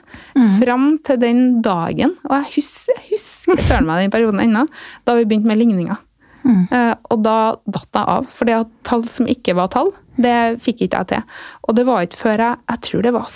Fram 0.61 0.92
til 1.07 1.21
den 1.23 1.45
dagen, 1.66 2.14
og 2.29 2.37
jeg 2.38 2.53
husker, 2.61 3.01
jeg 3.01 3.16
husker 3.16 3.64
søren 3.66 3.88
meg 3.88 4.05
den 4.05 4.14
perioden 4.14 4.45
ennå, 4.47 4.66
da 5.07 5.19
vi 5.19 5.27
begynte 5.27 5.51
med 5.51 5.61
ligninger. 5.62 6.03
Mm. 6.47 6.66
Og 7.11 7.23
da 7.27 7.38
datt 7.66 7.97
jeg 7.99 8.07
av, 8.07 8.27
For 8.31 8.47
det 8.47 8.55
at 8.55 8.69
tall 8.87 9.03
som 9.11 9.27
ikke 9.27 9.57
var 9.59 9.73
tall, 9.75 9.90
det 10.14 10.62
fikk 10.62 10.87
ikke 10.87 11.03
jeg 11.03 11.11
til. 11.11 11.38
Og 11.66 11.75
det 11.75 11.85
var 11.88 12.07
ikke 12.07 12.21
før 12.21 12.42
jeg 12.45 12.61
Jeg 12.71 12.83
tror 12.87 13.03
det 13.03 13.12
var 13.16 13.27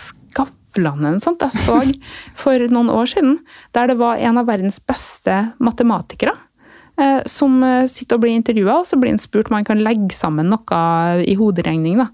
Skavlan 0.70 1.00
eller 1.02 1.18
noe 1.18 1.24
sånt 1.24 1.42
jeg 1.42 1.56
så 1.56 1.80
for 2.38 2.66
noen 2.70 2.92
år 2.94 3.10
siden, 3.10 3.38
der 3.74 3.90
det 3.90 3.98
var 3.98 4.20
en 4.22 4.38
av 4.38 4.46
verdens 4.46 4.78
beste 4.80 5.52
matematikere. 5.58 6.36
eh, 6.98 7.22
Som 7.26 7.62
eh, 7.64 7.86
sitter 7.86 8.16
og 8.16 8.22
blir 8.22 8.36
intervjua, 8.38 8.80
og 8.80 8.86
så 8.86 8.98
blir 9.00 9.10
han 9.10 9.18
spurt 9.18 9.50
om 9.50 9.58
han 9.58 9.66
kan 9.66 9.82
legge 9.82 10.14
sammen 10.14 10.50
noe 10.50 11.24
i 11.26 11.34
hoderegning. 11.34 11.98
Da. 11.98 12.08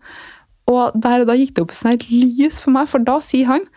Og 0.66 0.96
der 0.98 1.22
og 1.22 1.28
da 1.28 1.36
gikk 1.38 1.54
det 1.54 1.62
opp 1.62 1.76
sånn 1.76 2.00
lys 2.10 2.60
for 2.62 2.72
meg, 2.74 2.88
for 2.88 2.98
da 2.98 3.20
sier 3.20 3.46
han 3.46 3.68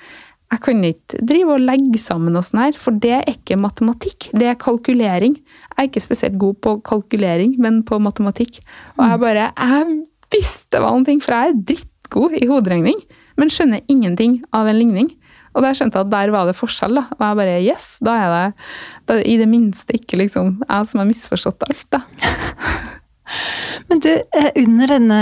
jeg 0.50 0.62
kan 0.66 0.80
ikke 0.82 1.20
drive 1.30 1.54
og 1.54 1.62
legge 1.62 2.00
sammen 2.02 2.34
og 2.34 2.42
sånn 2.48 2.64
her, 2.64 2.78
for 2.82 2.96
det 2.98 3.12
er 3.20 3.28
ikke 3.30 3.54
matematikk, 3.62 4.32
det 4.34 4.48
er 4.50 4.58
kalkulering. 4.58 5.36
Jeg 5.38 5.78
er 5.78 5.90
ikke 5.92 6.02
spesielt 6.02 6.40
god 6.42 6.58
på 6.66 6.74
kalkulering, 6.82 7.54
men 7.62 7.84
på 7.86 8.00
matematikk. 8.02 8.58
Og 8.98 9.06
jeg 9.06 9.22
bare 9.22 9.52
Jeg 9.54 10.00
visste 10.34 10.74
det 10.74 10.82
var 10.82 11.04
ting, 11.06 11.22
for 11.22 11.34
jeg 11.36 11.54
er 11.54 11.62
drittgod 11.70 12.34
i 12.34 12.48
hoderegning, 12.50 12.98
men 13.40 13.52
skjønner 13.54 13.86
ingenting 13.92 14.40
av 14.56 14.70
en 14.70 14.78
ligning. 14.80 15.10
Og 15.58 15.64
da 15.66 15.72
skjønte 15.74 15.98
jeg 15.98 16.06
at 16.06 16.12
der 16.14 16.32
var 16.34 16.46
det 16.46 16.58
forskjell, 16.58 17.00
da. 17.00 17.08
Og 17.16 17.24
jeg 17.26 17.40
bare 17.40 17.58
yes, 17.64 17.90
da 18.06 18.16
er 18.20 18.30
det 18.34 18.68
da, 19.10 19.18
i 19.26 19.36
det 19.40 19.48
minste 19.50 19.96
ikke 19.98 20.20
liksom 20.22 20.60
jeg 20.62 20.92
som 20.92 21.02
har 21.02 21.10
misforstått 21.10 21.66
alt, 21.68 21.88
da. 21.96 22.04
Men 23.90 24.02
du, 24.02 24.10
eh, 24.10 24.52
under 24.62 24.94
denne 24.94 25.20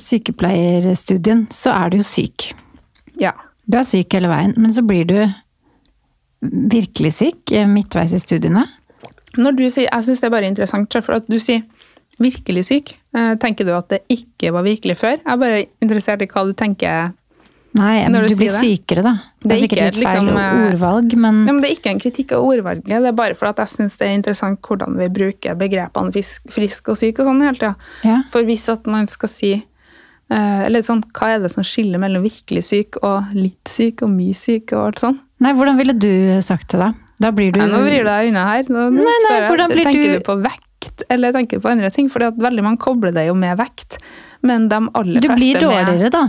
sykepleierstudien 0.00 1.46
så 1.52 1.72
er 1.72 1.92
du 1.92 1.98
jo 2.00 2.06
syk. 2.06 2.50
Ja. 3.20 3.32
Du 3.66 3.78
er 3.80 3.86
syk 3.88 4.14
hele 4.16 4.30
veien, 4.30 4.54
men 4.56 4.72
så 4.72 4.84
blir 4.86 5.08
du 5.08 5.18
virkelig 6.72 7.12
syk 7.16 7.52
eh, 7.52 7.68
midtveis 7.68 8.14
i 8.16 8.20
studiene. 8.22 8.66
Når 9.36 9.56
du 9.56 9.66
sier, 9.68 9.88
Jeg 9.92 10.04
syns 10.04 10.22
det 10.22 10.28
er 10.28 10.36
bare 10.36 10.48
interessant, 10.48 10.96
for 11.04 11.18
at 11.18 11.28
du 11.28 11.38
sier 11.40 11.64
virkelig 12.22 12.66
syk. 12.70 12.94
Eh, 13.16 13.34
Tenker 13.40 13.68
du 13.68 13.74
at 13.76 13.88
det 13.92 14.04
ikke 14.12 14.52
var 14.52 14.64
virkelig 14.64 14.96
før? 14.96 15.16
Jeg 15.18 15.32
er 15.32 15.42
bare 15.42 15.64
interessert 15.84 16.22
i 16.22 16.30
hva 16.30 16.46
du 16.46 16.54
tenker. 16.56 17.12
Nei, 17.76 18.08
men 18.08 18.14
du, 18.24 18.28
du 18.32 18.36
blir 18.40 18.50
sykere, 18.56 19.02
da. 19.04 19.12
Det 19.42 19.46
Det 19.48 19.52
er 19.52 19.56
er 19.56 19.62
sikkert 19.66 19.78
ikke 19.78 19.96
litt 19.98 20.08
feil 20.08 20.24
liksom, 20.24 20.38
eh, 20.40 20.66
ordvalg, 20.72 21.14
men 21.22 21.40
Ja, 21.46 21.52
men 21.52 21.60
Det 21.62 21.70
er 21.70 21.74
ikke 21.76 21.90
en 21.92 22.00
kritikk 22.00 22.32
av 22.32 22.46
ordvalget, 22.48 22.88
det 22.88 23.10
er 23.10 23.16
bare 23.18 23.34
for 23.36 23.50
at 23.50 23.56
jeg 23.62 23.68
syns 23.74 23.98
det 24.00 24.08
er 24.08 24.14
interessant 24.16 24.60
hvordan 24.64 24.96
vi 24.96 25.08
bruker 25.12 25.54
begrepene 25.60 26.12
frisk, 26.14 26.42
frisk 26.50 26.88
og 26.94 26.96
syk 27.00 27.20
og 27.20 27.26
sånn 27.30 27.42
hele 27.44 27.58
tida. 27.60 27.74
ja. 28.08 28.22
For 28.32 28.42
hvis 28.48 28.68
at 28.72 28.86
man 28.86 29.06
skal 29.12 29.28
si 29.28 29.52
eh, 29.54 30.60
Eller 30.66 30.80
sånn, 30.82 31.02
hva 31.14 31.34
er 31.36 31.38
det 31.44 31.52
som 31.52 31.62
skiller 31.62 32.00
mellom 32.02 32.22
virkelig 32.24 32.64
syk 32.64 32.96
og 33.02 33.32
litt 33.34 33.68
syk 33.68 34.02
og 34.02 34.10
mye 34.10 34.34
syk 34.34 34.72
og 34.72 34.86
alt 34.88 34.98
sånn? 35.04 35.18
Nei, 35.40 35.52
hvordan 35.52 35.76
ville 35.76 35.92
du 35.92 36.40
sagt 36.42 36.72
det, 36.72 36.80
da? 36.80 36.92
Da 37.20 37.30
blir 37.32 37.52
du 37.52 37.60
Nei, 37.60 37.68
nå 37.68 37.82
vrir 37.84 38.02
du 38.04 38.08
deg 38.10 38.28
unna 38.30 38.42
her. 38.50 38.64
Nå, 38.68 38.90
Nei, 38.92 39.18
nei, 39.28 39.36
hvordan 39.48 39.70
blir 39.72 39.84
tenker 39.84 40.12
du- 40.14 40.18
du 40.18 40.24
på 40.24 40.34
vekt, 40.42 41.02
eller 41.08 41.32
tenker 41.32 41.56
du 41.60 41.60
på 41.64 41.70
andre 41.70 41.90
ting? 41.90 42.08
For 42.10 42.20
veldig 42.20 42.62
mange 42.64 42.78
kobler 42.78 43.12
det 43.12 43.26
jo 43.28 43.34
med 43.34 43.56
vekt. 43.58 43.96
Men 44.42 44.68
de 44.68 44.80
aller 44.94 45.20
Du 45.20 45.28
fleste 45.28 45.36
blir 45.36 45.54
med 45.54 45.62
dårligere, 45.62 46.10
da. 46.10 46.24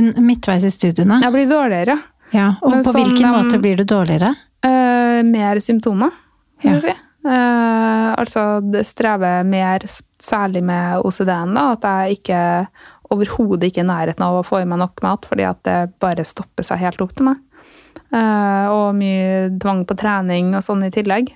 Midtveis 0.00 0.64
i 0.64 0.72
studiene. 0.72 1.20
Jeg 1.22 1.34
blir 1.34 1.48
dårligere. 1.50 1.98
Ja, 2.32 2.54
og 2.62 2.72
Men 2.72 2.84
på 2.84 2.92
sånn, 2.94 3.02
hvilken 3.02 3.28
um, 3.28 3.34
måte 3.36 3.60
blir 3.60 3.76
du 3.76 3.84
dårligere? 3.84 4.32
Uh, 4.64 5.20
mer 5.28 5.60
symptomer, 5.60 6.14
vil 6.62 6.72
Ja. 6.72 6.78
jeg 6.78 6.82
si. 6.86 6.94
Uh, 7.22 8.14
altså 8.18 8.60
det 8.66 8.82
strever 8.88 9.44
mer, 9.46 9.84
særlig 10.18 10.62
med 10.66 11.04
OCD-en, 11.06 11.54
da. 11.54 11.66
At 11.76 11.84
jeg 11.86 12.18
ikke 12.18 12.40
overhodet 13.12 13.68
ikke 13.68 13.84
i 13.84 13.88
nærheten 13.90 14.24
av 14.24 14.40
å 14.40 14.46
få 14.46 14.62
i 14.62 14.68
meg 14.68 14.80
nok 14.80 15.02
mat, 15.04 15.26
fordi 15.28 15.44
at 15.46 15.60
det 15.68 15.78
bare 16.02 16.24
stopper 16.26 16.66
seg 16.66 16.80
helt 16.82 17.04
opp 17.04 17.12
til 17.18 17.28
meg. 17.28 17.42
Uh, 18.12 18.68
og 18.72 18.96
mye 18.96 19.52
tvang 19.60 19.84
på 19.88 19.96
trening 20.00 20.54
og 20.56 20.64
sånn 20.64 20.84
i 20.88 20.92
tillegg. 20.92 21.34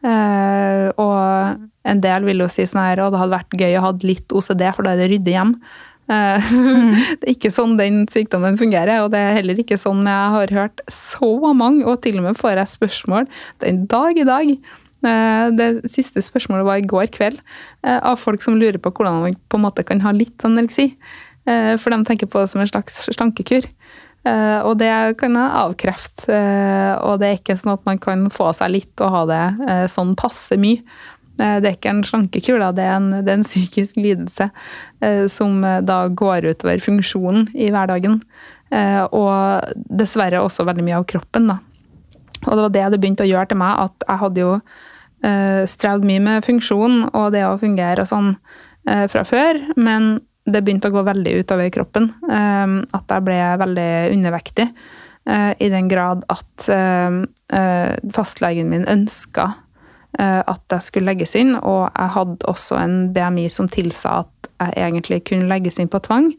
Uh, 0.00 0.88
og 0.96 1.60
en 1.84 2.00
del 2.00 2.24
vil 2.24 2.42
jo 2.44 2.48
si 2.52 2.64
sånn 2.68 2.82
her, 2.82 3.02
og 3.04 3.12
det 3.12 3.20
hadde 3.20 3.36
vært 3.36 3.60
gøy 3.60 3.76
å 3.78 3.84
ha 3.84 3.92
litt 4.04 4.32
OCD, 4.32 4.64
for 4.76 4.86
da 4.86 4.94
er 4.94 5.02
det 5.04 5.10
ryddig 5.12 5.36
hjem. 5.36 5.54
Eh, 6.10 6.50
det 7.20 7.24
er 7.24 7.32
ikke 7.34 7.52
sånn 7.54 7.76
den 7.78 8.04
sykdommen 8.10 8.58
fungerer, 8.60 9.04
og 9.04 9.12
det 9.14 9.22
er 9.22 9.36
heller 9.38 9.62
ikke 9.62 9.78
sånn 9.80 10.02
jeg 10.08 10.34
har 10.34 10.54
hørt 10.56 10.84
så 10.90 11.32
mange, 11.54 11.84
og 11.86 12.00
til 12.04 12.18
og 12.20 12.26
med 12.26 12.38
får 12.40 12.58
jeg 12.58 12.74
spørsmål 12.74 13.30
den 13.64 13.84
dag 13.90 14.18
i 14.18 14.28
dag. 14.28 14.52
Eh, 15.06 15.46
Det 15.56 15.70
siste 15.92 16.22
spørsmålet 16.24 16.66
var 16.66 16.80
i 16.80 16.88
går 16.90 17.10
kveld, 17.14 17.40
eh, 17.84 17.98
av 17.98 18.18
folk 18.18 18.42
som 18.42 18.58
lurer 18.58 18.80
på 18.82 18.92
hvordan 18.92 19.22
man 19.22 19.38
på 19.48 19.60
en 19.60 19.66
måte 19.68 19.86
kan 19.86 20.02
ha 20.04 20.14
litt 20.14 20.38
anoreksi. 20.46 20.92
For 21.50 21.90
de 21.90 22.04
tenker 22.04 22.28
på 22.30 22.38
det 22.38 22.50
som 22.52 22.60
en 22.60 22.68
slags 22.68 23.08
slankekur. 23.10 23.64
Og 24.68 24.74
det 24.78 25.16
kan 25.18 25.34
jeg 25.34 25.54
avkrefte. 25.56 26.36
Og 27.00 27.16
det 27.18 27.26
er 27.26 27.38
ikke 27.40 27.56
sånn 27.58 27.72
at 27.72 27.86
man 27.88 27.98
kan 27.98 28.28
få 28.30 28.52
seg 28.54 28.70
litt 28.70 29.02
og 29.02 29.10
ha 29.10 29.22
det 29.26 29.88
sånn 29.90 30.12
passe 30.20 30.60
mye. 30.60 30.84
Eh, 31.40 31.58
Det 31.60 31.70
er 31.70 31.78
ikke 31.78 31.94
en 31.94 32.04
slankekur, 32.04 32.60
da. 32.60 32.70
Det 32.72 32.86
det 33.24 33.32
er 33.32 33.38
en 33.38 33.46
psykisk 33.46 33.96
lidelse 33.96 34.50
eh, 35.00 35.26
som 35.26 35.64
eh, 35.64 35.80
da 35.80 36.06
går 36.08 36.50
utover 36.52 36.80
funksjonen 36.80 37.48
i 37.54 37.70
hverdagen. 37.72 38.20
Og 38.70 39.72
dessverre 39.98 40.38
også 40.38 40.62
veldig 40.62 40.84
mye 40.86 40.98
av 41.00 41.04
kroppen, 41.10 41.48
da. 41.50 41.56
Og 42.44 42.52
det 42.54 42.62
var 42.62 42.70
det 42.70 42.84
det 42.92 43.00
begynte 43.02 43.24
å 43.24 43.26
gjøre 43.26 43.48
til 43.50 43.58
meg, 43.58 43.80
at 43.82 44.04
jeg 44.06 44.20
hadde 44.20 44.44
jo 44.44 44.52
strevd 45.72 46.06
mye 46.06 46.20
med 46.22 46.44
funksjon 46.46 47.00
og 47.10 47.32
det 47.34 47.42
å 47.44 47.58
fungere 47.58 48.04
og 48.04 48.08
sånn 48.08 48.28
fra 48.86 49.24
før, 49.26 49.58
men 49.74 50.20
det 50.46 50.62
begynte 50.62 50.88
å 50.88 50.94
gå 50.94 51.02
veldig 51.02 51.32
utover 51.42 51.72
kroppen. 51.74 52.06
at 52.30 53.10
jeg 53.10 53.26
ble 53.26 53.40
veldig 53.64 53.90
undervektig. 54.14 54.68
I 55.58 55.68
den 55.74 55.90
grad 55.90 56.22
at 56.30 56.70
fastlegen 58.14 58.70
min 58.70 58.86
ønska 58.86 59.50
at 60.18 60.74
jeg 60.74 60.82
skulle 60.82 61.06
legges 61.06 61.36
inn, 61.38 61.54
og 61.54 61.86
jeg 61.94 62.12
hadde 62.16 62.48
også 62.50 62.76
en 62.80 62.96
BMI 63.14 63.44
som 63.52 63.68
tilsa 63.70 64.16
at 64.24 64.48
jeg 64.60 64.74
egentlig 64.76 65.20
kunne 65.28 65.48
legges 65.48 65.78
inn 65.80 65.90
på 65.90 66.00
tvang. 66.04 66.32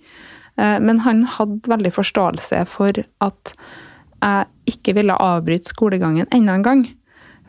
Eh, 0.62 0.78
men 0.84 1.02
han 1.06 1.24
hadde 1.38 1.72
veldig 1.72 1.94
forståelse 1.96 2.64
for 2.70 3.02
at 3.24 3.54
jeg 4.22 4.50
ikke 4.70 4.96
ville 5.00 5.18
avbryte 5.18 5.72
skolegangen 5.72 6.30
enda 6.34 6.58
en 6.58 6.66
gang. 6.66 6.84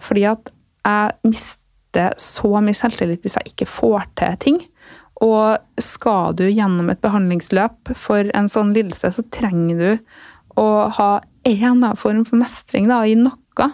Fordi 0.03 0.27
at 0.31 0.53
jeg 0.87 1.17
mister 1.29 2.15
så 2.23 2.63
mye 2.65 2.77
selvtillit 2.77 3.25
hvis 3.25 3.37
jeg 3.39 3.53
ikke 3.53 3.69
får 3.69 4.07
til 4.19 4.39
ting. 4.47 4.61
Og 5.23 5.61
skal 5.79 6.35
du 6.39 6.47
gjennom 6.49 6.89
et 6.91 7.03
behandlingsløp 7.05 7.93
for 7.99 8.31
en 8.35 8.49
sånn 8.51 8.73
lidelse, 8.75 9.13
så 9.13 9.23
trenger 9.31 9.83
du 9.83 9.91
å 10.59 10.89
ha 10.97 11.13
en 11.47 11.85
form 11.97 12.25
for 12.27 12.41
mestring 12.41 12.89
da, 12.91 13.03
i 13.07 13.15
noe. 13.19 13.69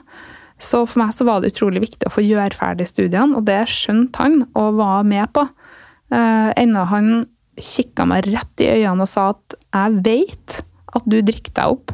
Så 0.59 0.83
for 0.89 1.03
meg 1.03 1.15
så 1.15 1.27
var 1.27 1.41
det 1.41 1.53
utrolig 1.53 1.85
viktig 1.85 2.09
å 2.09 2.13
få 2.13 2.25
gjøre 2.27 2.57
ferdig 2.59 2.89
studiene, 2.91 3.39
og 3.39 3.47
det 3.47 3.61
skjønte 3.71 4.23
han 4.23 4.41
og 4.59 4.81
var 4.81 5.07
med 5.07 5.31
på. 5.35 5.45
Uh, 6.11 6.51
enda 6.59 6.87
han 6.91 7.27
kikka 7.59 8.07
meg 8.09 8.27
rett 8.31 8.63
i 8.65 8.71
øynene 8.79 9.05
og 9.05 9.11
sa 9.11 9.29
at 9.35 9.59
jeg 9.59 10.01
vet 10.07 10.57
at 10.97 11.07
du 11.11 11.19
drikker 11.21 11.55
deg 11.59 11.75
opp 11.75 11.93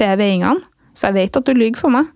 til 0.00 0.18
veiingene, 0.18 0.64
så 0.96 1.08
jeg 1.08 1.18
vet 1.20 1.38
at 1.38 1.48
du 1.48 1.56
lyver 1.56 1.80
for 1.80 1.94
meg. 1.94 2.10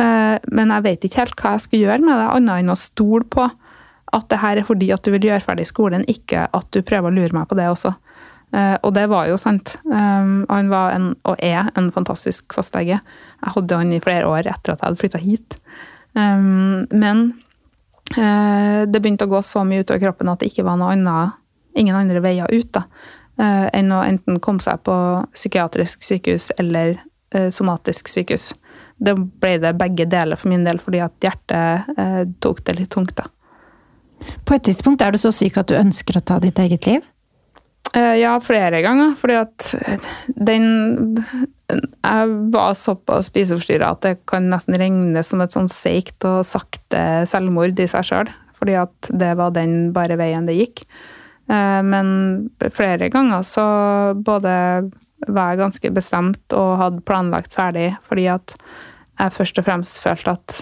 uh, 0.00 0.40
men 0.48 0.72
jeg 0.72 0.86
vet 0.88 1.04
ikke 1.06 1.22
helt 1.22 1.36
hva 1.40 1.54
jeg 1.56 1.66
skal 1.66 1.84
gjøre 1.84 2.06
med 2.06 2.16
det, 2.16 2.30
annet 2.38 2.64
enn 2.64 2.72
å 2.72 2.80
stole 2.80 3.28
på 3.28 3.48
at 4.14 4.28
det 4.30 4.40
her 4.40 4.60
er 4.60 4.66
fordi 4.66 4.90
at 4.94 5.04
du 5.04 5.10
vil 5.14 5.28
gjøre 5.28 5.44
ferdig 5.44 5.66
skolen, 5.68 6.06
ikke 6.08 6.46
at 6.54 6.68
du 6.72 6.80
prøver 6.86 7.10
å 7.10 7.16
lure 7.16 7.36
meg 7.36 7.48
på 7.50 7.58
det 7.58 7.66
også. 7.68 7.94
Eh, 8.54 8.76
og 8.86 8.94
det 8.94 9.06
var 9.10 9.28
jo 9.28 9.38
sant. 9.40 9.74
Um, 9.88 10.44
han 10.50 10.70
var 10.70 10.94
en, 10.94 11.08
og 11.26 11.40
er 11.42 11.72
en 11.74 11.90
fantastisk 11.94 12.54
fastlege. 12.54 13.00
Jeg 13.00 13.54
hadde 13.56 13.80
han 13.80 13.92
i 13.94 14.02
flere 14.04 14.28
år 14.30 14.46
etter 14.46 14.74
at 14.74 14.78
jeg 14.78 14.86
hadde 14.86 15.00
flytta 15.00 15.22
hit. 15.22 15.58
Um, 16.14 16.84
men 16.94 17.30
det 18.14 19.00
begynte 19.00 19.24
å 19.24 19.30
gå 19.32 19.38
så 19.42 19.62
mye 19.66 19.80
utover 19.82 20.02
kroppen 20.02 20.28
at 20.30 20.42
det 20.42 20.50
ikke 20.50 20.62
var 20.66 20.76
annet, 20.76 21.38
ingen 21.74 21.96
andre 21.96 22.20
veier 22.22 22.52
ut 22.52 22.68
da, 22.76 22.82
enn 23.74 23.88
å 23.90 24.02
enten 24.04 24.36
komme 24.44 24.62
seg 24.62 24.82
på 24.86 24.94
psykiatrisk 25.32 26.04
sykehus 26.04 26.50
eller 26.60 26.98
somatisk 27.50 28.12
sykehus. 28.12 28.50
Det 29.00 29.16
ble 29.16 29.56
det 29.64 29.72
begge 29.80 30.06
deler 30.12 30.38
for 30.38 30.52
min 30.52 30.68
del, 30.68 30.78
fordi 30.84 31.00
at 31.02 31.26
hjertet 31.26 32.38
tok 32.44 32.60
det 32.68 32.76
litt 32.76 32.92
tungt. 32.92 33.16
da. 33.16 33.26
På 34.44 34.54
et 34.54 34.68
tidspunkt 34.68 35.02
er 35.02 35.16
du 35.16 35.18
så 35.18 35.32
syk 35.34 35.56
at 35.64 35.72
du 35.72 35.74
ønsker 35.80 36.20
å 36.20 36.26
ta 36.28 36.38
ditt 36.44 36.60
eget 36.60 36.86
liv? 36.92 37.02
Eh, 37.94 38.14
ja, 38.18 38.34
flere 38.42 38.82
ganger. 38.82 39.14
Fordi 39.18 39.34
at 39.38 39.74
den 40.26 41.24
Jeg 42.04 42.28
var 42.52 42.74
såpass 42.76 43.30
spiseforstyrra 43.30 43.94
at 43.94 44.02
det 44.04 44.18
kan 44.28 44.50
nesten 44.52 44.76
regnes 44.78 45.30
som 45.30 45.40
et 45.40 45.54
sånn 45.54 45.70
seigt 45.70 46.26
og 46.28 46.42
sakte 46.44 47.24
selvmord 47.30 47.80
i 47.80 47.86
seg 47.88 48.04
sjøl. 48.04 48.32
Fordi 48.58 48.76
at 48.82 49.08
det 49.10 49.32
var 49.38 49.54
den 49.56 49.94
bare 49.96 50.18
veien 50.20 50.46
det 50.46 50.58
gikk. 50.58 50.84
Eh, 51.48 51.80
men 51.86 52.50
flere 52.74 53.08
ganger 53.12 53.46
så 53.48 53.64
både 54.16 54.52
var 55.26 55.52
jeg 55.52 55.62
ganske 55.62 55.94
bestemt 55.96 56.56
og 56.56 56.76
hadde 56.80 57.04
planlagt 57.08 57.56
ferdig 57.56 57.94
fordi 58.04 58.26
at 58.32 58.54
jeg 59.20 59.32
først 59.32 59.60
og 59.60 59.66
fremst 59.66 60.00
følte 60.02 60.34
at 60.36 60.56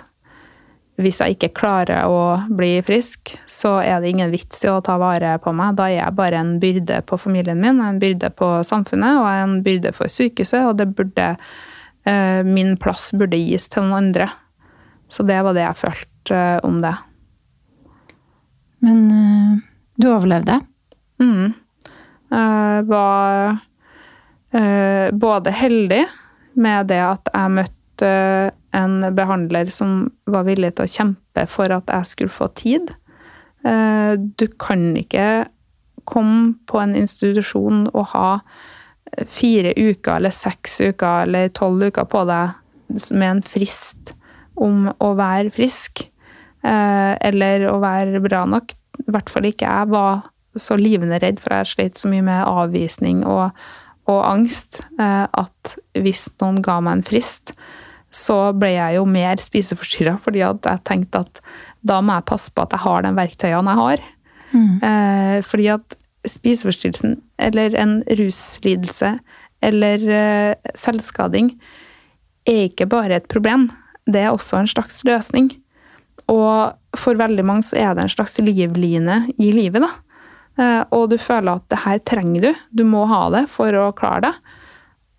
hvis 1.01 1.23
jeg 1.23 1.37
ikke 1.37 1.55
klarer 1.57 2.05
å 2.05 2.43
bli 2.53 2.75
frisk, 2.85 3.33
så 3.49 3.79
er 3.81 4.03
det 4.03 4.11
ingen 4.13 4.33
vits 4.33 4.61
i 4.65 4.69
å 4.69 4.83
ta 4.85 4.99
vare 5.01 5.39
på 5.41 5.55
meg. 5.57 5.77
Da 5.79 5.87
er 5.89 5.97
jeg 6.03 6.17
bare 6.19 6.43
en 6.43 6.59
byrde 6.61 7.01
på 7.09 7.17
familien 7.21 7.61
min, 7.63 7.81
en 7.81 8.01
byrde 8.03 8.29
på 8.37 8.51
samfunnet 8.67 9.23
og 9.23 9.29
en 9.31 9.55
byrde 9.65 9.95
for 9.97 10.13
sykehuset. 10.13 10.67
Og 10.69 10.77
det 10.77 10.91
burde 10.93 11.33
eh, 12.05 12.45
Min 12.45 12.77
plass 12.77 13.11
burde 13.17 13.41
gis 13.41 13.71
til 13.73 13.87
noen 13.87 14.13
andre. 14.13 14.29
Så 15.09 15.25
det 15.29 15.41
var 15.45 15.57
det 15.57 15.65
jeg 15.65 15.81
følte 15.81 16.37
eh, 16.37 16.61
om 16.69 16.83
det. 16.85 16.95
Men 18.83 19.03
uh, 19.09 19.59
du 19.97 20.09
overlevde? 20.11 20.61
Mm. 21.23 21.53
Jeg 22.33 22.87
var 22.89 23.61
både 25.13 25.53
heldig 25.55 26.01
med 26.61 26.89
det 26.91 26.99
at 27.05 27.29
jeg 27.33 27.53
møtte 27.55 28.09
en 28.77 29.15
behandler 29.17 29.71
som 29.75 30.07
var 30.31 30.47
villig 30.49 30.75
til 30.77 30.87
å 30.87 30.93
kjempe 30.93 31.47
for 31.51 31.73
at 31.75 31.91
jeg 31.93 32.11
skulle 32.13 32.35
få 32.35 32.49
tid. 32.59 32.93
Eh, 33.65 34.15
du 34.17 34.47
kan 34.61 34.93
ikke 34.99 35.47
komme 36.09 36.55
på 36.67 36.81
en 36.83 36.97
institusjon 36.99 37.87
og 37.93 38.09
ha 38.15 38.29
fire 39.29 39.75
uker 39.77 40.17
eller 40.17 40.35
seks 40.35 40.81
uker 40.81 41.27
eller 41.27 41.53
tolv 41.55 41.85
uker 41.93 42.09
på 42.09 42.25
deg 42.29 42.57
med 43.13 43.29
en 43.29 43.45
frist 43.45 44.15
om 44.61 44.89
å 44.93 45.13
være 45.19 45.53
frisk. 45.55 46.07
Eh, 46.63 47.13
eller 47.29 47.67
å 47.71 47.79
være 47.83 48.23
bra 48.25 48.45
nok. 48.49 48.75
I 49.03 49.11
hvert 49.11 49.33
fall 49.33 49.49
ikke 49.49 49.69
jeg 49.69 49.93
var 49.93 50.29
så 50.59 50.77
livende 50.77 51.19
redd, 51.23 51.41
for 51.41 51.55
jeg 51.57 51.71
slet 51.73 51.99
så 51.99 52.11
mye 52.13 52.25
med 52.27 52.45
avvisning 52.45 53.23
og, 53.25 53.57
og 54.11 54.21
angst 54.29 54.83
eh, 55.01 55.25
at 55.27 55.77
hvis 55.97 56.27
noen 56.43 56.61
ga 56.65 56.79
meg 56.85 56.99
en 56.99 57.07
frist, 57.07 57.55
så 58.13 58.39
ble 58.57 58.75
jeg 58.75 58.99
jo 58.99 59.05
mer 59.09 59.41
spiseforstyrra, 59.41 60.19
fordi 60.23 60.43
at 60.45 60.69
jeg 60.69 60.85
tenkte 60.89 61.25
at 61.25 61.41
da 61.87 61.99
må 62.05 62.19
jeg 62.19 62.29
passe 62.29 62.53
på 62.53 62.65
at 62.65 62.75
jeg 62.77 62.85
har 62.85 63.05
de 63.05 63.13
verktøyene 63.17 63.73
jeg 63.73 63.81
har. 63.81 64.05
Mm. 64.53 64.75
Eh, 64.85 65.39
fordi 65.49 65.69
at 65.73 65.97
spiseforstyrrelsen, 66.29 67.17
eller 67.43 67.75
en 67.81 67.97
ruslidelse, 68.21 69.17
eller 69.65 70.07
eh, 70.19 70.73
selvskading, 70.79 71.55
er 72.47 72.69
ikke 72.69 72.89
bare 72.91 73.19
et 73.19 73.29
problem. 73.33 73.71
Det 74.07 74.23
er 74.23 74.31
også 74.31 74.61
en 74.61 74.71
slags 74.71 75.01
løsning. 75.09 75.51
Og 76.31 76.99
for 76.99 77.19
veldig 77.19 77.45
mange 77.47 77.67
så 77.67 77.81
er 77.81 77.95
det 77.97 78.05
en 78.05 78.13
slags 78.13 78.39
livline 78.43 79.23
i 79.39 79.53
livet, 79.55 79.83
da. 79.83 79.93
Eh, 80.61 80.83
og 80.93 81.09
du 81.11 81.17
føler 81.19 81.57
at 81.57 81.69
det 81.73 81.83
her 81.87 82.03
trenger 82.05 82.49
du. 82.49 82.51
Du 82.83 82.85
må 82.89 83.07
ha 83.11 83.25
det 83.35 83.47
for 83.53 83.73
å 83.79 83.93
klare 83.97 84.29
det. 84.29 84.59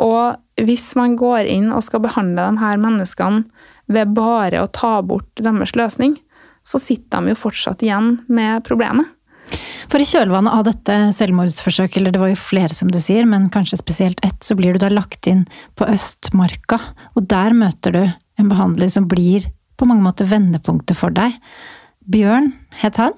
Og 0.01 0.63
hvis 0.63 0.93
man 0.97 1.17
går 1.19 1.49
inn 1.49 1.71
og 1.73 1.83
skal 1.85 2.03
behandle 2.03 2.47
de 2.49 2.61
her 2.61 2.79
menneskene 2.81 3.43
ved 3.91 4.13
bare 4.15 4.63
å 4.63 4.71
ta 4.71 5.01
bort 5.05 5.29
deres 5.39 5.75
løsning, 5.77 6.15
så 6.63 6.79
sitter 6.79 7.21
de 7.21 7.33
jo 7.33 7.41
fortsatt 7.43 7.83
igjen 7.83 8.17
med 8.31 8.63
problemet. 8.65 9.09
For 9.91 10.01
i 10.01 10.07
kjølvannet 10.07 10.55
av 10.55 10.63
dette 10.65 10.95
selvmordsforsøket, 11.17 11.99
eller 11.99 12.13
det 12.15 12.21
var 12.21 12.31
jo 12.31 12.39
flere 12.39 12.73
som 12.73 12.89
du 12.89 12.97
sier, 13.03 13.27
men 13.29 13.49
kanskje 13.53 13.81
spesielt 13.81 14.23
ett, 14.25 14.39
så 14.41 14.55
blir 14.57 14.73
du 14.73 14.81
da 14.81 14.89
lagt 14.89 15.27
inn 15.29 15.43
på 15.77 15.85
Østmarka, 15.91 16.79
og 17.13 17.27
der 17.29 17.53
møter 17.57 17.93
du 17.93 18.03
en 18.07 18.49
behandler 18.49 18.89
som 18.89 19.09
blir 19.11 19.49
på 19.77 19.85
mange 19.89 20.05
måter 20.05 20.29
vendepunktet 20.29 20.97
for 20.97 21.13
deg. 21.13 21.35
Bjørn 22.09 22.53
het 22.79 22.97
han? 23.01 23.13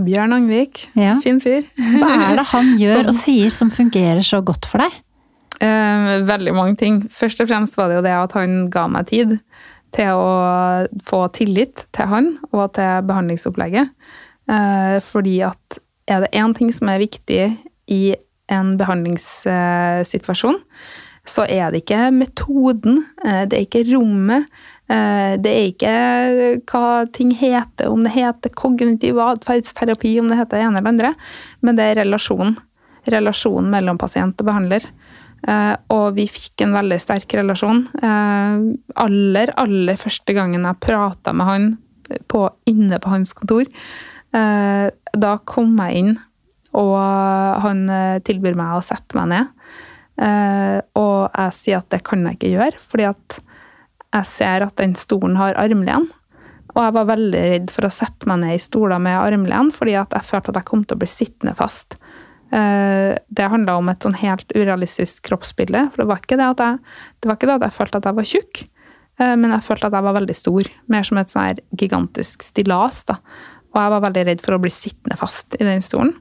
Bjørn 0.00 0.34
Angvik. 0.34 0.86
Ja. 0.98 1.16
Fin 1.22 1.40
fyr. 1.42 1.66
Hva 1.76 2.10
er 2.30 2.40
det 2.40 2.48
han 2.52 2.74
gjør 2.82 3.10
og 3.10 3.16
sier 3.18 3.54
som 3.54 3.70
fungerer 3.74 4.24
så 4.26 4.40
godt 4.42 4.68
for 4.70 4.82
deg? 4.82 4.98
Eh, 5.60 6.14
veldig 6.24 6.54
mange 6.56 6.76
ting. 6.80 7.02
Først 7.12 7.42
og 7.42 7.50
fremst 7.50 7.76
var 7.76 7.90
det 7.90 8.00
jo 8.00 8.06
det 8.06 8.16
at 8.16 8.36
han 8.38 8.64
ga 8.72 8.86
meg 8.88 9.10
tid 9.10 9.36
til 9.94 10.16
å 10.16 10.30
få 11.04 11.24
tillit 11.34 11.84
til 11.96 12.10
han 12.10 12.32
og 12.52 12.72
til 12.78 13.04
behandlingsopplegget. 13.08 13.92
Eh, 14.50 14.96
fordi 15.04 15.40
at 15.46 15.80
er 16.10 16.24
det 16.24 16.32
én 16.34 16.54
ting 16.56 16.72
som 16.74 16.90
er 16.90 17.02
viktig 17.02 17.42
i 17.90 18.02
en 18.50 18.74
behandlingssituasjon, 18.78 20.58
så 21.28 21.44
er 21.46 21.70
det 21.70 21.84
ikke 21.84 22.08
metoden, 22.14 23.04
eh, 23.24 23.44
det 23.46 23.58
er 23.58 23.66
ikke 23.66 23.84
rommet, 23.92 24.48
eh, 24.90 25.36
det 25.38 25.52
er 25.52 25.68
ikke 25.70 25.94
hva 26.72 27.06
ting 27.12 27.30
heter, 27.36 27.90
om 27.90 28.02
det 28.02 28.14
heter 28.16 28.50
kognitiv 28.50 29.20
atferdsterapi, 29.22 30.18
om 30.20 30.28
det 30.28 30.40
heter 30.40 30.58
det 30.58 30.64
ene 30.66 30.80
eller 30.80 30.94
andre, 30.94 31.14
men 31.62 31.78
det 31.78 31.84
er 31.84 32.02
relasjonen. 32.02 32.56
Relasjonen 33.10 33.70
mellom 33.70 33.98
pasient 33.98 34.40
og 34.40 34.50
behandler. 34.50 34.84
Uh, 35.40 35.72
og 35.88 36.18
vi 36.18 36.26
fikk 36.28 36.66
en 36.66 36.74
veldig 36.76 36.98
sterk 37.00 37.32
relasjon. 37.38 37.86
Uh, 38.02 38.76
aller, 39.00 39.52
aller 39.60 40.00
første 40.00 40.34
gangen 40.36 40.66
jeg 40.68 40.82
prata 40.84 41.32
med 41.36 41.48
han 41.48 41.68
på, 42.28 42.44
inne 42.68 42.98
på 43.00 43.12
hans 43.12 43.32
kontor, 43.38 43.70
uh, 44.36 44.86
da 45.16 45.32
kom 45.48 45.78
jeg 45.80 46.02
inn, 46.02 46.16
og 46.76 46.98
han 47.64 47.86
tilbyr 48.22 48.54
meg 48.58 48.76
å 48.76 48.82
sette 48.84 49.16
meg 49.18 49.32
ned. 49.32 49.48
og 50.94 51.32
jeg 51.34 51.54
sier 51.56 51.80
at 51.80 51.88
det 51.90 51.98
kan 52.06 52.22
jeg 52.22 52.36
ikke 52.36 52.50
gjøre, 52.52 52.82
fordi 52.92 53.06
at 53.08 53.38
jeg 54.14 54.28
ser 54.30 54.62
at 54.62 54.76
den 54.78 54.94
stolen 54.94 55.34
har 55.40 55.58
armlen. 55.58 56.06
Og 56.76 56.78
jeg 56.84 56.94
var 56.94 57.08
veldig 57.08 57.42
redd 57.54 57.72
for 57.74 57.88
å 57.88 57.90
sette 57.90 58.30
meg 58.30 58.38
ned 58.44 58.54
i 58.54 58.62
stoler 58.62 59.02
med 59.02 59.18
armlen, 59.18 59.72
fordi 59.74 59.96
at 59.98 60.14
jeg 60.14 60.28
følte 60.28 60.54
at 60.54 60.60
jeg 60.60 60.68
kom 60.70 60.84
til 60.84 60.94
å 60.94 61.02
bli 61.02 61.10
sittende 61.10 61.56
fast. 61.58 61.98
Eh, 62.50 63.14
det 63.28 63.46
handla 63.52 63.76
om 63.78 63.88
et 63.92 64.02
sånn 64.02 64.18
helt 64.18 64.50
urealistisk 64.56 65.22
kroppsbilde. 65.28 65.86
For 65.92 66.02
det 66.02 66.10
var 66.10 66.22
ikke 66.22 66.38
det 66.40 66.50
at 66.56 66.62
jeg, 66.64 66.84
det 67.22 67.30
var 67.30 67.38
ikke 67.38 67.50
det 67.50 67.56
at 67.60 67.66
jeg 67.68 67.76
følte 67.78 68.00
at 68.00 68.10
jeg 68.10 68.18
var 68.18 68.30
tjukk, 68.32 68.62
eh, 69.22 69.34
men 69.38 69.54
jeg 69.54 69.66
følte 69.68 69.90
at 69.90 69.98
jeg 69.98 70.08
var 70.08 70.18
veldig 70.18 70.38
stor. 70.38 70.70
Mer 70.90 71.06
som 71.06 71.20
et 71.20 71.32
sånn 71.32 71.48
her 71.48 71.64
gigantisk 71.78 72.46
stillas. 72.46 73.02
da. 73.10 73.20
Og 73.70 73.82
jeg 73.82 73.94
var 73.94 74.06
veldig 74.08 74.24
redd 74.30 74.42
for 74.42 74.56
å 74.56 74.62
bli 74.62 74.72
sittende 74.74 75.18
fast 75.20 75.58
i 75.60 75.66
den 75.66 75.84
stolen. 75.84 76.16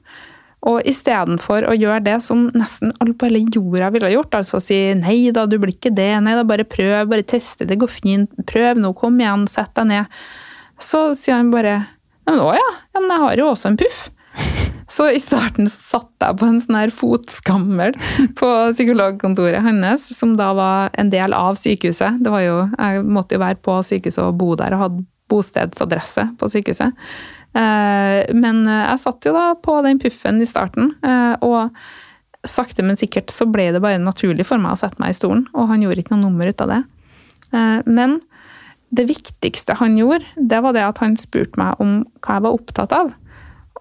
Og 0.70 0.84
istedenfor 0.92 1.64
å 1.70 1.74
gjøre 1.78 2.04
det 2.04 2.18
som 2.22 2.50
nesten 2.52 2.92
alle 3.00 3.16
på 3.16 3.30
hele 3.30 3.46
jorda 3.48 3.88
ville 3.96 4.10
gjort, 4.12 4.36
altså 4.42 4.60
si 4.60 4.76
nei 5.00 5.32
da, 5.32 5.46
du 5.48 5.56
blir 5.56 5.72
ikke 5.72 5.94
det, 5.96 6.12
nei 6.20 6.34
da, 6.36 6.44
bare 6.44 6.68
prøv, 6.68 7.08
bare 7.08 7.24
teste, 7.24 7.64
det 7.66 7.80
går 7.80 7.94
fint, 7.94 8.42
prøv 8.50 8.82
nå, 8.84 8.92
kom 9.00 9.22
igjen, 9.22 9.48
sett 9.48 9.72
deg 9.80 9.88
ned. 9.88 10.20
Så 10.84 11.14
sier 11.16 11.40
han 11.40 11.54
bare 11.54 11.78
ja, 11.80 12.34
men 12.34 12.44
å 12.44 12.52
ja, 12.54 12.68
ja, 12.92 13.00
men 13.00 13.14
jeg 13.14 13.24
har 13.24 13.40
jo 13.40 13.48
også 13.54 13.72
en 13.72 13.80
puff. 13.80 14.10
Så 14.90 15.06
i 15.14 15.22
starten 15.22 15.70
satt 15.70 16.10
jeg 16.24 16.38
på 16.40 16.48
en 16.48 16.60
sånn 16.64 16.80
her 16.80 16.94
fotskammel 16.94 17.94
på 18.40 18.50
psykologkontoret 18.74 19.62
hans, 19.66 20.10
som 20.18 20.34
da 20.40 20.50
var 20.58 20.90
en 20.98 21.12
del 21.14 21.36
av 21.38 21.60
sykehuset. 21.60 22.18
Det 22.26 22.34
var 22.34 22.44
jo, 22.46 22.58
jeg 22.74 23.06
måtte 23.06 23.38
jo 23.38 23.44
være 23.44 23.62
på 23.66 23.78
sykehuset 23.86 24.24
og 24.26 24.40
bo 24.42 24.56
der 24.60 24.76
og 24.76 24.86
hadde 24.86 25.06
bostedsadresse 25.30 26.26
på 26.42 26.50
sykehuset. 26.50 26.98
Eh, 27.54 28.34
men 28.34 28.64
jeg 28.66 29.02
satt 29.02 29.30
jo 29.30 29.34
da 29.36 29.52
på 29.62 29.78
den 29.86 30.02
puffen 30.02 30.42
i 30.42 30.50
starten, 30.50 30.96
eh, 31.06 31.36
og 31.46 31.76
sakte, 32.48 32.86
men 32.86 32.98
sikkert 32.98 33.34
så 33.34 33.48
ble 33.50 33.70
det 33.76 33.82
bare 33.84 34.02
naturlig 34.02 34.48
for 34.48 34.62
meg 34.62 34.74
å 34.76 34.82
sette 34.82 35.02
meg 35.02 35.14
i 35.14 35.18
stolen, 35.18 35.46
og 35.54 35.70
han 35.72 35.84
gjorde 35.84 36.04
ikke 36.04 36.16
noe 36.16 36.26
nummer 36.28 36.50
ut 36.50 36.66
av 36.66 36.74
det. 36.74 36.82
Eh, 37.54 37.80
men 37.86 38.20
det 38.96 39.06
viktigste 39.10 39.78
han 39.78 39.98
gjorde, 40.00 40.26
det 40.36 40.62
var 40.66 40.74
det 40.74 40.86
at 40.86 41.02
han 41.04 41.18
spurte 41.20 41.60
meg 41.62 41.82
om 41.84 42.00
hva 42.24 42.38
jeg 42.38 42.46
var 42.46 42.58
opptatt 42.58 42.96
av. 42.96 43.12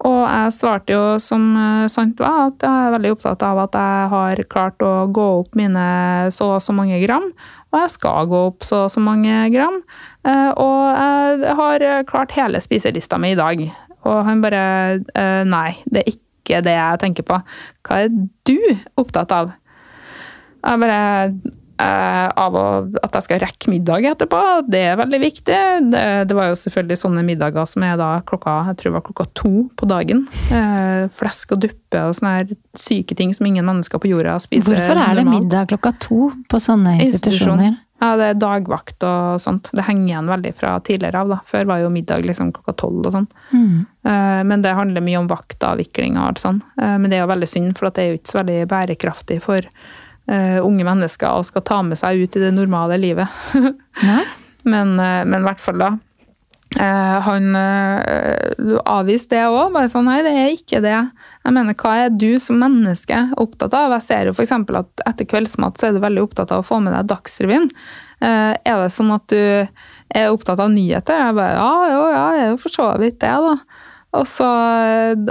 Og 0.07 0.19
jeg 0.23 0.53
svarte 0.55 0.95
jo 0.95 1.03
som 1.19 1.49
sant 1.91 2.21
var, 2.23 2.53
at 2.53 2.63
jeg 2.63 2.85
er 2.85 2.93
veldig 2.93 3.11
opptatt 3.17 3.43
av 3.43 3.57
at 3.65 3.75
jeg 3.75 4.11
har 4.13 4.41
klart 4.53 4.85
å 4.85 4.93
gå 5.11 5.25
opp 5.41 5.57
mine 5.59 5.83
så 6.31 6.53
og 6.55 6.63
så 6.63 6.75
mange 6.77 7.01
gram, 7.03 7.25
og 7.73 7.79
jeg 7.81 7.91
skal 7.97 8.29
gå 8.31 8.39
opp 8.53 8.63
så 8.63 8.85
og 8.85 8.93
så 8.93 9.03
mange 9.03 9.41
gram. 9.51 9.81
Og 10.55 10.79
jeg 10.95 11.57
har 11.59 11.85
klart 12.07 12.37
hele 12.37 12.63
spiselista 12.63 13.19
mi 13.19 13.33
i 13.35 13.39
dag. 13.39 13.65
Og 14.07 14.23
han 14.23 14.39
bare 14.39 14.63
Nei, 15.51 15.73
det 15.91 16.05
er 16.05 16.13
ikke 16.15 16.63
det 16.65 16.77
jeg 16.79 17.03
tenker 17.03 17.27
på. 17.27 17.41
Hva 17.83 18.03
er 18.05 18.13
du 18.47 18.55
opptatt 18.97 19.35
av? 19.35 19.51
Jeg 20.59 20.81
bare 20.81 20.99
eh, 20.99 21.35
av 21.79 22.55
at 22.59 23.13
jeg 23.15 23.25
skal 23.25 23.41
rekke 23.43 23.71
middag 23.71 24.07
etterpå, 24.11 24.39
det 24.67 24.81
er 24.91 24.99
veldig 24.99 25.19
viktig. 25.23 25.59
Det, 25.93 26.03
det, 26.27 26.35
var 26.35 26.49
jo 26.51 26.57
selvfølgelig 26.59 26.99
sånne 26.99 27.23
middager 27.27 27.67
som 27.69 27.85
er 27.87 27.97
da 27.99 28.09
klokka 28.27 28.57
jeg 28.69 28.79
tror 28.79 28.89
det 28.89 28.95
var 28.97 29.05
klokka 29.07 29.27
to 29.39 29.53
på 29.79 29.89
dagen. 29.89 30.25
Eh, 30.51 31.05
flesk 31.15 31.55
og 31.55 31.61
duppe 31.63 32.05
og 32.05 32.17
sånne 32.17 32.33
her 32.37 32.55
syke 32.77 33.15
ting 33.17 33.31
som 33.35 33.47
ingen 33.47 33.67
mennesker 33.67 34.01
på 34.01 34.11
jorda 34.11 34.37
spiser. 34.43 34.73
Hvorfor 34.73 34.97
er 34.97 35.13
det 35.15 35.23
normalt. 35.23 35.45
middag 35.45 35.69
klokka 35.71 35.93
to 36.03 36.31
på 36.51 36.61
sånne 36.63 36.97
institusjoner? 37.05 37.77
Ja, 37.99 38.13
det 38.15 38.27
er 38.29 38.37
dagvakt 38.39 39.03
og 39.03 39.41
sånt. 39.43 39.71
Det 39.75 39.83
henger 39.83 40.05
igjen 40.07 40.29
veldig 40.31 40.51
fra 40.55 40.77
tidligere 40.87 41.23
av. 41.23 41.33
da. 41.33 41.39
Før 41.47 41.67
var 41.67 41.81
jo 41.83 41.89
middag 41.91 42.23
liksom 42.27 42.53
klokka 42.55 42.75
tolv 42.79 43.09
og 43.09 43.15
sånn. 43.17 43.27
Mm. 43.51 43.73
Uh, 44.07 44.39
men 44.47 44.63
det 44.63 44.75
handler 44.77 45.03
mye 45.03 45.19
om 45.19 45.27
vaktavvikling 45.27 46.15
og 46.15 46.29
alt 46.29 46.43
sånn. 46.43 46.61
Uh, 46.79 46.95
men 46.95 47.09
det 47.11 47.19
er 47.19 47.25
jo 47.25 47.33
veldig 47.33 47.49
synd, 47.51 47.73
for 47.75 47.91
det 47.91 48.05
er 48.05 48.13
jo 48.13 48.21
ikke 48.21 48.31
så 48.31 48.39
veldig 48.39 48.59
bærekraftig 48.71 49.41
for 49.43 49.67
uh, 50.29 50.59
unge 50.65 50.85
mennesker 50.87 51.39
og 51.39 51.47
skal 51.47 51.65
ta 51.67 51.81
med 51.85 51.99
seg 51.99 52.21
ut 52.23 52.37
i 52.37 52.43
det 52.43 52.53
normale 52.55 52.99
livet. 53.01 53.27
men, 54.71 54.95
men 54.99 55.39
i 55.39 55.45
hvert 55.47 55.63
fall, 55.63 55.81
da. 55.81 55.89
han 57.25 57.55
avviste 57.57 59.37
det 59.37 59.47
òg. 59.47 59.71
Bare 59.73 59.89
sånn 59.89 60.05
nei, 60.09 60.19
det 60.25 60.33
er 60.37 60.51
ikke 60.53 60.83
det. 60.85 60.97
Jeg 61.45 61.55
mener, 61.55 61.77
hva 61.79 61.95
er 62.03 62.13
du 62.13 62.37
som 62.43 62.59
menneske 62.61 63.23
opptatt 63.41 63.73
av? 63.73 63.95
Jeg 63.97 64.05
ser 64.05 64.29
jo 64.29 64.35
f.eks. 64.35 64.53
at 64.53 65.05
etter 65.09 65.29
kveldsmat 65.31 65.79
så 65.79 65.89
er 65.89 65.97
du 65.97 66.03
veldig 66.03 66.27
opptatt 66.27 66.53
av 66.53 66.61
å 66.61 66.67
få 66.67 66.81
med 66.83 66.93
deg 66.93 67.09
Dagsrevyen. 67.09 67.69
Er 68.21 68.59
det 68.83 68.91
sånn 68.93 69.15
at 69.15 69.25
du 69.31 69.39
er 69.39 70.33
opptatt 70.33 70.61
av 70.61 70.69
nyheter? 70.73 71.23
Jeg 71.23 71.37
bare 71.39 71.55
ja, 71.57 71.73
jo, 71.93 72.01
ja, 72.13 72.25
jeg 72.35 72.45
er 72.45 72.51
jo 72.53 72.61
for 72.61 72.75
så 72.75 72.91
vidt 73.01 73.21
det, 73.23 73.33
da. 73.47 73.55
Og 74.17 74.25
så, 74.25 74.47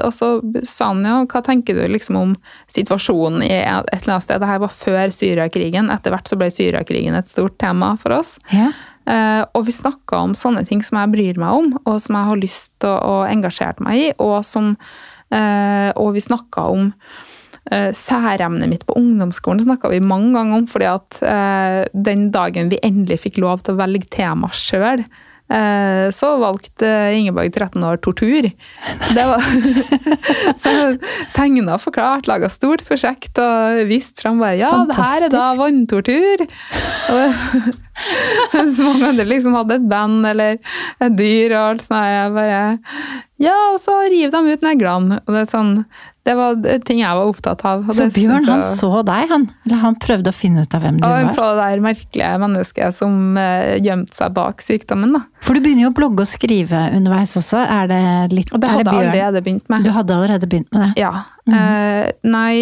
og 0.04 0.12
så, 0.14 0.28
sa 0.62 0.92
han 0.92 1.02
jo 1.02 1.24
hva 1.26 1.42
tenker 1.42 1.74
du 1.74 1.82
liksom 1.90 2.18
om 2.20 2.36
situasjonen 2.70 3.42
i 3.42 3.50
et 3.56 3.88
eller 3.96 4.14
annet 4.14 4.26
sted. 4.26 4.38
Dette 4.38 4.60
var 4.62 4.74
før 4.74 5.14
Syriakrigen. 5.14 5.90
Etter 5.90 6.14
hvert 6.14 6.30
så 6.30 6.38
ble 6.38 6.50
Syriakrigen 6.54 7.18
et 7.18 7.30
stort 7.30 7.58
tema 7.58 7.96
for 7.98 8.20
oss. 8.20 8.36
Ja. 8.54 8.70
Uh, 9.08 9.42
og 9.56 9.64
vi 9.64 9.72
snakka 9.72 10.18
om 10.20 10.34
sånne 10.36 10.66
ting 10.68 10.82
som 10.84 10.98
jeg 11.00 11.10
bryr 11.14 11.38
meg 11.40 11.62
om, 11.62 11.70
og 11.88 11.94
som 12.04 12.18
jeg 12.18 12.28
har 12.28 12.42
lyst 12.42 12.74
til 12.84 12.92
å, 12.92 13.22
å 13.22 13.22
engasjere 13.26 13.82
meg 13.86 14.02
i, 14.02 14.10
og 14.20 14.42
som 14.44 14.74
Eh, 15.28 15.90
og 16.00 16.14
vi 16.16 16.24
snakka 16.24 16.64
om 16.72 16.88
eh, 17.70 17.90
særemnet 17.96 18.70
mitt 18.70 18.86
på 18.88 18.96
ungdomsskolen 18.96 19.60
snakka 19.66 19.90
vi 19.92 20.00
mange 20.00 20.32
ganger 20.38 20.62
om, 20.62 20.68
fordi 20.70 20.88
at 20.88 21.18
eh, 21.20 21.80
den 21.92 22.28
dagen 22.34 22.72
vi 22.72 22.80
endelig 22.84 23.22
fikk 23.26 23.40
lov 23.44 23.64
til 23.64 23.76
å 23.76 23.82
velge 23.82 24.08
tema 24.14 24.50
sjøl, 24.56 25.04
så 26.12 26.28
valgte 26.42 26.88
Ingeborg 27.16 27.54
13 27.54 27.84
år 27.88 28.00
tortur. 28.04 28.48
Det 29.16 29.24
var, 29.30 29.44
så 30.62 30.72
tegna 31.36 31.78
og 31.78 31.82
forklart, 31.86 32.28
laga 32.28 32.50
stort 32.52 32.84
prosjekt 32.88 33.40
og 33.40 33.80
viste 33.88 34.20
fram 34.24 34.42
bare 34.42 34.58
Ja, 34.60 34.74
Fantastisk. 34.74 35.00
det 35.00 35.08
her 35.08 35.26
er 35.28 35.34
da 35.34 35.46
vanntortur! 35.56 36.44
Og, 37.16 37.78
så 38.76 38.84
mange 38.86 39.08
andre 39.12 39.26
liksom 39.28 39.56
hadde 39.58 39.78
et 39.78 39.88
band 39.90 40.28
eller 40.28 40.58
et 40.58 41.18
dyr 41.18 41.56
og 41.56 41.62
alt 41.62 41.86
sånt. 41.86 42.04
Jeg 42.08 42.36
bare 42.36 42.62
ja, 43.38 43.54
og 43.72 43.78
så 43.78 43.94
rive 44.10 44.32
dem 44.34 44.48
ut 44.50 44.64
neglene. 44.66 45.20
Og 45.24 45.34
det 45.34 45.44
er 45.44 45.50
sånn 45.50 45.74
det 46.28 46.34
var 46.36 46.56
ting 46.84 46.98
jeg 47.00 47.16
var 47.16 47.30
opptatt 47.30 47.62
av. 47.64 47.86
så 47.96 48.08
Bjørn 48.12 48.44
han 48.44 48.62
så 48.66 48.90
deg, 49.06 49.30
han? 49.30 49.46
Eller 49.64 49.80
han 49.80 49.96
prøvde 50.02 50.28
å 50.28 50.36
finne 50.36 50.64
ut 50.66 50.74
av 50.76 50.82
hvem 50.84 50.98
du 50.98 51.06
var? 51.06 51.14
Og 51.14 51.22
han 51.22 51.32
så 51.32 51.46
det 51.56 51.62
der 51.62 51.84
merkelige 51.86 52.32
mennesket 52.42 52.96
som 52.98 53.38
uh, 53.38 53.78
gjemte 53.80 54.16
seg 54.16 54.34
bak 54.36 54.60
sykdommen. 54.64 55.14
da. 55.16 55.22
For 55.46 55.56
du 55.56 55.64
begynner 55.64 55.86
jo 55.86 55.92
å 55.94 55.96
blogge 55.96 56.26
og 56.26 56.28
skrive 56.28 56.82
underveis 56.98 57.32
også. 57.40 57.62
Er 57.64 57.88
det 57.88 58.02
litt 58.34 58.52
Og 58.52 58.60
det 58.60 58.74
hadde 58.74 58.92
jeg 58.92 59.08
allerede 59.08 59.44
begynt 59.46 59.72
med. 59.72 59.86
Du 59.88 59.94
hadde 59.94 60.18
allerede 60.18 60.50
begynt 60.50 60.68
med 60.74 60.84
det? 60.84 60.90
Ja. 61.06 61.14
Mm. 61.48 61.54
Uh, 61.56 62.04
nei, 62.28 62.52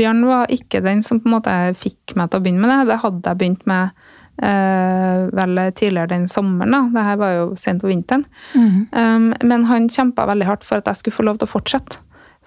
Bjørn 0.00 0.24
var 0.30 0.54
ikke 0.56 0.80
den 0.86 1.04
som 1.04 1.20
på 1.20 1.28
en 1.28 1.36
måte 1.36 1.58
fikk 1.76 2.16
meg 2.16 2.30
til 2.30 2.40
å 2.40 2.46
begynne 2.46 2.64
med 2.64 2.72
det. 2.72 2.94
Det 2.94 3.02
hadde 3.04 3.34
jeg 3.34 3.42
begynt 3.42 3.68
med 3.68 4.08
vel 4.40 5.58
tidligere 5.76 6.08
den 6.14 6.28
sommeren. 6.28 6.72
da, 6.72 6.80
det 6.94 7.04
her 7.04 7.18
var 7.20 7.34
jo 7.34 7.48
sent 7.60 7.82
på 7.82 7.90
vinteren. 7.90 8.24
Mm. 8.54 8.86
Um, 8.92 9.26
men 9.44 9.66
han 9.68 9.88
kjempa 9.92 10.24
veldig 10.30 10.48
hardt 10.48 10.64
for 10.64 10.80
at 10.80 10.88
jeg 10.88 10.96
skulle 11.00 11.18
få 11.18 11.26
lov 11.28 11.40
til 11.40 11.50
å 11.50 11.54
fortsette. 11.58 12.00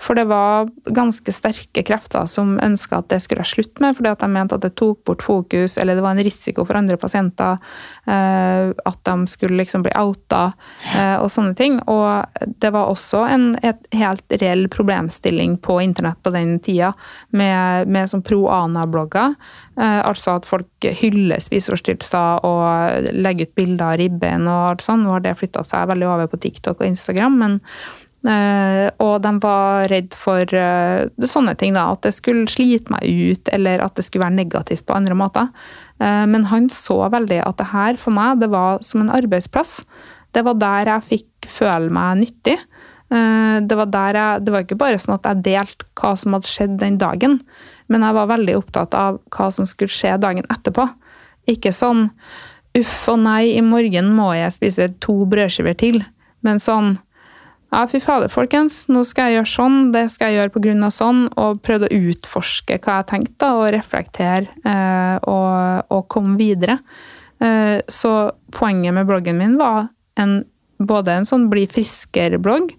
For 0.04 0.18
det 0.20 0.26
var 0.28 0.68
ganske 0.92 1.32
sterke 1.32 1.84
krefter 1.88 2.26
som 2.28 2.58
ønska 2.64 3.00
at 3.00 3.10
det 3.14 3.22
skulle 3.24 3.44
jeg 3.46 3.54
slutte 3.54 3.84
med, 3.84 3.96
fordi 3.96 4.12
at 4.12 4.24
de 4.24 4.30
mente 4.34 4.58
at 4.58 4.66
det 4.66 4.74
tok 4.80 5.00
bort 5.08 5.24
fokus, 5.24 5.78
eller 5.80 5.96
det 5.96 6.04
var 6.04 6.18
en 6.18 6.26
risiko 6.26 6.66
for 6.68 6.80
andre 6.80 6.98
pasienter. 7.00 7.62
Uh, 8.04 8.74
at 8.84 9.00
de 9.08 9.16
skulle 9.32 9.58
liksom 9.62 9.86
bli 9.86 9.94
outa, 10.00 10.50
uh, 10.92 11.18
og 11.22 11.30
sånne 11.32 11.56
ting. 11.56 11.80
Og 11.88 12.44
det 12.60 12.74
var 12.76 12.92
også 12.92 13.24
en 13.32 13.48
helt 13.96 14.38
reell 14.42 14.68
problemstilling 14.74 15.56
på 15.64 15.80
internett 15.86 16.20
på 16.24 16.36
den 16.36 16.58
tida, 16.64 16.92
med, 17.32 17.88
med 17.88 18.12
sånn 18.12 18.26
pro-ana-blogger. 18.28 19.38
Uh, 19.80 20.02
altså 20.04 20.36
at 20.38 20.50
folk 20.50 20.92
hyller 21.00 21.40
spiseforstyrrelser 21.42 22.44
og 22.44 23.12
legger 23.16 23.48
ut 23.48 23.56
bilder 23.58 23.94
av 23.94 24.00
ribbein 24.04 24.52
og 24.52 24.74
alt 24.74 24.84
sånt. 24.84 25.08
Nå 25.08 25.16
har 25.16 25.24
det 25.24 25.38
flytta 25.40 25.64
seg 25.68 25.88
veldig 25.96 26.12
over 26.12 26.32
på 26.32 26.44
TikTok 26.44 26.82
og 26.82 26.90
Instagram, 26.92 27.40
men 27.40 27.62
og 28.24 29.18
de 29.20 29.32
var 29.44 29.90
redd 29.92 30.14
for 30.16 30.48
uh, 30.56 31.04
sånne 31.28 31.58
ting, 31.60 31.74
da. 31.76 31.90
At 31.92 32.06
det 32.06 32.14
skulle 32.16 32.48
slite 32.52 32.94
meg 32.94 33.04
ut, 33.04 33.52
eller 33.52 33.84
at 33.84 33.98
det 33.98 34.06
skulle 34.08 34.24
være 34.24 34.38
negativt 34.38 34.86
på 34.88 34.96
andre 34.96 35.18
måter. 35.20 35.50
Uh, 36.00 36.24
men 36.32 36.48
han 36.48 36.70
så 36.72 37.02
veldig 37.12 37.42
at 37.44 37.60
det 37.60 37.72
her 37.74 38.00
for 38.00 38.16
meg, 38.16 38.40
det 38.40 38.48
var 38.54 38.80
som 38.86 39.04
en 39.04 39.12
arbeidsplass. 39.12 39.82
Det 40.34 40.46
var 40.48 40.56
der 40.62 40.94
jeg 40.94 41.10
fikk 41.10 41.50
føle 41.52 41.92
meg 41.94 42.24
nyttig. 42.24 42.58
Det 43.14 43.76
var, 43.78 43.86
der 43.94 44.18
jeg, 44.18 44.42
det 44.42 44.54
var 44.56 44.64
ikke 44.64 44.78
bare 44.80 44.98
sånn 44.98 45.20
at 45.20 45.28
jeg 45.30 45.44
delte 45.46 45.86
hva 46.00 46.16
som 46.18 46.34
hadde 46.34 46.50
skjedd 46.50 46.80
den 46.82 46.96
dagen, 46.98 47.36
men 47.92 48.02
jeg 48.02 48.16
var 48.18 48.32
veldig 48.32 48.56
opptatt 48.58 48.96
av 48.98 49.20
hva 49.36 49.50
som 49.54 49.68
skulle 49.70 49.94
skje 49.94 50.16
dagen 50.24 50.48
etterpå. 50.50 50.88
Ikke 51.54 51.70
sånn 51.76 52.08
uff 52.80 53.04
og 53.14 53.20
nei, 53.22 53.52
i 53.54 53.62
morgen 53.62 54.10
må 54.18 54.32
jeg 54.34 54.56
spise 54.56 54.88
to 55.04 55.20
brødskiver 55.30 55.78
til, 55.78 56.02
men 56.42 56.58
sånn 56.64 56.96
ja, 57.74 57.88
fy 57.90 58.00
fader, 58.04 58.30
folkens, 58.30 58.84
nå 58.92 59.02
skal 59.08 59.32
jeg 59.32 59.40
gjøre 59.40 59.50
sånn, 59.50 59.78
det 59.96 60.06
skal 60.14 60.30
jeg 60.30 60.44
gjøre 60.44 60.54
pga. 60.54 60.90
sånn, 60.94 61.26
og 61.42 61.62
prøvde 61.66 61.90
å 61.90 62.02
utforske 62.12 62.78
hva 62.78 63.00
jeg 63.00 63.10
tenkte, 63.10 63.50
og 63.58 63.72
reflektere 63.74 64.48
eh, 64.62 65.18
og, 65.30 65.90
og 65.90 66.08
komme 66.14 66.38
videre. 66.38 66.80
Eh, 67.42 67.82
så 67.90 68.32
poenget 68.54 68.94
med 68.94 69.10
bloggen 69.10 69.40
min 69.40 69.58
var 69.58 69.88
en, 70.22 70.44
både 70.78 71.18
en 71.18 71.26
sånn 71.28 71.48
bli 71.50 71.66
friskere-blogg, 71.72 72.76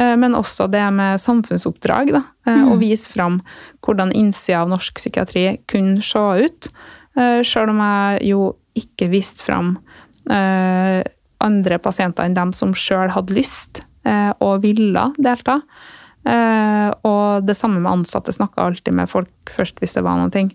eh, 0.00 0.14
men 0.16 0.36
også 0.38 0.70
det 0.72 0.86
med 0.96 1.20
samfunnsoppdrag. 1.20 2.14
da, 2.16 2.24
eh, 2.48 2.62
mm. 2.64 2.72
Å 2.72 2.78
vise 2.80 3.12
fram 3.12 3.42
hvordan 3.84 4.14
innsida 4.16 4.62
av 4.62 4.72
norsk 4.72 4.96
psykiatri 4.96 5.58
kunne 5.68 6.00
se 6.00 6.24
ut. 6.48 6.70
Eh, 7.18 7.42
Sjøl 7.44 7.74
om 7.74 7.84
jeg 7.84 8.32
jo 8.32 8.48
ikke 8.78 9.10
viste 9.12 9.42
fram 9.42 9.76
eh, 10.30 11.02
andre 11.44 11.78
pasienter 11.82 12.26
enn 12.26 12.36
dem 12.36 12.52
som 12.56 12.74
sjøl 12.76 13.12
hadde 13.14 13.34
lyst 13.36 13.82
og 14.44 14.62
ville 14.64 15.04
delta. 15.18 15.58
Eh, 16.28 16.88
og 17.08 17.46
det 17.46 17.56
samme 17.56 17.80
med 17.80 18.00
ansatte. 18.00 18.34
Snakka 18.34 18.66
alltid 18.66 18.96
med 18.96 19.10
folk 19.10 19.52
først 19.54 19.80
hvis 19.82 19.96
det 19.96 20.04
var 20.06 20.20
noe. 20.20 20.46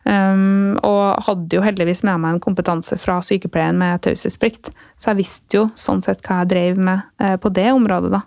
Um, 0.00 0.78
og 0.80 1.26
hadde 1.26 1.58
jo 1.58 1.60
heldigvis 1.60 2.00
med 2.08 2.22
meg 2.22 2.32
en 2.32 2.40
kompetanse 2.40 2.96
fra 2.96 3.18
sykepleien 3.20 3.76
med 3.76 4.00
taushetsplikt, 4.00 4.70
så 4.96 5.10
jeg 5.10 5.18
visste 5.18 5.58
jo 5.58 5.64
sånn 5.76 6.00
sett 6.00 6.22
hva 6.24 6.38
jeg 6.40 6.48
drev 6.54 6.80
med 6.80 7.02
uh, 7.20 7.34
på 7.36 7.50
det 7.52 7.66
området, 7.68 8.14
da. 8.14 8.22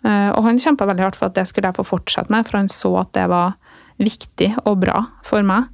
Uh, 0.00 0.30
og 0.32 0.48
han 0.48 0.62
kjempa 0.62 0.88
veldig 0.88 1.04
hardt 1.04 1.18
for 1.20 1.28
at 1.28 1.36
det 1.36 1.44
skulle 1.50 1.68
jeg 1.68 1.76
få 1.76 1.84
fortsette 1.84 2.32
med, 2.32 2.48
for 2.48 2.62
han 2.62 2.72
så 2.72 2.94
at 3.02 3.12
det 3.18 3.26
var 3.28 3.52
viktig 4.00 4.48
og 4.64 4.80
bra 4.86 5.02
for 5.28 5.44
meg. 5.44 5.68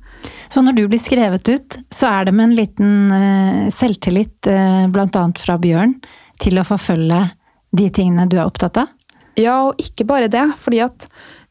Så 0.51 0.59
når 0.67 0.75
du 0.75 0.85
blir 0.91 0.99
skrevet 0.99 1.55
ut, 1.55 1.79
så 1.95 2.11
er 2.11 2.27
det 2.27 2.35
med 2.35 2.49
en 2.49 2.59
liten 2.59 2.93
uh, 3.15 3.71
selvtillit, 3.71 4.51
annet 4.51 5.39
fra 5.39 5.55
Bjørn, 5.63 6.01
til 6.43 6.59
å 6.59 6.67
forfølge 6.67 7.29
de 7.77 7.89
tingene 7.95 8.29
du 8.31 8.39
er 8.39 8.47
opptatt 8.47 8.81
av? 8.81 8.95
Ja, 9.39 9.59
og 9.69 9.81
ikke 9.83 10.07
bare 10.09 10.31
det. 10.33 10.45
fordi 10.59 10.81
at 10.83 11.09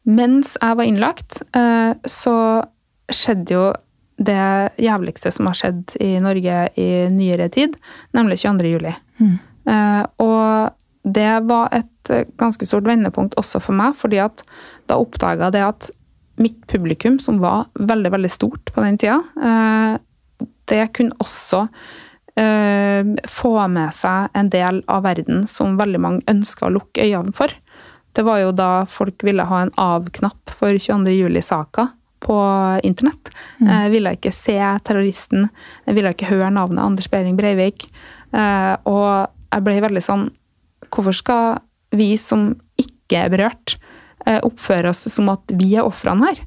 mens 0.08 0.56
jeg 0.60 0.76
var 0.76 0.88
innlagt, 0.88 1.42
eh, 1.56 1.94
så 2.06 2.64
skjedde 3.12 3.54
jo 3.54 3.66
det 4.18 4.74
jævligste 4.82 5.30
som 5.32 5.46
har 5.46 5.56
skjedd 5.56 5.94
i 6.02 6.16
Norge 6.20 6.68
i 6.80 6.88
nyere 7.12 7.48
tid, 7.48 7.76
nemlig 8.16 8.40
22. 8.42 8.72
juli. 8.72 8.94
Mm. 9.20 9.38
Eh, 9.68 10.04
og 10.24 10.74
det 11.08 11.30
var 11.48 11.70
et 11.72 12.12
ganske 12.40 12.66
stort 12.66 12.88
vendepunkt 12.88 13.36
også 13.38 13.60
for 13.62 13.76
meg, 13.76 13.94
fordi 13.96 14.18
at 14.24 14.42
da 14.88 14.98
oppdaga 14.98 15.52
det 15.54 15.62
at 15.64 15.90
mitt 16.38 16.66
publikum, 16.70 17.18
som 17.20 17.40
var 17.42 17.66
veldig, 17.74 18.12
veldig 18.14 18.30
stort 18.30 18.72
på 18.74 18.82
den 18.84 18.98
tida, 18.98 19.18
eh, 19.42 19.98
det 20.70 20.84
kunne 20.96 21.16
også 21.22 21.64
eh, 21.66 21.78
få 22.38 23.52
med 23.72 23.94
seg 23.96 24.36
en 24.38 24.50
del 24.52 24.76
av 24.86 25.02
verden 25.02 25.40
som 25.50 25.78
veldig 25.78 26.00
mange 26.04 26.30
ønska 26.30 26.68
å 26.68 26.74
lukke 26.76 27.02
øynene 27.02 27.34
for. 27.34 27.50
Det 28.14 28.22
var 28.26 28.40
jo 28.42 28.52
da 28.54 28.70
folk 28.90 29.22
ville 29.26 29.46
ha 29.46 29.60
en 29.62 29.72
av-knapp 29.78 30.50
for 30.50 30.74
22. 30.74 31.12
juli-saka 31.14 31.88
på 32.24 32.38
internett. 32.82 33.30
Mm. 33.60 33.68
Jeg 33.68 33.92
ville 33.92 34.14
ikke 34.16 34.32
se 34.34 34.56
terroristen, 34.86 35.48
jeg 35.86 35.98
ville 35.98 36.12
ikke 36.14 36.30
høre 36.32 36.50
navnet 36.54 36.82
Anders 36.82 37.10
Behring 37.12 37.36
Breivik. 37.38 37.86
Eh, 38.32 38.74
og 38.90 39.28
jeg 39.48 39.64
ble 39.64 39.78
veldig 39.86 40.04
sånn 40.04 40.28
Hvorfor 40.88 41.14
skal 41.16 41.46
vi 41.96 42.12
som 42.20 42.50
ikke 42.80 43.18
er 43.26 43.30
berørt, 43.32 43.74
eh, 44.24 44.38
oppføre 44.44 44.90
oss 44.92 45.02
som 45.12 45.28
at 45.28 45.52
vi 45.52 45.74
er 45.76 45.84
ofrene 45.84 46.30
her? 46.30 46.38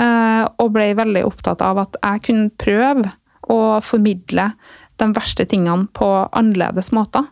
Eh, 0.00 0.44
og 0.58 0.72
ble 0.72 0.86
veldig 0.96 1.24
opptatt 1.28 1.60
av 1.60 1.82
at 1.82 1.98
jeg 2.00 2.22
kunne 2.30 2.54
prøve 2.56 3.12
å 3.52 3.58
formidle 3.84 4.54
de 5.02 5.08
verste 5.16 5.46
tingene 5.50 5.88
på 5.96 6.08
annerledes 6.32 6.92
måter. 6.94 7.26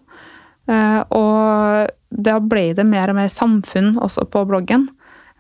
Eh, 0.71 1.01
og 1.15 1.93
da 2.13 2.39
ble 2.45 2.71
det 2.77 2.87
mer 2.89 3.13
og 3.13 3.19
mer 3.19 3.31
samfunn 3.33 3.97
også 4.03 4.27
på 4.31 4.45
bloggen. 4.49 4.89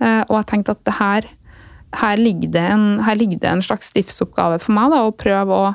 Eh, 0.02 0.22
og 0.28 0.38
jeg 0.40 0.48
tenkte 0.50 0.76
at 0.76 0.94
her, 0.98 1.28
her, 2.00 2.20
ligger 2.20 2.56
en, 2.62 2.86
her 3.06 3.18
ligger 3.18 3.42
det 3.42 3.50
en 3.50 3.64
slags 3.64 3.92
livsoppgave 3.96 4.60
for 4.62 4.76
meg, 4.76 4.94
da, 4.94 5.02
å 5.04 5.16
prøve 5.16 5.58
å 5.58 5.66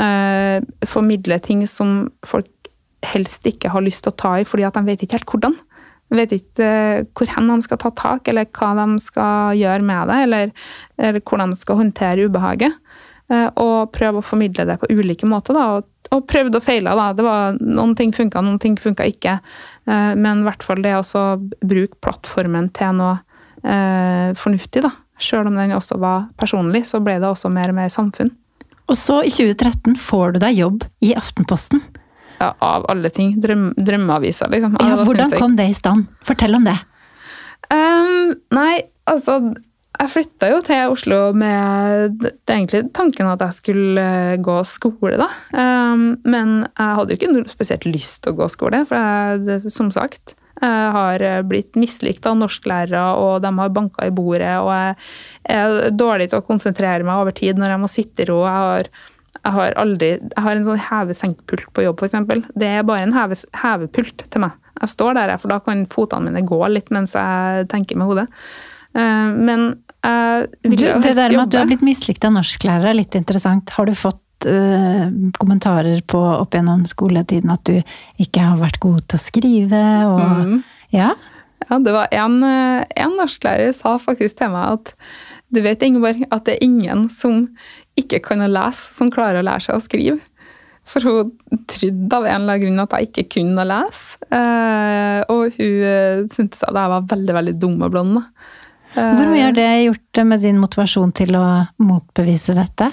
eh, 0.00 0.58
formidle 0.88 1.38
ting 1.44 1.64
som 1.70 2.10
folk 2.26 2.50
helst 3.04 3.46
ikke 3.48 3.72
har 3.72 3.84
lyst 3.84 4.04
til 4.04 4.14
å 4.14 4.18
ta 4.20 4.34
i, 4.40 4.48
fordi 4.48 4.66
at 4.66 4.76
de 4.76 4.84
vet 4.86 5.04
ikke 5.04 5.18
helt 5.18 5.30
hvordan. 5.30 5.56
De 6.12 6.20
vet 6.20 6.34
ikke 6.36 6.68
eh, 6.68 7.04
hvor 7.16 7.30
hen 7.32 7.50
de 7.52 7.58
skal 7.64 7.80
ta 7.80 7.92
tak, 7.96 8.28
eller 8.30 8.48
hva 8.52 8.72
de 8.80 8.88
skal 9.02 9.60
gjøre 9.60 9.86
med 9.86 10.10
det, 10.10 10.20
eller, 10.26 10.54
eller 11.00 11.24
hvordan 11.24 11.54
de 11.54 11.60
skal 11.60 11.80
håndtere 11.80 12.28
ubehaget. 12.28 12.80
Eh, 13.32 13.48
og 13.56 13.92
prøve 13.94 14.20
å 14.20 14.24
formidle 14.24 14.66
det 14.68 14.76
på 14.82 14.90
ulike 14.92 15.28
måter. 15.28 15.56
Da, 15.56 15.80
og, 16.12 16.26
prøvde 16.28 16.60
og 16.60 16.64
feila. 16.64 16.96
Det 17.16 17.24
var, 17.24 17.56
noen 17.60 17.94
ting 17.98 18.12
funka, 18.14 18.42
noen 18.44 18.60
ting 18.62 18.76
funka 18.80 19.06
ikke. 19.08 19.38
Eh, 19.88 20.12
men 20.20 20.42
i 20.42 20.48
hvert 20.48 20.66
fall 20.66 20.84
det 20.84 20.96
å 21.00 21.24
bruke 21.64 22.00
plattformen 22.04 22.70
til 22.76 23.00
noe 23.00 23.16
eh, 23.64 24.36
fornuftig. 24.38 24.84
da. 24.84 24.92
Selv 25.18 25.48
om 25.48 25.58
den 25.58 25.74
også 25.76 25.98
var 26.02 26.28
personlig, 26.40 26.84
så 26.90 27.00
ble 27.04 27.18
det 27.22 27.30
også 27.30 27.52
mer 27.52 27.72
og 27.72 27.78
mer 27.80 27.92
samfunn. 27.92 28.34
Og 28.84 28.96
så, 29.00 29.22
i 29.24 29.32
2013, 29.32 29.96
får 29.96 30.34
du 30.34 30.42
deg 30.42 30.58
jobb 30.60 30.88
i 31.04 31.14
Aftenposten. 31.16 31.80
Ja, 32.42 32.50
av 32.60 32.84
alle 32.92 33.08
ting. 33.14 33.38
Drøm, 33.40 33.70
drømmeaviser, 33.78 34.50
liksom. 34.52 34.74
Ja, 34.82 34.98
hvordan 35.00 35.32
kom 35.38 35.54
det 35.56 35.70
i 35.70 35.76
stand? 35.76 36.10
Fortell 36.26 36.58
om 36.58 36.66
det. 36.66 36.76
Um, 37.72 38.34
nei, 38.52 38.82
altså 39.08 39.38
Jeg 39.94 40.10
flytta 40.10 40.48
jo 40.50 40.60
til 40.66 40.90
Oslo 40.90 41.18
med 41.38 42.24
egentlig 42.50 42.88
tanken 42.96 43.28
at 43.30 43.42
jeg 43.46 43.58
skulle 43.60 44.06
gå 44.42 44.56
skole, 44.66 45.14
da. 45.20 45.28
Um, 45.54 46.16
men 46.26 46.64
jeg 46.66 46.96
hadde 46.98 47.14
jo 47.14 47.18
ikke 47.20 47.52
spesielt 47.52 47.86
lyst 47.86 48.24
til 48.24 48.34
å 48.34 48.40
gå 48.42 48.48
skole, 48.50 48.82
for 48.90 48.98
jeg, 48.98 49.70
som 49.70 49.92
sagt 49.94 50.34
jeg 50.64 50.90
har 50.94 51.22
blitt 51.48 51.74
mislikt 51.78 52.26
av 52.28 52.36
norsklærere, 52.38 53.02
og 53.20 53.42
de 53.44 53.50
har 53.58 53.72
banka 53.74 54.06
i 54.06 54.12
bordet. 54.14 54.52
Og 54.62 54.70
jeg 54.72 55.56
er 55.56 55.94
dårlig 55.94 56.30
til 56.30 56.40
å 56.40 56.46
konsentrere 56.46 57.06
meg 57.06 57.20
over 57.20 57.34
tid 57.36 57.58
når 57.60 57.74
jeg 57.74 57.82
må 57.82 57.90
sitte 57.90 58.24
i 58.24 58.28
ro. 58.30 58.40
Jeg 58.46 58.62
har, 58.64 58.90
jeg 59.40 59.56
har, 59.58 59.78
aldri, 59.82 60.10
jeg 60.22 60.44
har 60.46 60.56
en 60.56 60.68
sånn 60.68 60.84
heve-senk-pult 60.88 61.72
på 61.74 61.86
jobb, 61.86 62.04
f.eks. 62.04 62.46
Det 62.54 62.70
er 62.70 62.86
bare 62.86 63.08
en 63.08 63.16
heve, 63.16 63.38
hevepult 63.64 64.24
til 64.30 64.46
meg. 64.46 64.54
Jeg 64.80 64.94
står 64.94 65.18
der, 65.18 65.34
for 65.42 65.52
da 65.52 65.58
kan 65.62 65.84
fotene 65.90 66.30
mine 66.30 66.46
gå 66.46 66.60
litt 66.70 66.90
mens 66.94 67.14
jeg 67.18 67.68
tenker 67.70 67.98
med 67.98 68.10
hodet. 68.10 68.28
Men 68.94 69.72
helst 70.04 70.84
jobbe. 70.84 71.02
Det 71.06 71.14
der 71.18 71.34
med 71.34 71.42
at 71.46 71.52
du 71.54 71.58
har 71.58 71.68
blitt 71.70 71.84
mislikt 71.86 72.26
av 72.26 72.34
norsklærere 72.36 72.92
er 72.92 72.98
litt 73.00 73.16
interessant. 73.18 73.72
Har 73.76 73.88
du 73.88 73.94
fått 73.98 74.48
uh, 74.48 75.06
kommentarer 75.40 76.02
på 76.10 76.20
opp 76.36 76.56
gjennom 76.56 76.84
skoletiden 76.88 77.52
at 77.54 77.64
du 77.68 77.78
ikke 78.22 78.48
har 78.50 78.60
vært 78.60 78.80
god 78.84 79.04
til 79.08 79.20
å 79.20 79.24
skrive? 79.24 79.84
Og, 80.10 80.24
Mm. 80.44 80.58
Ja? 80.94 81.14
Ja, 81.64 81.78
det 81.80 81.94
var 81.94 82.12
en, 82.12 82.42
en 82.44 83.14
norsklærer 83.16 83.72
sa 83.72 83.96
faktisk 83.98 84.36
til 84.38 84.52
meg 84.52 84.76
at 84.76 84.92
du 85.54 85.62
vet, 85.64 85.82
Ingeborg, 85.86 86.24
at 86.34 86.44
det 86.46 86.56
er 86.56 86.66
ingen 86.66 87.08
som 87.12 87.48
ikke 88.00 88.20
kan 88.24 88.42
å 88.42 88.50
lese, 88.50 88.90
som 88.94 89.10
klarer 89.12 89.40
å 89.40 89.46
lære 89.46 89.68
seg 89.68 89.78
å 89.78 89.82
skrive. 89.84 90.20
For 90.84 91.06
hun 91.06 91.30
trodde 91.70 92.16
av 92.18 92.26
en 92.26 92.42
eller 92.42 92.58
annen 92.58 92.64
grunn 92.64 92.82
at 92.82 92.96
jeg 92.98 93.08
ikke 93.08 93.26
kunne 93.38 93.62
å 93.62 93.68
lese. 93.70 94.18
Eh, 94.34 95.20
og 95.32 95.54
hun 95.56 96.28
syntes 96.34 96.64
at 96.66 96.76
jeg 96.76 96.92
var 96.92 97.06
veldig 97.14 97.36
veldig 97.38 97.54
dum 97.62 97.78
og 97.86 97.94
blond. 97.94 98.18
da. 98.18 98.24
Eh, 98.94 99.14
Hvor 99.18 99.30
mye 99.32 99.48
har 99.48 99.56
det 99.56 99.70
gjort 99.84 100.22
med 100.30 100.44
din 100.44 100.60
motivasjon 100.62 101.14
til 101.16 101.34
å 101.38 101.44
motbevise 101.82 102.56
dette? 102.56 102.92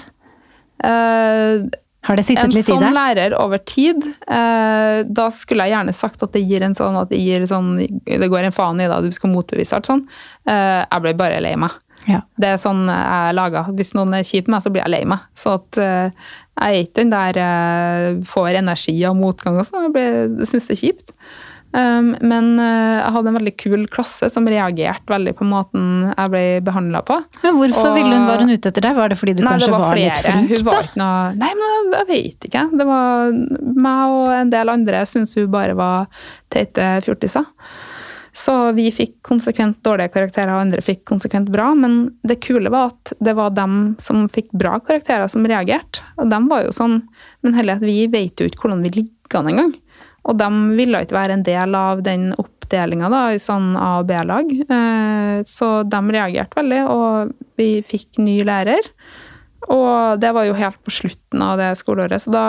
Uh, 0.82 1.62
Har 2.02 2.18
det 2.18 2.24
sittet 2.26 2.48
en 2.48 2.50
litt 2.50 2.66
i 2.66 2.72
sånn 2.72 2.94
lærer 2.96 3.36
over 3.38 3.60
tid, 3.62 4.02
uh, 4.26 5.04
da 5.06 5.28
skulle 5.30 5.68
jeg 5.68 5.76
gjerne 5.76 5.94
sagt 5.94 6.24
at 6.26 6.34
det 6.34 6.42
gir 6.42 6.64
en 6.66 6.74
sånn 6.74 6.98
at 6.98 7.12
det 7.12 7.20
gir 7.22 7.44
sånn 7.46 7.76
Det 8.02 8.26
går 8.26 8.48
en 8.48 8.56
faen 8.56 8.82
i 8.82 8.88
deg, 8.90 9.06
du 9.06 9.14
skal 9.14 9.30
motbevise 9.30 9.78
alt 9.78 9.86
sånn. 9.86 10.02
Uh, 10.48 10.82
jeg 10.82 11.04
ble 11.06 11.14
bare 11.20 11.38
lei 11.44 11.54
meg. 11.60 11.78
Ja. 12.08 12.22
Det 12.40 12.50
er 12.54 12.60
sånn 12.60 12.84
jeg 12.88 13.30
er 13.30 13.36
laga. 13.36 13.64
Hvis 13.76 13.92
noen 13.96 14.16
er 14.16 14.26
kjip 14.26 14.48
med 14.48 14.56
meg, 14.56 14.64
så 14.64 14.72
blir 14.74 14.84
jeg 14.84 14.94
lei 14.94 15.02
meg. 15.08 15.26
Så 15.38 15.56
at 15.58 15.78
eh, 15.80 16.26
jeg 16.58 16.66
er 16.66 16.84
ikke 16.86 16.98
den 16.98 17.12
der 17.14 17.40
eh, 17.44 18.08
får 18.28 18.58
energi 18.62 18.96
og 19.08 19.18
motgang 19.20 19.60
og 19.60 19.68
sånn. 19.68 19.90
Jeg 19.94 20.50
syns 20.50 20.68
det 20.70 20.76
er 20.76 20.82
kjipt. 20.82 21.14
Um, 21.72 22.10
men 22.20 22.50
uh, 22.60 22.98
jeg 23.00 23.12
hadde 23.14 23.30
en 23.30 23.36
veldig 23.38 23.52
kul 23.56 23.86
klasse 23.92 24.28
som 24.32 24.44
reagerte 24.48 25.08
veldig 25.08 25.32
på 25.38 25.46
måten 25.48 26.10
jeg 26.10 26.32
ble 26.34 26.42
behandla 26.66 27.00
på. 27.08 27.16
Men 27.44 27.56
hvorfor 27.56 27.88
Og- 27.88 27.96
ville 27.96 28.12
hun, 28.12 28.26
var 28.28 28.44
hun 28.44 28.52
ute 28.52 28.68
etter 28.68 28.84
deg? 28.84 28.98
Var 28.98 29.08
det 29.08 29.18
fordi 29.20 29.36
du 29.38 29.42
Nei, 29.44 29.54
kanskje 29.54 29.72
var, 29.72 29.86
var 29.86 29.96
litt 29.96 30.20
flink, 30.26 30.52
hun 30.52 30.66
da? 30.66 30.70
var 30.70 30.90
ikke 30.90 31.00
noe 31.00 31.22
Nei, 31.40 31.52
men 31.62 31.96
jeg, 31.96 32.08
vet 32.12 32.48
ikke. 32.50 32.66
Det 32.76 32.88
var 32.90 33.32
meg 33.88 34.18
og 34.18 34.34
en 34.36 34.52
del 34.52 34.72
andre 34.74 35.02
syntes 35.08 35.34
hun 35.40 35.48
bare 35.54 35.78
var 35.78 36.22
teite 36.52 36.92
fjortiser. 37.06 37.48
Så 38.32 38.54
vi 38.72 38.86
fikk 38.92 39.18
konsekvent 39.28 39.82
dårlige 39.84 40.12
karakterer, 40.14 40.54
og 40.54 40.62
andre 40.64 40.80
fikk 40.84 41.02
konsekvent 41.08 41.50
bra. 41.52 41.70
Men 41.76 42.14
det 42.24 42.38
kule 42.44 42.72
var 42.72 42.92
at 42.94 43.12
det 43.20 43.34
var 43.36 43.52
dem 43.56 43.94
som 44.00 44.24
fikk 44.32 44.48
bra 44.56 44.78
karakterer, 44.80 45.28
som 45.28 45.44
reagerte. 45.48 46.00
Og 46.16 46.30
dem 46.32 46.48
var 46.52 46.64
jo 46.66 46.72
sånn 46.76 47.02
Men 47.42 47.56
heller 47.58 47.80
at 47.80 47.82
vi 47.82 48.06
vet 48.06 48.38
jo 48.38 48.46
ikke 48.46 48.68
hvordan 48.68 48.84
vi 48.84 48.92
ligger 48.94 49.40
an 49.40 49.48
engang. 49.50 49.72
Og 50.28 50.38
de 50.38 50.48
ville 50.78 51.00
ikke 51.02 51.16
være 51.18 51.36
en 51.38 51.42
del 51.46 51.74
av 51.74 52.02
den 52.06 52.28
oppdelinga 52.38 53.08
i 53.34 53.40
sånn 53.42 53.72
A- 53.76 53.98
og 54.00 54.06
B-lag. 54.06 54.52
Eh, 54.62 55.42
Så 55.48 55.82
de 55.88 56.00
reagerte 56.14 56.60
veldig, 56.60 56.82
og 56.86 57.32
vi 57.58 57.82
fikk 57.82 58.18
ny 58.22 58.42
lærer. 58.46 58.86
Og 59.68 60.20
det 60.20 60.30
var 60.34 60.46
jo 60.46 60.54
helt 60.58 60.78
på 60.84 60.90
slutten 60.94 61.42
av 61.42 61.58
det 61.58 61.72
skoleåret, 61.78 62.22
så 62.22 62.30
da 62.34 62.44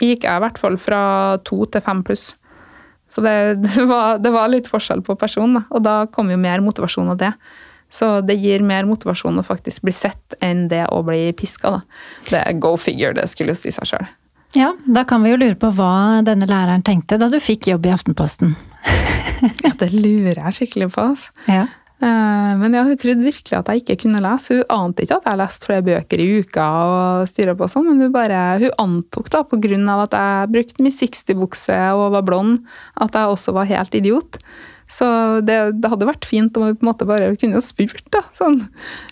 gikk 0.00 0.24
jeg 0.24 0.36
i 0.36 0.42
hvert 0.42 0.58
fall 0.60 0.76
fra 0.80 1.36
to 1.44 1.64
til 1.66 1.80
fem 1.84 2.02
pluss. 2.04 2.32
Så 3.08 3.22
det, 3.24 3.36
det, 3.66 3.84
var, 3.88 4.18
det 4.18 4.32
var 4.32 4.48
litt 4.52 4.68
forskjell 4.72 5.04
på 5.04 5.16
personen, 5.20 5.64
og 5.70 5.84
da 5.84 6.06
kom 6.06 6.32
jo 6.32 6.40
mer 6.40 6.64
motivasjon 6.64 7.12
av 7.12 7.20
det. 7.20 7.32
Så 7.92 8.20
det 8.26 8.38
gir 8.40 8.64
mer 8.64 8.88
motivasjon 8.88 9.38
å 9.38 9.44
faktisk 9.46 9.84
bli 9.86 9.92
sett 9.94 10.34
enn 10.42 10.66
det 10.72 10.86
å 10.90 11.02
bli 11.06 11.28
piska. 11.36 11.76
Da. 11.76 11.80
Det 12.30 12.40
er 12.40 12.58
go 12.58 12.74
figure, 12.80 13.14
det 13.14 13.28
skulle 13.30 13.54
si 13.54 13.70
seg 13.74 13.86
sjøl. 13.92 14.08
Ja, 14.54 14.70
da 14.86 15.02
kan 15.08 15.24
vi 15.24 15.32
jo 15.32 15.38
lure 15.40 15.56
på 15.58 15.70
hva 15.74 16.22
denne 16.26 16.46
læreren 16.46 16.84
tenkte 16.86 17.18
da 17.18 17.26
du 17.30 17.40
fikk 17.42 17.72
jobb 17.72 17.88
i 17.88 17.94
Aftenposten. 17.94 18.54
Ja, 19.64 19.74
det 19.76 19.90
lurer 19.92 20.38
jeg 20.38 20.54
skikkelig 20.56 20.86
på. 20.94 21.02
Altså. 21.10 21.32
Ja. 21.50 21.64
Eh, 22.04 22.52
Men 22.60 22.74
ja, 22.76 22.84
hun 22.86 22.96
trodde 22.96 23.26
virkelig 23.26 23.56
at 23.58 23.68
jeg 23.68 23.82
ikke 23.82 23.96
kunne 24.04 24.22
lese. 24.24 24.60
Hun 24.60 24.70
ante 24.72 25.04
ikke 25.04 25.18
at 25.18 25.26
jeg 25.28 25.40
leste 25.40 25.68
flere 25.68 25.84
bøker 25.84 26.22
i 26.22 26.28
uka 26.40 26.68
og 26.84 27.26
styrer 27.28 27.58
på 27.58 27.68
sånn, 27.68 27.88
men 27.90 28.00
hun 28.00 28.14
bare, 28.14 28.40
hun 28.62 28.78
antok 28.80 29.28
da, 29.34 29.42
av 29.44 30.04
at 30.06 30.16
jeg 30.16 30.52
brukte 30.54 30.86
min 30.86 30.94
60-bukse 30.94 31.80
og 31.98 32.14
var 32.16 32.24
blond, 32.24 32.62
at 33.00 33.18
jeg 33.18 33.34
også 33.34 33.56
var 33.58 33.68
helt 33.68 33.98
idiot. 33.98 34.40
Så 34.88 35.06
det, 35.44 35.58
det 35.82 35.90
hadde 35.90 36.08
vært 36.08 36.26
fint 36.28 36.56
om 36.56 36.68
hun 36.68 36.76
på 36.76 36.84
en 36.84 36.90
måte 36.92 37.08
bare 37.08 37.34
kunne 37.40 37.58
jo 37.58 37.64
spurt, 37.64 38.04
da. 38.14 38.22
Sånn, 38.36 38.62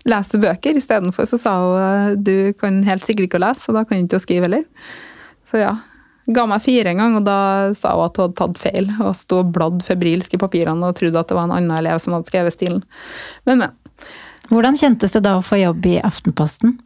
leser 0.09 0.39
du 0.39 0.47
bøker? 0.47 0.77
Istedenfor 0.79 1.29
så 1.29 1.41
sa 1.41 1.57
hun 1.65 2.21
du 2.25 2.53
kan 2.61 2.83
helt 2.89 3.05
sikkert 3.05 3.31
ikke 3.31 3.43
lese, 3.43 3.67
så 3.67 3.77
da 3.77 3.85
kan 3.89 4.01
du 4.01 4.07
ikke 4.07 4.23
skrive 4.23 4.49
heller. 4.49 4.69
Så 5.53 5.61
ja. 5.61 5.75
Ga 6.33 6.47
meg 6.49 6.63
fire 6.65 6.93
en 6.93 7.03
gang, 7.03 7.17
og 7.19 7.27
da 7.27 7.39
sa 7.77 7.93
hun 7.99 8.07
at 8.07 8.17
hun 8.17 8.29
hadde 8.29 8.39
tatt 8.39 8.61
feil. 8.63 8.89
Og 9.03 9.13
sto 9.19 9.43
og 9.43 9.53
bladd 9.55 9.83
febrilsk 9.85 10.39
i 10.39 10.41
papirene 10.41 10.89
og 10.89 10.97
trodde 10.99 11.21
at 11.21 11.29
det 11.29 11.37
var 11.37 11.49
en 11.49 11.57
annen 11.59 11.75
elev 11.77 12.01
som 12.03 12.17
hadde 12.17 12.31
skrevet 12.33 12.57
stilen. 12.57 12.81
Men, 13.49 13.67
men. 13.67 13.77
Hvordan 14.53 14.77
kjentes 14.79 15.15
det 15.15 15.23
da 15.25 15.37
å 15.39 15.45
få 15.45 15.61
jobb 15.61 15.85
i 15.89 15.99
Aftenposten? 16.05 16.77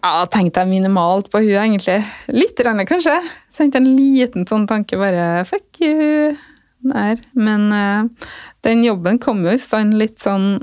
Ja, 0.00 0.24
tenkte 0.32 0.62
jeg 0.62 0.70
minimalt 0.70 1.28
på 1.32 1.42
hun 1.42 1.52
egentlig. 1.60 1.98
Litt, 2.32 2.60
renne, 2.64 2.86
kanskje. 2.88 3.18
Sendte 3.52 3.82
en 3.82 3.90
liten 3.98 4.46
sånn 4.48 4.66
tanke 4.70 4.98
bare 5.00 5.44
Fuck 5.48 5.82
you. 5.84 6.36
der. 6.80 7.20
Men 7.36 7.68
uh, 7.72 8.30
den 8.64 8.84
jobben 8.84 9.20
kom 9.20 9.44
jo 9.44 9.52
i 9.52 9.60
stand 9.60 9.98
litt 10.00 10.18
sånn 10.22 10.54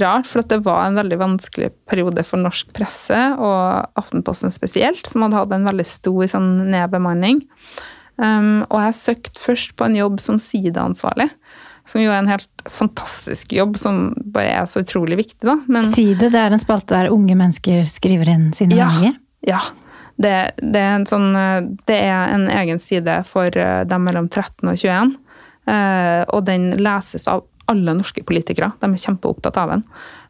rart, 0.00 0.28
for 0.30 0.44
det 0.48 0.62
var 0.64 0.86
en 0.86 0.98
veldig 1.00 1.18
vanskelig 1.20 1.72
periode 1.90 2.24
for 2.26 2.40
norsk 2.40 2.70
presse, 2.76 3.18
og 3.36 3.98
Aftenposten 4.00 4.54
spesielt, 4.54 5.04
som 5.08 5.26
hadde 5.26 5.40
hatt 5.40 5.52
en 5.56 5.68
veldig 5.68 5.88
stor 5.88 6.30
sånn, 6.32 6.52
nedbemanning. 6.72 7.42
Um, 8.16 8.62
og 8.68 8.78
jeg 8.84 8.98
søkte 8.98 9.40
først 9.40 9.76
på 9.78 9.88
en 9.88 9.98
jobb 9.98 10.20
som 10.22 10.40
sideansvarlig. 10.42 11.30
Som 11.88 12.04
jo 12.04 12.12
er 12.12 12.20
en 12.20 12.30
helt 12.30 12.66
fantastisk 12.70 13.52
jobb 13.56 13.74
som 13.80 14.12
bare 14.34 14.52
er 14.60 14.68
så 14.70 14.84
utrolig 14.84 15.18
viktig, 15.18 15.42
da. 15.48 15.56
Men, 15.66 15.88
Side, 15.90 16.30
det 16.30 16.38
er 16.38 16.54
en 16.54 16.62
spalte 16.62 16.94
der 16.94 17.10
unge 17.14 17.34
mennesker 17.38 17.82
skriver 17.90 18.30
inn 18.30 18.52
sine 18.56 18.78
ja, 18.78 18.86
meninger? 18.92 19.18
Ja. 19.48 19.58
Det, 20.22 20.36
det, 20.60 20.78
er 20.78 21.02
sånn, 21.08 21.32
det, 21.88 21.98
er 21.98 22.34
en 22.36 22.46
egen 22.52 22.78
side 22.82 23.16
for 23.26 23.50
eh, 23.58 23.82
dem 23.88 24.06
mellom 24.06 24.28
13 24.28 24.68
og 24.68 24.78
21. 24.78 25.16
Uh, 25.62 26.22
og 26.34 26.42
den 26.46 26.72
leses 26.82 27.28
av 27.30 27.44
alle 27.72 27.96
norske 27.98 28.24
politikere. 28.28 28.72
De 28.80 28.90
er 28.90 29.04
kjempeopptatt 29.04 29.60
av 29.60 29.74
den. 29.74 29.86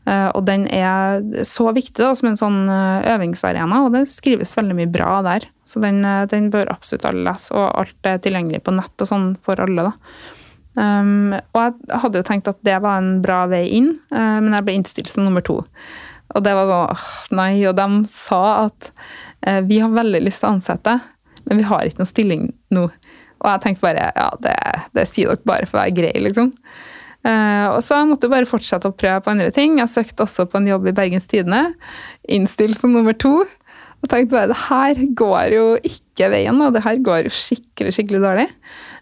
Eh, 0.08 0.28
og 0.32 0.44
den 0.48 0.66
er 0.72 1.22
så 1.46 1.68
viktig 1.74 2.00
da, 2.00 2.12
som 2.18 2.32
en 2.32 2.38
sånn 2.40 2.60
øvingsarena, 2.70 3.84
og 3.84 3.94
det 3.94 4.06
skrives 4.10 4.56
veldig 4.58 4.78
mye 4.78 4.92
bra 4.92 5.16
der. 5.26 5.48
Så 5.68 5.82
den, 5.84 6.02
den 6.30 6.50
bør 6.52 6.72
absolutt 6.72 7.06
alle 7.08 7.26
lese, 7.28 7.52
og 7.54 7.68
alt 7.84 8.08
er 8.08 8.22
tilgjengelig 8.22 8.64
på 8.66 8.74
nett 8.76 9.04
og 9.04 9.10
sånn 9.10 9.34
for 9.44 9.62
alle. 9.62 9.90
da. 9.90 10.38
Um, 10.72 11.34
og 11.52 11.58
jeg 11.60 11.98
hadde 12.00 12.20
jo 12.22 12.24
tenkt 12.24 12.48
at 12.48 12.60
det 12.64 12.78
var 12.80 12.96
en 12.96 13.18
bra 13.24 13.42
vei 13.50 13.66
inn, 13.76 13.90
uh, 14.14 14.40
men 14.40 14.54
jeg 14.56 14.64
ble 14.64 14.76
innstilt 14.78 15.12
som 15.12 15.26
nummer 15.26 15.44
to. 15.44 15.58
Og 16.32 16.44
det 16.46 16.54
var 16.56 16.70
sånn 16.70 17.36
Nei. 17.36 17.50
Og 17.68 17.76
de 17.76 17.88
sa 18.08 18.42
at 18.66 18.92
uh, 19.46 19.60
vi 19.68 19.82
har 19.82 19.92
veldig 19.92 20.22
lyst 20.24 20.42
til 20.42 20.48
å 20.48 20.54
ansette, 20.56 20.96
men 21.48 21.60
vi 21.60 21.68
har 21.68 21.84
ikke 21.84 22.00
noen 22.00 22.12
stilling 22.12 22.48
nå. 22.72 22.86
Og 23.42 23.50
jeg 23.50 23.62
tenkte 23.64 23.84
bare 23.84 24.08
ja, 24.14 24.30
det, 24.40 24.56
det 24.96 25.06
sier 25.10 25.32
dere 25.32 25.48
bare 25.48 25.68
for 25.68 25.80
å 25.80 25.82
være 25.82 25.96
grei, 25.98 26.14
liksom. 26.24 26.52
Uh, 27.22 27.76
og 27.76 27.80
så 27.86 28.00
måtte 28.06 28.26
jeg 28.26 28.34
bare 28.34 28.50
fortsette 28.50 28.90
å 28.90 28.94
prøve 28.98 29.22
på 29.22 29.30
andre 29.30 29.50
ting. 29.54 29.76
Jeg 29.78 29.92
søkte 29.92 30.24
også 30.26 30.48
på 30.50 30.58
en 30.58 30.70
jobb 30.70 30.88
i 30.90 30.94
Bergens 30.96 31.28
Tidende. 31.30 31.76
Innstilt 32.26 32.80
som 32.80 32.94
nummer 32.94 33.14
to. 33.14 33.44
Og 34.02 34.10
tenkte 34.10 34.34
bare 34.34 34.50
det 34.50 34.62
her 34.64 35.02
går 35.18 35.54
jo 35.54 35.66
ikke 35.86 36.32
veien, 36.32 36.58
og 36.64 36.74
det 36.74 36.82
her 36.82 36.98
går 37.06 37.28
jo 37.28 37.36
skikkelig, 37.36 37.94
skikkelig 37.94 38.22
dårlig. 38.24 38.48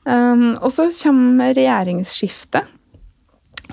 Um, 0.04 0.52
og 0.60 0.68
så 0.74 0.90
kommer 1.00 1.56
regjeringsskiftet. 1.56 2.76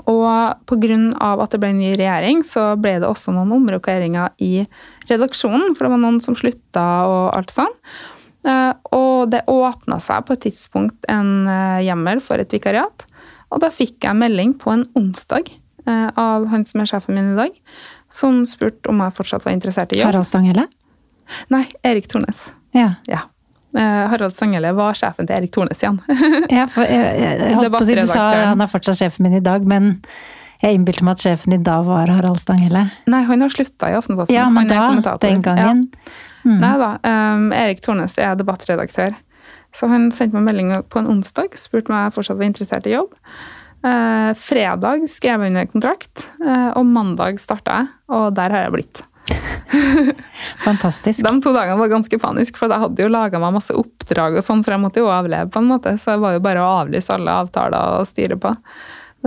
Og 0.08 0.68
pga. 0.70 0.98
at 1.42 1.52
det 1.52 1.60
ble 1.60 1.72
en 1.74 1.82
ny 1.82 1.96
regjering, 1.98 2.44
så 2.46 2.76
ble 2.80 3.00
det 3.02 3.10
også 3.10 3.34
noen 3.36 3.52
omrokeringer 3.58 4.36
i 4.40 4.64
redaksjonen. 5.10 5.76
For 5.76 5.84
det 5.88 5.94
var 5.96 6.04
noen 6.06 6.22
som 6.24 6.38
slutta 6.38 6.86
og 7.10 7.36
alt 7.36 7.52
sånn. 7.52 7.74
Uh, 8.48 8.72
og 8.96 9.34
det 9.34 9.44
åpna 9.52 10.00
seg 10.00 10.24
på 10.24 10.38
et 10.38 10.46
tidspunkt 10.48 11.08
en 11.12 11.50
uh, 11.50 11.84
hjemmel 11.84 12.24
for 12.24 12.40
et 12.40 12.54
vikariat. 12.54 13.08
Og 13.54 13.64
da 13.64 13.72
fikk 13.74 14.04
jeg 14.04 14.20
melding 14.20 14.56
på 14.60 14.74
en 14.74 14.84
onsdag 14.98 15.52
uh, 15.88 16.10
av 16.20 16.50
han 16.52 16.66
som 16.68 16.84
er 16.84 16.92
sjefen 16.92 17.18
min 17.18 17.34
i 17.34 17.40
dag, 17.40 17.56
som 18.14 18.44
spurte 18.50 18.92
om 18.92 19.00
jeg 19.04 19.16
fortsatt 19.18 19.48
var 19.48 19.56
interessert 19.56 19.96
i 19.96 20.02
jobb. 20.02 20.12
Harald 20.12 20.28
Stanghelle? 20.28 20.68
Nei, 21.52 21.66
Erik 21.88 22.08
Tornes. 22.12 22.50
Ja. 22.76 22.94
ja. 23.08 23.26
Eh, 23.76 23.82
Harald 23.84 24.36
Stangele 24.36 24.72
var 24.78 24.96
sjefen 24.96 25.28
til 25.28 25.36
Erik 25.36 25.52
Tornes 25.56 25.84
igjen. 25.84 26.00
ja, 26.58 26.64
for 26.72 26.88
jeg, 26.88 27.04
jeg, 27.20 27.40
jeg 27.42 27.58
holdt 27.58 27.74
på 27.74 27.84
å 27.84 27.88
si, 27.90 27.98
Du 28.00 28.08
sa 28.10 28.30
han 28.54 28.64
er 28.64 28.72
fortsatt 28.72 29.00
sjefen 29.02 29.28
min 29.28 29.38
i 29.42 29.44
dag, 29.44 29.68
men 29.68 29.98
jeg 30.64 30.78
innbilte 30.80 31.06
meg 31.06 31.20
at 31.20 31.26
sjefen 31.28 31.54
din 31.54 31.66
da 31.68 31.82
var 31.86 32.10
Harald 32.10 32.40
Stangele. 32.42 32.88
Nei, 33.12 33.22
han 33.28 33.44
har 33.44 33.54
slutta 33.54 33.92
i 33.92 33.98
Aftenposten. 33.98 34.34
Ja, 34.34 34.48
men 34.54 34.72
da, 34.72 35.18
den 35.22 35.44
gangen. 35.46 35.86
Ja. 35.92 36.16
Mm. 36.48 36.60
Nei 36.64 36.74
da. 36.80 36.90
Um, 37.04 37.50
Erik 37.52 37.84
Tornes 37.84 38.16
er 38.24 38.38
debattredaktør. 38.40 39.18
Så 39.76 39.90
han 39.92 40.10
sendte 40.16 40.38
meg 40.38 40.48
melding 40.50 40.74
på 40.90 41.02
en 41.02 41.10
onsdag, 41.12 41.58
spurte 41.60 41.92
meg 41.92 42.00
om 42.00 42.08
jeg 42.08 42.16
fortsatt 42.18 42.40
var 42.40 42.50
interessert 42.50 42.88
i 42.90 42.96
jobb. 42.96 43.14
Eh, 43.86 44.32
fredag 44.40 45.06
skrev 45.12 45.44
jeg 45.44 45.54
under 45.54 45.70
kontrakt, 45.70 46.26
eh, 46.42 46.72
og 46.74 46.88
mandag 46.90 47.40
starta 47.42 47.82
jeg, 47.82 47.94
og 48.10 48.34
der 48.38 48.56
har 48.56 48.66
jeg 48.66 48.76
blitt. 48.78 49.04
Fantastisk. 50.66 51.22
De 51.24 51.34
to 51.44 51.54
dagene 51.54 51.78
var 51.80 51.92
ganske 51.92 52.20
panisk, 52.22 52.58
for 52.58 52.72
jeg 52.72 52.84
hadde 52.86 53.06
jo 53.06 53.12
laga 53.12 53.42
meg 53.44 53.58
masse 53.60 53.76
oppdrag, 53.76 54.40
og 54.40 54.46
sånn, 54.46 54.64
for 54.66 54.76
jeg 54.76 54.84
måtte 54.84 55.04
jo 55.04 55.12
avleve, 55.12 55.52
på 55.54 55.62
en 55.62 55.70
måte, 55.70 55.98
så 56.02 56.16
det 56.16 56.24
var 56.24 56.38
jo 56.38 56.46
bare 56.48 56.64
å 56.64 56.72
avlyse 56.84 57.14
alle 57.14 57.36
avtaler 57.44 58.00
og 58.00 58.10
styre 58.10 58.40
på. 58.42 58.56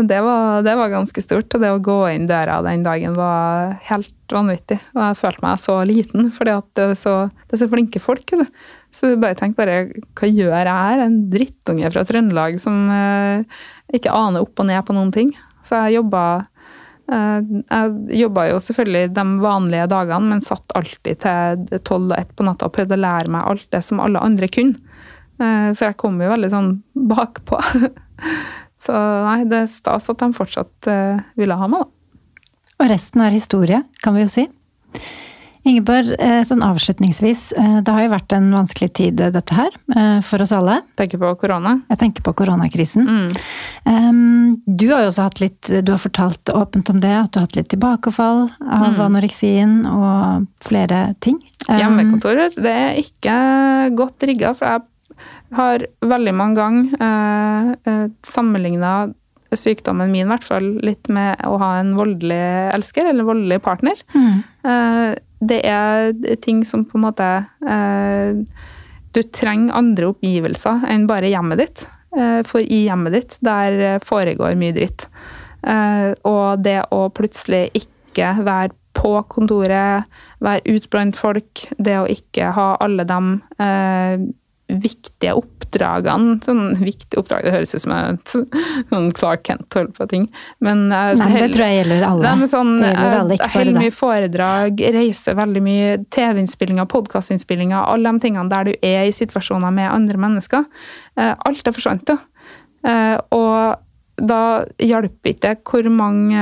Det 0.00 0.20
var, 0.22 0.62
det 0.64 0.74
var, 0.78 0.92
ganske 0.92 1.22
stort, 1.22 1.50
og 1.52 1.60
det 1.60 1.70
å 1.74 1.80
gå 1.82 1.96
inn 2.12 2.28
døra 2.30 2.60
den 2.64 2.84
dagen 2.86 3.16
var 3.18 3.74
helt 3.88 4.32
vanvittig. 4.32 4.78
Og 4.94 5.00
jeg 5.02 5.18
følte 5.18 5.44
meg 5.44 5.60
så 5.60 5.80
liten, 5.88 6.30
for 6.36 6.48
det 6.48 6.84
er 6.86 6.94
så 6.94 7.68
flinke 7.68 8.00
folk. 8.00 8.32
Så 8.94 9.12
jeg 9.12 9.20
bare 9.22 9.36
tenkte 9.38 9.60
bare, 9.60 10.04
hva 10.18 10.30
gjør 10.30 10.54
jeg 10.54 10.70
her? 10.70 11.04
En 11.04 11.18
drittunge 11.32 11.90
fra 11.92 12.06
Trøndelag 12.06 12.56
som 12.62 12.86
eh, 12.94 13.60
ikke 13.94 14.14
aner 14.14 14.46
opp 14.46 14.62
og 14.62 14.70
ned 14.70 14.82
på 14.86 14.96
noen 14.96 15.12
ting. 15.14 15.34
Så 15.66 15.82
jeg 15.84 16.00
jobba 16.00 16.24
Eh, 17.10 17.38
jeg 17.42 18.20
jobba 18.22 18.46
jo 18.50 18.60
selvfølgelig 18.62 19.10
de 19.16 19.24
vanlige 19.42 19.88
dagene, 19.90 20.34
men 20.34 20.44
satt 20.46 20.76
alltid 20.78 21.22
til 21.24 21.82
tolv 21.86 22.12
og 22.12 22.18
ett 22.18 22.30
på 22.36 22.46
natta 22.46 22.68
og 22.68 22.76
prøvde 22.76 22.98
å 22.98 23.02
lære 23.02 23.32
meg 23.34 23.48
alt 23.50 23.66
det 23.74 23.82
som 23.86 24.02
alle 24.02 24.22
andre 24.22 24.50
kunne. 24.52 24.78
Eh, 25.40 25.70
for 25.74 25.88
jeg 25.88 25.98
kom 26.00 26.20
jo 26.22 26.30
veldig 26.30 26.52
sånn 26.52 26.72
bakpå. 27.10 27.60
Så 28.80 28.96
nei, 28.96 29.42
det 29.48 29.64
er 29.64 29.72
stas 29.72 30.08
at 30.12 30.20
de 30.22 30.32
fortsatt 30.36 30.90
eh, 30.90 31.24
ville 31.40 31.56
ha 31.56 31.70
meg, 31.70 31.84
da. 31.84 31.96
Og 32.80 32.88
resten 32.88 33.20
er 33.20 33.34
historie, 33.34 33.82
kan 34.00 34.16
vi 34.16 34.24
jo 34.24 34.30
si. 34.32 34.46
Ingeborg, 35.68 36.14
eh, 36.16 36.38
sånn 36.48 36.62
avslutningsvis. 36.64 37.42
Eh, 37.52 37.74
det 37.84 37.92
har 37.92 38.06
jo 38.06 38.12
vært 38.14 38.32
en 38.32 38.46
vanskelig 38.54 38.88
tid, 38.96 39.20
dette 39.20 39.52
her, 39.52 39.74
for 40.24 40.40
oss 40.40 40.54
alle. 40.56 40.78
Tenker 40.96 41.20
på 41.20 41.34
korona? 41.42 41.74
Jeg 41.92 42.00
tenker 42.00 42.24
på 42.24 42.32
koronakrisen. 42.38 43.04
Mm. 43.04 44.62
Du 44.64 44.86
har 44.88 45.04
jo 45.04 45.10
også 45.10 45.26
hatt 45.26 45.40
litt 45.40 45.68
Du 45.84 45.90
har 45.92 46.00
fortalt 46.00 46.50
åpent 46.52 46.90
om 46.92 47.00
det, 47.02 47.12
at 47.12 47.32
du 47.32 47.38
har 47.40 47.46
hatt 47.48 47.58
litt 47.58 47.68
tilbakefall 47.72 48.46
av 48.64 48.86
mm. 48.96 49.02
anoreksien 49.10 49.74
og 49.90 50.48
flere 50.64 51.10
ting. 51.20 51.36
Hjemmekontoret, 51.68 52.56
det 52.56 52.72
er 52.72 53.02
ikke 53.02 53.36
godt 54.00 54.24
rigga, 54.30 54.54
for 54.56 54.72
jeg 54.72 54.88
har 55.56 55.86
veldig 56.06 56.34
mange 56.36 56.60
ganger 56.60 57.74
eh, 57.88 58.04
sammenligna 58.26 58.92
sykdommen 59.58 60.10
min 60.12 60.26
i 60.26 60.30
hvert 60.30 60.46
fall 60.46 60.66
litt 60.84 61.10
med 61.12 61.40
å 61.46 61.56
ha 61.60 61.72
en 61.80 61.94
voldelig 61.98 62.42
elsker 62.74 63.10
eller 63.10 63.26
voldelig 63.26 63.60
partner. 63.64 63.98
Mm. 64.14 64.42
Eh, 64.64 65.06
det 65.40 65.60
er 65.66 66.12
ting 66.44 66.62
som 66.68 66.84
på 66.84 66.98
en 66.98 67.06
måte 67.06 67.28
eh, 67.64 68.36
Du 69.10 69.22
trenger 69.34 69.74
andre 69.74 70.10
oppgivelser 70.12 70.84
enn 70.90 71.08
bare 71.10 71.32
hjemmet 71.32 71.62
ditt. 71.64 71.86
Eh, 72.16 72.42
for 72.46 72.62
i 72.62 72.84
hjemmet 72.86 73.16
ditt, 73.16 73.38
der 73.42 73.98
foregår 74.06 74.58
mye 74.58 74.76
dritt. 74.76 75.08
Og 76.24 76.62
det 76.64 76.78
å 76.94 77.00
plutselig 77.12 77.66
ikke 77.76 78.30
være 78.46 78.70
på 78.96 79.10
kontoret, 79.28 80.06
være 80.40 80.62
ute 80.64 80.88
blant 80.92 81.18
folk, 81.18 81.66
det 81.76 81.98
å 82.00 82.06
ikke 82.08 82.52
ha 82.56 82.68
alle 82.80 83.04
de 83.08 83.18
viktige 84.82 85.34
oppdragene. 85.38 86.38
Sånn 86.44 86.74
viktige 86.78 87.20
oppdrag, 87.22 87.46
det 87.46 87.54
høres 87.54 87.74
ut 87.74 87.84
som 87.84 87.94
et 87.96 88.34
sånn 88.90 89.10
Clark 89.16 89.44
Kent 89.48 89.76
holder 89.76 89.92
på 89.96 90.08
ting. 90.12 90.26
Men 90.64 90.86
Nei, 90.90 91.30
det 91.34 91.50
tror 91.54 91.66
jeg 91.66 91.82
gjelder 91.82 92.06
alle. 92.08 92.32
Nei, 92.38 92.50
sånn, 92.50 92.72
jeg 92.84 93.52
holder 93.56 93.78
mye 93.80 93.94
foredrag, 93.94 94.82
reiser 94.96 95.38
veldig 95.38 95.64
mye 95.64 95.92
TV-innspillinger, 96.14 96.88
podkastinnspillinger, 96.90 97.82
alle 97.82 98.14
de 98.14 98.26
tingene 98.26 98.50
der 98.52 98.70
du 98.70 98.74
er 98.78 99.06
i 99.08 99.14
situasjoner 99.14 99.74
med 99.74 99.90
andre 99.90 100.24
mennesker. 100.26 100.66
Eh, 101.18 101.34
alt 101.34 101.70
er 101.70 101.76
forsvant, 101.76 102.06
da. 102.10 102.18
Eh, 102.86 103.16
og 103.36 103.80
da 104.20 104.42
hjalp 104.82 105.28
ikke 105.28 105.54
hvor 105.64 105.88
mange 105.92 106.40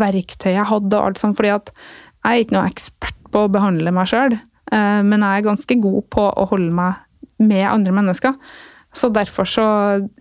verktøy 0.00 0.52
jeg 0.54 0.68
hadde 0.70 0.96
og 0.96 1.10
alt 1.10 1.20
sånt, 1.20 1.36
fordi 1.38 1.52
at 1.54 1.72
jeg 2.24 2.30
er 2.30 2.44
ikke 2.44 2.56
noe 2.56 2.68
ekspert 2.68 3.18
på 3.32 3.44
å 3.44 3.52
behandle 3.52 3.92
meg 3.94 4.08
sjøl, 4.10 4.38
eh, 4.72 5.00
men 5.04 5.24
jeg 5.24 5.42
er 5.42 5.46
ganske 5.46 5.78
god 5.82 6.08
på 6.14 6.24
å 6.28 6.48
holde 6.52 6.72
meg 6.76 7.04
med 7.38 7.66
andre 7.68 7.94
mennesker. 7.94 8.36
Så 8.94 9.10
derfor 9.12 9.48
så 9.48 9.66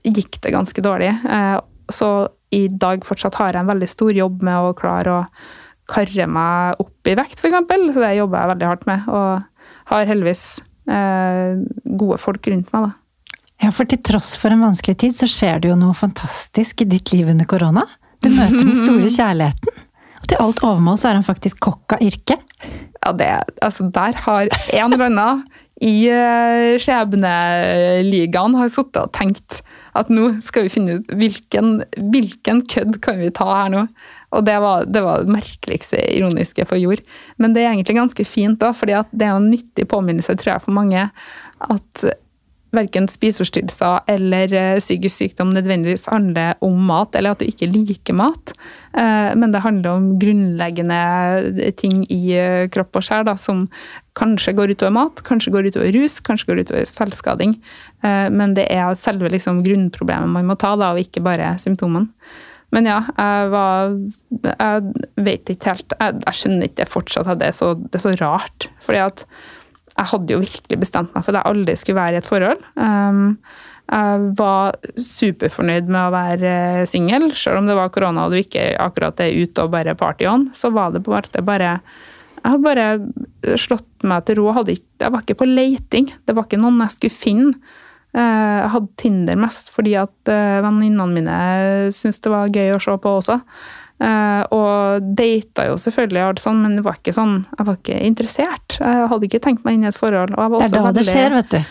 gikk 0.05 0.41
det 0.43 0.53
ganske 0.53 0.83
dårlig. 0.83 1.13
Eh, 1.29 1.59
så 1.93 2.11
i 2.53 2.67
dag 2.67 3.05
fortsatt 3.07 3.37
har 3.39 3.53
jeg 3.55 3.63
en 3.63 3.71
veldig 3.71 3.89
stor 3.89 4.11
jobb 4.15 4.43
med 4.45 4.69
å 4.69 4.75
klare 4.77 5.15
å 5.15 5.23
karre 5.87 6.27
meg 6.27 6.81
opp 6.83 7.09
i 7.09 7.15
vekt, 7.15 7.39
f.eks. 7.39 7.57
Så 7.95 8.03
det 8.03 8.15
jobber 8.17 8.43
jeg 8.43 8.51
veldig 8.53 8.69
hardt 8.69 8.87
med. 8.89 9.07
Og 9.07 9.91
har 9.91 10.09
heldigvis 10.09 10.45
eh, 10.91 11.59
gode 11.97 12.19
folk 12.21 12.47
rundt 12.51 12.73
meg, 12.75 12.89
da. 12.89 12.95
Ja, 13.63 13.71
for 13.73 13.89
til 13.89 14.01
tross 14.05 14.35
for 14.37 14.53
en 14.53 14.61
vanskelig 14.61 14.99
tid, 15.01 15.15
så 15.17 15.29
skjer 15.29 15.63
det 15.63 15.71
jo 15.71 15.77
noe 15.79 15.95
fantastisk 15.97 16.83
i 16.83 16.89
ditt 16.91 17.09
liv 17.15 17.29
under 17.31 17.47
korona. 17.49 17.87
Du 18.21 18.29
møter 18.29 18.61
den 18.61 18.75
store 18.77 19.09
kjærligheten. 19.17 19.85
Og 20.21 20.27
til 20.29 20.43
alt 20.43 20.61
overmål 20.65 20.99
så 21.01 21.09
er 21.09 21.17
han 21.17 21.25
faktisk 21.25 21.61
kokk 21.65 21.97
av 21.97 22.03
yrke. 22.05 22.37
Ja, 23.01 23.13
det 23.15 23.29
Altså, 23.63 23.87
der 23.93 24.17
har 24.25 24.51
en 24.51 24.93
eller 24.93 25.07
annen 25.09 25.45
i 25.83 26.09
uh, 26.09 26.75
skjebneligaen 26.81 28.55
har 28.57 28.69
sittet 28.73 29.01
og 29.03 29.13
tenkt 29.13 29.59
at 29.97 30.09
nå 30.13 30.29
skal 30.45 30.65
vi 30.65 30.73
finne 30.73 30.99
ut 30.99 31.11
hvilken, 31.17 31.81
hvilken 32.13 32.63
kødd 32.69 32.99
kan 33.05 33.19
vi 33.21 33.33
ta 33.33 33.47
her 33.49 33.73
nå. 33.73 33.83
Og 34.35 34.43
det 34.45 34.57
var 34.59 34.87
det, 34.89 35.01
var 35.05 35.29
merkeligste 35.31 36.01
ironiske 36.11 36.65
for 36.67 36.81
jord. 36.81 37.01
Men 37.41 37.53
det 37.55 37.63
er 37.63 37.71
egentlig 37.71 37.97
ganske 37.97 38.25
fint, 38.27 38.59
da, 38.61 38.73
fordi 38.75 38.97
det 39.13 39.27
er 39.27 39.37
en 39.37 39.51
nyttig 39.53 39.87
påminnelse 39.89 40.35
tror 40.37 40.55
jeg, 40.55 40.65
for 40.65 40.75
mange 40.75 41.07
at 41.07 42.07
verken 42.75 43.07
spiseforstyrrelser 43.09 44.07
eller 44.11 44.53
eh, 44.55 44.79
psykisk 44.81 45.21
sykdom 45.21 45.53
nødvendigvis 45.55 46.07
handler 46.11 46.57
om 46.65 46.79
mat, 46.89 47.15
eller 47.15 47.33
at 47.33 47.43
du 47.43 47.47
ikke 47.47 47.69
liker 47.71 48.17
mat. 48.17 48.53
Eh, 48.97 49.31
men 49.39 49.53
det 49.53 49.63
handler 49.63 49.95
om 49.95 50.09
grunnleggende 50.19 51.71
ting 51.79 52.03
i 52.13 52.21
eh, 52.37 52.65
kropp 52.73 52.99
og 52.99 53.07
sjel 53.07 53.29
som 53.41 53.65
kanskje 54.17 54.55
går 54.57 54.73
utover 54.75 54.95
mat, 54.97 55.23
kanskje 55.27 55.53
går 55.53 55.71
utover 55.71 55.93
rus, 55.95 56.19
kanskje 56.25 56.51
går 56.51 56.63
utover 56.65 56.87
selvskading. 56.89 57.57
Men 58.01 58.53
det 58.57 58.67
er 58.73 58.95
selve 58.97 59.29
liksom 59.29 59.59
grunnproblemet 59.65 60.29
man 60.29 60.47
må 60.49 60.55
ta, 60.57 60.71
da, 60.77 60.91
og 60.93 61.01
ikke 61.01 61.21
bare 61.25 61.51
symptomene. 61.61 62.09
Men 62.75 62.87
ja, 62.89 62.97
jeg 63.15 63.51
var 63.53 63.93
Jeg 64.43 65.05
vet 65.23 65.51
ikke 65.53 65.71
helt 65.71 65.93
Jeg, 66.01 66.17
jeg 66.25 66.39
skjønner 66.39 66.67
ikke 66.67 66.89
fortsatt 66.89 67.29
at 67.31 67.39
det 67.39 67.51
er 67.51 67.55
så, 67.55 67.69
det 67.79 67.99
er 67.99 68.03
så 68.03 68.15
rart. 68.19 68.67
Fordi 68.83 69.03
at 69.05 69.23
jeg 69.97 70.11
hadde 70.11 70.35
jo 70.35 70.43
virkelig 70.43 70.77
bestemt 70.79 71.15
meg 71.15 71.25
for 71.25 71.33
at 71.33 71.41
jeg 71.41 71.51
aldri 71.51 71.75
skulle 71.79 71.97
være 71.97 72.17
i 72.17 72.21
et 72.21 72.29
forhold. 72.29 72.65
Um, 72.77 73.21
jeg 73.87 74.27
var 74.35 74.75
superfornøyd 74.99 75.87
med 75.87 76.01
å 76.01 76.11
være 76.13 76.51
singel, 76.91 77.29
selv 77.39 77.61
om 77.61 77.69
det 77.69 77.77
var 77.77 77.93
korona 77.95 78.25
og 78.27 78.35
du 78.35 78.41
ikke 78.41 78.69
akkurat 78.83 79.23
er 79.23 79.37
ute 79.39 79.63
og 79.63 79.71
bare 79.73 79.95
party 79.97 80.27
on. 80.29 80.49
Så 80.57 80.73
var 80.75 80.91
det 80.93 81.05
på 81.05 81.13
en 81.13 81.23
måte 81.23 81.43
bare 81.47 81.79
Jeg 82.37 82.53
hadde 82.53 82.67
bare 82.67 83.57
slått 83.59 84.05
meg 84.07 84.27
til 84.27 84.37
ro. 84.39 84.51
Jeg, 84.67 85.09
var 85.11 85.23
ikke 85.23 85.39
på 85.41 85.49
leiting. 85.49 86.11
Det 86.27 86.35
var 86.35 86.45
ikke 86.45 86.61
noen 86.61 86.83
jeg 86.85 86.93
skulle 86.93 87.17
finne. 87.17 87.73
Uh, 88.15 88.21
jeg 88.21 88.69
hadde 88.75 88.93
Tinder 89.01 89.39
mest 89.39 89.67
fordi 89.73 89.97
at 89.99 90.31
uh, 90.31 90.61
venninnene 90.63 91.11
mine 91.11 91.39
syntes 91.93 92.21
det 92.23 92.31
var 92.31 92.53
gøy 92.53 92.75
å 92.75 92.79
se 92.83 92.95
på 93.01 93.17
også. 93.19 93.41
Uh, 93.97 94.43
og 94.53 95.07
data 95.17 95.65
jo 95.71 95.77
selvfølgelig, 95.81 96.21
alt 96.21 96.41
sånn, 96.43 96.59
men 96.61 96.77
det 96.77 96.83
var 96.85 96.99
ikke 96.99 97.15
sånn, 97.17 97.39
jeg 97.57 97.65
var 97.65 97.79
ikke 97.79 97.99
interessert. 98.05 98.77
Jeg 98.77 99.09
hadde 99.09 99.29
ikke 99.29 99.41
tenkt 99.41 99.65
meg 99.65 99.77
inn 99.77 99.87
i 99.87 99.89
et 99.89 99.97
forhold. 99.97 100.35
det 100.35 100.67
er 100.67 100.73
da 100.75 100.83
veldig, 100.85 100.95
det 100.99 101.05
skjer, 101.09 101.33
vet 101.33 101.55
du. 101.55 101.61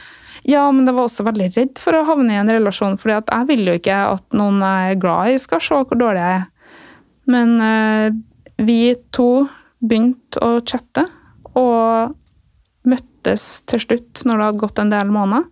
Ja, 0.47 0.65
men 0.71 0.87
jeg 0.87 0.95
var 0.95 1.09
også 1.09 1.27
veldig 1.27 1.49
redd 1.55 1.81
for 1.83 1.99
å 1.99 2.05
havne 2.07 2.35
i 2.35 2.41
en 2.41 2.51
relasjon. 2.51 2.99
For 3.03 3.15
jeg 3.15 3.47
vil 3.49 3.65
jo 3.67 3.77
ikke 3.79 3.99
at 4.13 4.37
noen 4.39 4.61
jeg 4.63 4.93
er 4.93 5.01
glad 5.03 5.33
i, 5.33 5.41
skal 5.43 5.63
se 5.63 5.79
hvor 5.79 5.99
dårlig 5.99 6.23
jeg 6.23 6.41
er. 6.41 6.45
Men 7.31 7.55
uh, 7.63 8.09
vi 8.63 8.81
to 9.15 9.31
begynte 9.83 10.43
å 10.43 10.61
chatte, 10.67 11.07
og 11.57 12.15
møttes 12.87 13.47
til 13.71 13.83
slutt 13.83 14.23
når 14.27 14.39
det 14.39 14.49
hadde 14.49 14.63
gått 14.63 14.83
en 14.83 14.93
del 14.93 15.13
måneder. 15.15 15.47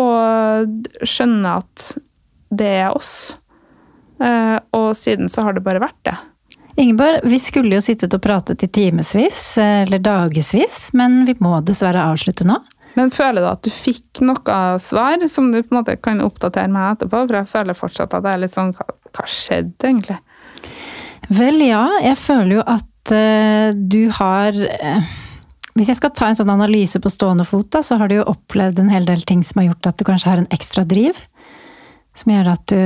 Og 0.00 1.04
skjønner 1.04 1.60
at 1.60 1.86
det 2.50 2.72
er 2.86 2.96
oss. 2.96 3.34
Eh, 4.20 4.58
og 4.76 4.90
siden 4.98 5.32
så 5.32 5.46
har 5.46 5.56
det 5.56 5.64
bare 5.64 5.82
vært 5.82 6.00
det. 6.08 6.16
Ingeborg, 6.80 7.24
vi 7.26 7.38
skulle 7.42 7.76
jo 7.76 7.84
sittet 7.84 8.14
og 8.14 8.22
pratet 8.24 8.62
i 8.64 8.68
timevis, 8.70 9.40
eller 9.58 10.00
dagevis, 10.00 10.92
men 10.96 11.24
vi 11.28 11.34
må 11.42 11.58
dessverre 11.66 12.04
avslutte 12.12 12.46
nå. 12.48 12.60
Men 12.98 13.10
føler 13.14 13.44
du 13.44 13.48
at 13.50 13.62
du 13.64 13.70
fikk 13.70 14.22
noe 14.26 14.58
svar 14.82 15.22
som 15.30 15.50
du 15.52 15.60
på 15.62 15.74
en 15.74 15.80
måte 15.80 15.96
kan 16.02 16.22
oppdatere 16.24 16.70
meg 16.72 16.96
etterpå? 16.96 17.22
For 17.22 17.38
jeg 17.38 17.50
føler 17.52 17.78
fortsatt 17.78 18.16
at 18.16 18.26
det 18.26 18.32
er 18.32 18.42
litt 18.44 18.54
sånn 18.54 18.72
Hva, 18.76 18.86
hva 19.14 19.26
skjedde 19.30 19.90
egentlig? 19.90 20.18
Vel, 21.30 21.60
ja. 21.62 21.84
Jeg 22.02 22.18
føler 22.18 22.56
jo 22.58 22.66
at 22.66 23.14
uh, 23.14 23.70
du 23.74 24.10
har 24.18 24.56
uh, 24.58 25.10
Hvis 25.78 25.92
jeg 25.92 26.00
skal 26.00 26.14
ta 26.18 26.30
en 26.30 26.38
sånn 26.40 26.50
analyse 26.52 26.98
på 27.02 27.12
stående 27.12 27.46
fot, 27.46 27.70
da, 27.70 27.84
så 27.86 28.00
har 28.00 28.10
du 28.10 28.18
jo 28.18 28.28
opplevd 28.32 28.82
en 28.82 28.90
hel 28.92 29.06
del 29.08 29.22
ting 29.28 29.44
som 29.46 29.62
har 29.62 29.70
gjort 29.70 29.92
at 29.92 30.00
du 30.00 30.06
kanskje 30.08 30.32
har 30.32 30.42
en 30.42 30.50
ekstra 30.54 30.84
driv. 30.88 31.22
Som 32.18 32.34
gjør 32.34 32.56
at 32.56 32.66
du 32.72 32.80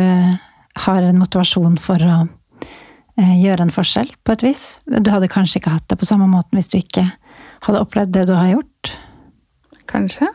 har 0.74 1.02
en 1.06 1.20
motivasjon 1.20 1.76
for 1.82 2.02
å 2.02 2.16
eh, 3.20 3.34
gjøre 3.40 3.68
en 3.68 3.74
forskjell, 3.74 4.10
på 4.24 4.34
et 4.34 4.46
vis. 4.46 4.64
Du 4.86 5.10
hadde 5.12 5.30
kanskje 5.32 5.60
ikke 5.60 5.74
hatt 5.76 5.88
det 5.90 5.98
på 6.00 6.08
samme 6.08 6.28
måten 6.30 6.58
hvis 6.58 6.72
du 6.72 6.78
ikke 6.80 7.08
hadde 7.64 7.82
opplevd 7.82 8.14
det 8.16 8.26
du 8.28 8.34
har 8.36 8.50
gjort? 8.52 8.94
Kanskje. 9.90 10.30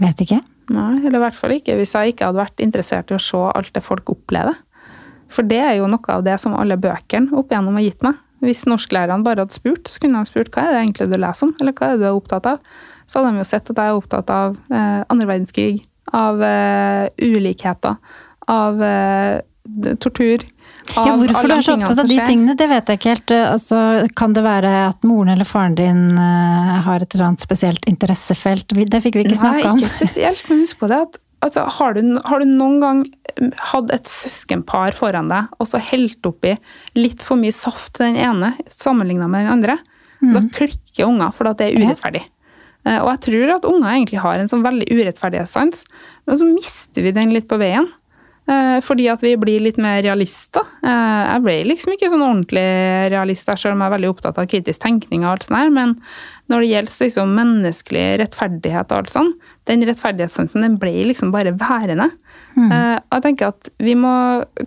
Vet 0.00 0.22
ikke. 0.24 0.40
Nei, 0.72 1.02
eller 1.02 1.18
i 1.18 1.24
hvert 1.26 1.36
fall 1.36 1.54
ikke 1.58 1.76
hvis 1.76 1.92
jeg 1.92 2.14
ikke 2.14 2.30
hadde 2.30 2.40
vært 2.40 2.62
interessert 2.64 3.10
i 3.12 3.18
å 3.18 3.22
se 3.22 3.40
alt 3.50 3.74
det 3.74 3.84
folk 3.84 4.14
opplever. 4.14 4.56
For 5.32 5.46
det 5.46 5.60
er 5.60 5.78
jo 5.78 5.88
noe 5.90 6.14
av 6.14 6.24
det 6.24 6.36
som 6.40 6.54
alle 6.56 6.78
bøkene 6.80 7.34
opp 7.36 7.52
igjennom 7.52 7.76
har 7.78 7.86
gitt 7.86 8.04
meg. 8.06 8.20
Hvis 8.44 8.66
norsklærerne 8.68 9.24
bare 9.24 9.44
hadde 9.44 9.56
spurt, 9.56 9.88
så 9.88 10.00
kunne 10.02 10.20
de 10.20 10.30
spurt 10.30 10.50
hva 10.52 10.66
er 10.66 10.74
det 10.74 10.82
egentlig 10.82 11.08
du 11.10 11.16
leser 11.16 11.48
om, 11.48 11.54
eller 11.60 11.76
hva 11.76 11.88
er 11.88 11.96
det 11.96 12.04
du 12.04 12.08
er 12.10 12.18
opptatt 12.18 12.48
av. 12.50 12.74
Så 13.08 13.18
hadde 13.18 13.32
de 13.32 13.40
jo 13.40 13.48
sett 13.48 13.70
at 13.72 13.80
jeg 13.80 13.92
er 13.92 13.98
opptatt 13.98 14.32
av 14.32 14.56
eh, 14.68 15.00
andre 15.12 15.28
verdenskrig, 15.30 15.84
av 16.14 16.42
eh, 16.44 17.06
ulikheter, 17.24 17.96
av 18.50 18.82
eh, 18.82 19.40
tortur. 20.02 20.44
Av 20.94 21.08
ja, 21.08 21.14
hvorfor 21.16 21.48
du 21.48 21.54
er 21.54 21.64
så 21.64 21.74
opptatt 21.78 22.02
av 22.02 22.08
de 22.10 22.16
tingene, 22.28 22.54
det 22.58 22.66
vet 22.68 22.90
jeg 22.90 23.00
ikke 23.00 23.12
helt. 23.14 23.34
Altså, 23.54 23.78
kan 24.18 24.34
det 24.36 24.44
være 24.44 24.72
at 24.90 25.06
moren 25.06 25.32
eller 25.32 25.48
faren 25.48 25.76
din 25.78 26.02
uh, 26.18 26.74
har 26.84 27.00
et 27.00 27.16
eller 27.16 27.30
annet 27.30 27.44
spesielt 27.44 27.88
interessefelt? 27.88 28.68
Det 28.68 29.00
fikk 29.00 29.16
vi 29.16 29.24
ikke 29.24 29.38
snakke 29.40 29.70
om. 29.70 29.78
Nei, 29.78 29.86
ikke 29.86 29.94
spesielt, 29.94 30.44
men 30.50 30.60
husk 30.66 30.82
på 30.82 30.90
det 30.92 31.00
at 31.06 31.16
altså, 31.46 31.64
har, 31.78 31.96
du, 31.96 32.18
har, 32.28 32.44
du, 32.44 32.52
noen 32.52 32.76
gang 32.82 33.02
hatt 33.72 33.90
et 33.96 34.12
søskenpar 34.12 34.94
foran 34.96 35.32
deg, 35.32 35.48
og 35.56 35.70
så 35.72 35.80
helt 35.92 36.28
oppi 36.28 36.54
litt 36.98 37.24
for 37.24 37.40
mye 37.40 37.54
saft 37.54 37.96
til 37.96 38.12
den 38.12 38.20
ene 38.20 38.54
sammenligna 38.72 39.30
med 39.30 39.46
den 39.46 39.56
andre? 39.56 39.80
Mm. 40.20 40.36
Da 40.36 40.44
klikker 40.60 41.08
unger, 41.08 41.34
for 41.36 41.48
det 41.48 41.70
er 41.70 41.80
urettferdig. 41.80 42.24
Eh, 42.84 43.00
og 43.00 43.10
jeg 43.14 43.22
tror 43.28 43.56
at 43.56 43.68
unger 43.68 43.90
egentlig 43.90 44.22
har 44.24 44.40
en 44.40 44.50
sånn 44.50 44.64
veldig 44.64 44.88
urettferdighetssans, 44.92 45.84
men 46.28 46.40
så 46.40 46.48
mister 46.48 47.04
vi 47.04 47.14
den 47.16 47.32
litt 47.34 47.48
på 47.50 47.60
veien. 47.60 47.88
Eh, 48.44 48.78
fordi 48.84 49.06
at 49.08 49.22
vi 49.24 49.32
blir 49.40 49.62
litt 49.64 49.78
mer 49.80 50.02
realister. 50.04 50.66
Eh, 50.84 51.22
jeg 51.30 51.44
ble 51.46 51.54
liksom 51.70 51.94
ikke 51.94 52.10
sånn 52.12 52.24
ordentlig 52.26 52.64
realist, 53.14 53.48
selv 53.48 53.72
om 53.72 53.80
jeg 53.80 53.88
er 53.88 53.94
veldig 53.96 54.10
opptatt 54.12 54.40
av 54.40 54.48
kritisk 54.50 54.82
tenkning. 54.84 55.24
og 55.24 55.30
alt 55.32 55.46
sånt 55.46 55.58
her, 55.58 55.70
Men 55.70 56.00
når 56.50 56.60
det 56.60 56.68
gjelder 56.68 57.04
liksom 57.06 57.34
menneskelig 57.38 58.06
rettferdighet 58.20 58.92
og 58.92 58.98
alt 58.98 59.10
sånn, 59.10 59.32
den 59.68 59.84
rettferdighetssansen 59.88 60.64
den 60.64 60.76
ble 60.80 60.92
liksom 61.08 61.32
bare 61.32 61.54
værende. 61.56 62.10
Mm. 62.54 62.68
Uh, 62.68 62.98
jeg 62.98 63.24
tenker 63.24 63.52
at 63.54 63.70
vi 63.82 63.94
må 63.98 64.12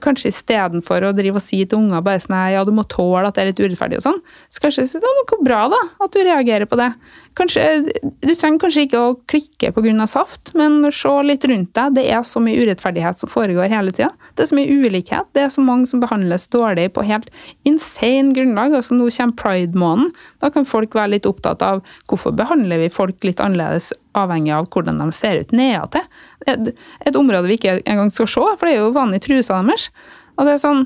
kanskje 0.04 0.32
istedenfor 0.34 1.06
å 1.06 1.14
drive 1.16 1.40
og 1.40 1.46
si 1.46 1.62
til 1.64 1.84
unger 1.84 2.04
bare 2.06 2.24
sånn 2.24 2.36
ja, 2.52 2.66
du 2.66 2.74
må 2.76 2.84
tåle 2.90 3.30
at 3.30 3.38
det 3.38 3.44
er 3.44 3.52
litt 3.52 3.62
urettferdig 3.62 4.02
og 4.02 4.08
sånn, 4.08 4.20
så 4.50 4.64
kanskje 4.64 4.88
si 4.90 5.00
ja, 5.00 5.14
men 5.20 5.30
hvor 5.30 5.44
bra 5.46 5.62
da, 5.72 5.80
at 6.04 6.16
du 6.16 6.22
reagerer 6.26 6.70
på 6.70 6.80
det. 6.80 6.92
Kanskje, 7.38 7.64
du 8.02 8.32
trenger 8.34 8.64
kanskje 8.64 8.88
ikke 8.88 9.02
å 9.04 9.16
klikke 9.30 9.70
pga. 9.76 10.08
saft, 10.10 10.56
men 10.58 10.80
se 10.92 11.12
litt 11.22 11.46
rundt 11.46 11.74
deg. 11.78 11.94
Det 12.00 12.06
er 12.10 12.24
så 12.26 12.42
mye 12.42 12.58
urettferdighet 12.58 13.20
som 13.20 13.30
foregår 13.30 13.70
hele 13.70 13.94
tida. 13.94 14.10
Det 14.34 14.46
er 14.46 14.50
så 14.50 14.58
mye 14.58 14.74
ulikhet. 14.74 15.30
Det 15.38 15.44
er 15.46 15.54
så 15.54 15.62
mange 15.62 15.86
som 15.86 16.02
behandles 16.02 16.48
dårlig 16.50 16.90
på 16.96 17.06
helt 17.06 17.30
insane 17.64 18.34
grunnlag. 18.34 18.74
Altså 18.74 18.98
Nå 18.98 19.12
kommer 19.14 19.38
pride-måneden. 19.38 20.12
Da 20.42 20.50
kan 20.50 20.66
folk 20.66 20.98
være 20.98 21.14
litt 21.14 21.30
opptatt 21.30 21.62
av 21.62 21.86
hvorfor 22.10 22.34
behandler 22.34 22.82
vi 22.82 22.90
folk 22.94 23.22
litt 23.28 23.44
annerledes 23.44 23.94
avhengig 24.18 24.54
av 24.56 24.70
hvordan 24.74 25.02
de 25.02 25.10
ser 25.16 25.42
ut 25.42 25.52
nedatil. 25.56 26.06
Et, 26.48 26.72
et 27.06 27.20
område 27.20 27.50
vi 27.50 27.58
ikke 27.60 27.80
engang 27.86 28.12
skal 28.14 28.30
se, 28.32 28.46
for 28.60 28.68
det 28.68 28.76
er 28.76 28.82
jo 28.82 28.96
vanlig 28.96 29.22
trusa 29.26 29.60
deres. 29.60 29.90
Og 30.38 30.48
det 30.48 30.56
er 30.56 30.62
sånn, 30.62 30.86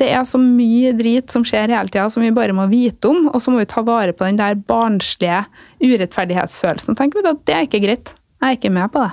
det 0.00 0.08
er 0.14 0.24
så 0.28 0.40
mye 0.40 0.94
drit 0.96 1.32
som 1.32 1.44
skjer 1.46 1.72
hele 1.74 1.92
tida 1.92 2.06
som 2.12 2.24
vi 2.24 2.32
bare 2.34 2.56
må 2.56 2.66
vite 2.70 3.10
om, 3.10 3.28
og 3.32 3.42
så 3.42 3.52
må 3.52 3.60
vi 3.60 3.68
ta 3.68 3.84
vare 3.86 4.14
på 4.16 4.26
den 4.28 4.40
der 4.40 4.56
barnslige 4.56 5.44
urettferdighetsfølelsen. 5.82 6.96
tenker 6.96 7.20
vi 7.20 7.28
da, 7.28 7.34
Det 7.34 7.56
er 7.56 7.68
ikke 7.68 7.82
greit. 7.84 8.14
Jeg 8.40 8.48
er 8.48 8.56
ikke 8.56 8.72
med 8.72 8.92
på 8.92 9.04
det. 9.04 9.12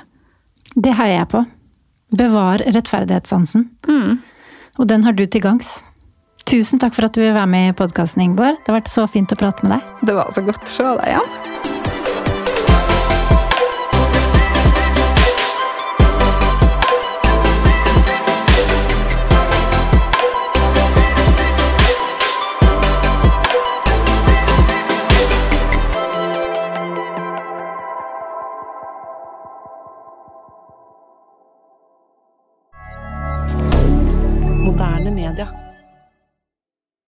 Det 0.77 0.95
heier 0.95 1.19
jeg 1.19 1.29
på. 1.33 1.43
Bevar 2.17 2.63
rettferdighetssansen. 2.63 3.69
Mm. 3.87 4.19
Og 4.77 4.87
den 4.87 5.03
har 5.03 5.15
du 5.17 5.25
til 5.25 5.43
gangs. 5.43 5.81
Tusen 6.47 6.79
takk 6.79 6.95
for 6.95 7.09
at 7.09 7.15
du 7.17 7.19
vil 7.19 7.35
være 7.35 7.49
med 7.51 7.73
i 7.73 7.75
podkasten, 7.75 8.23
Ingeborg. 8.23 8.61
Det 8.61 8.71
har 8.71 8.79
vært 8.79 8.93
så 8.93 9.07
fint 9.11 9.33
å 9.33 9.39
prate 9.39 9.65
med 9.65 9.75
deg. 9.75 9.89
Det 10.07 10.15
var 10.15 10.31
så 10.31 10.45
godt 10.47 10.63
å 10.63 10.75
se 10.77 10.91
deg 11.01 11.09
igjen. 11.11 12.06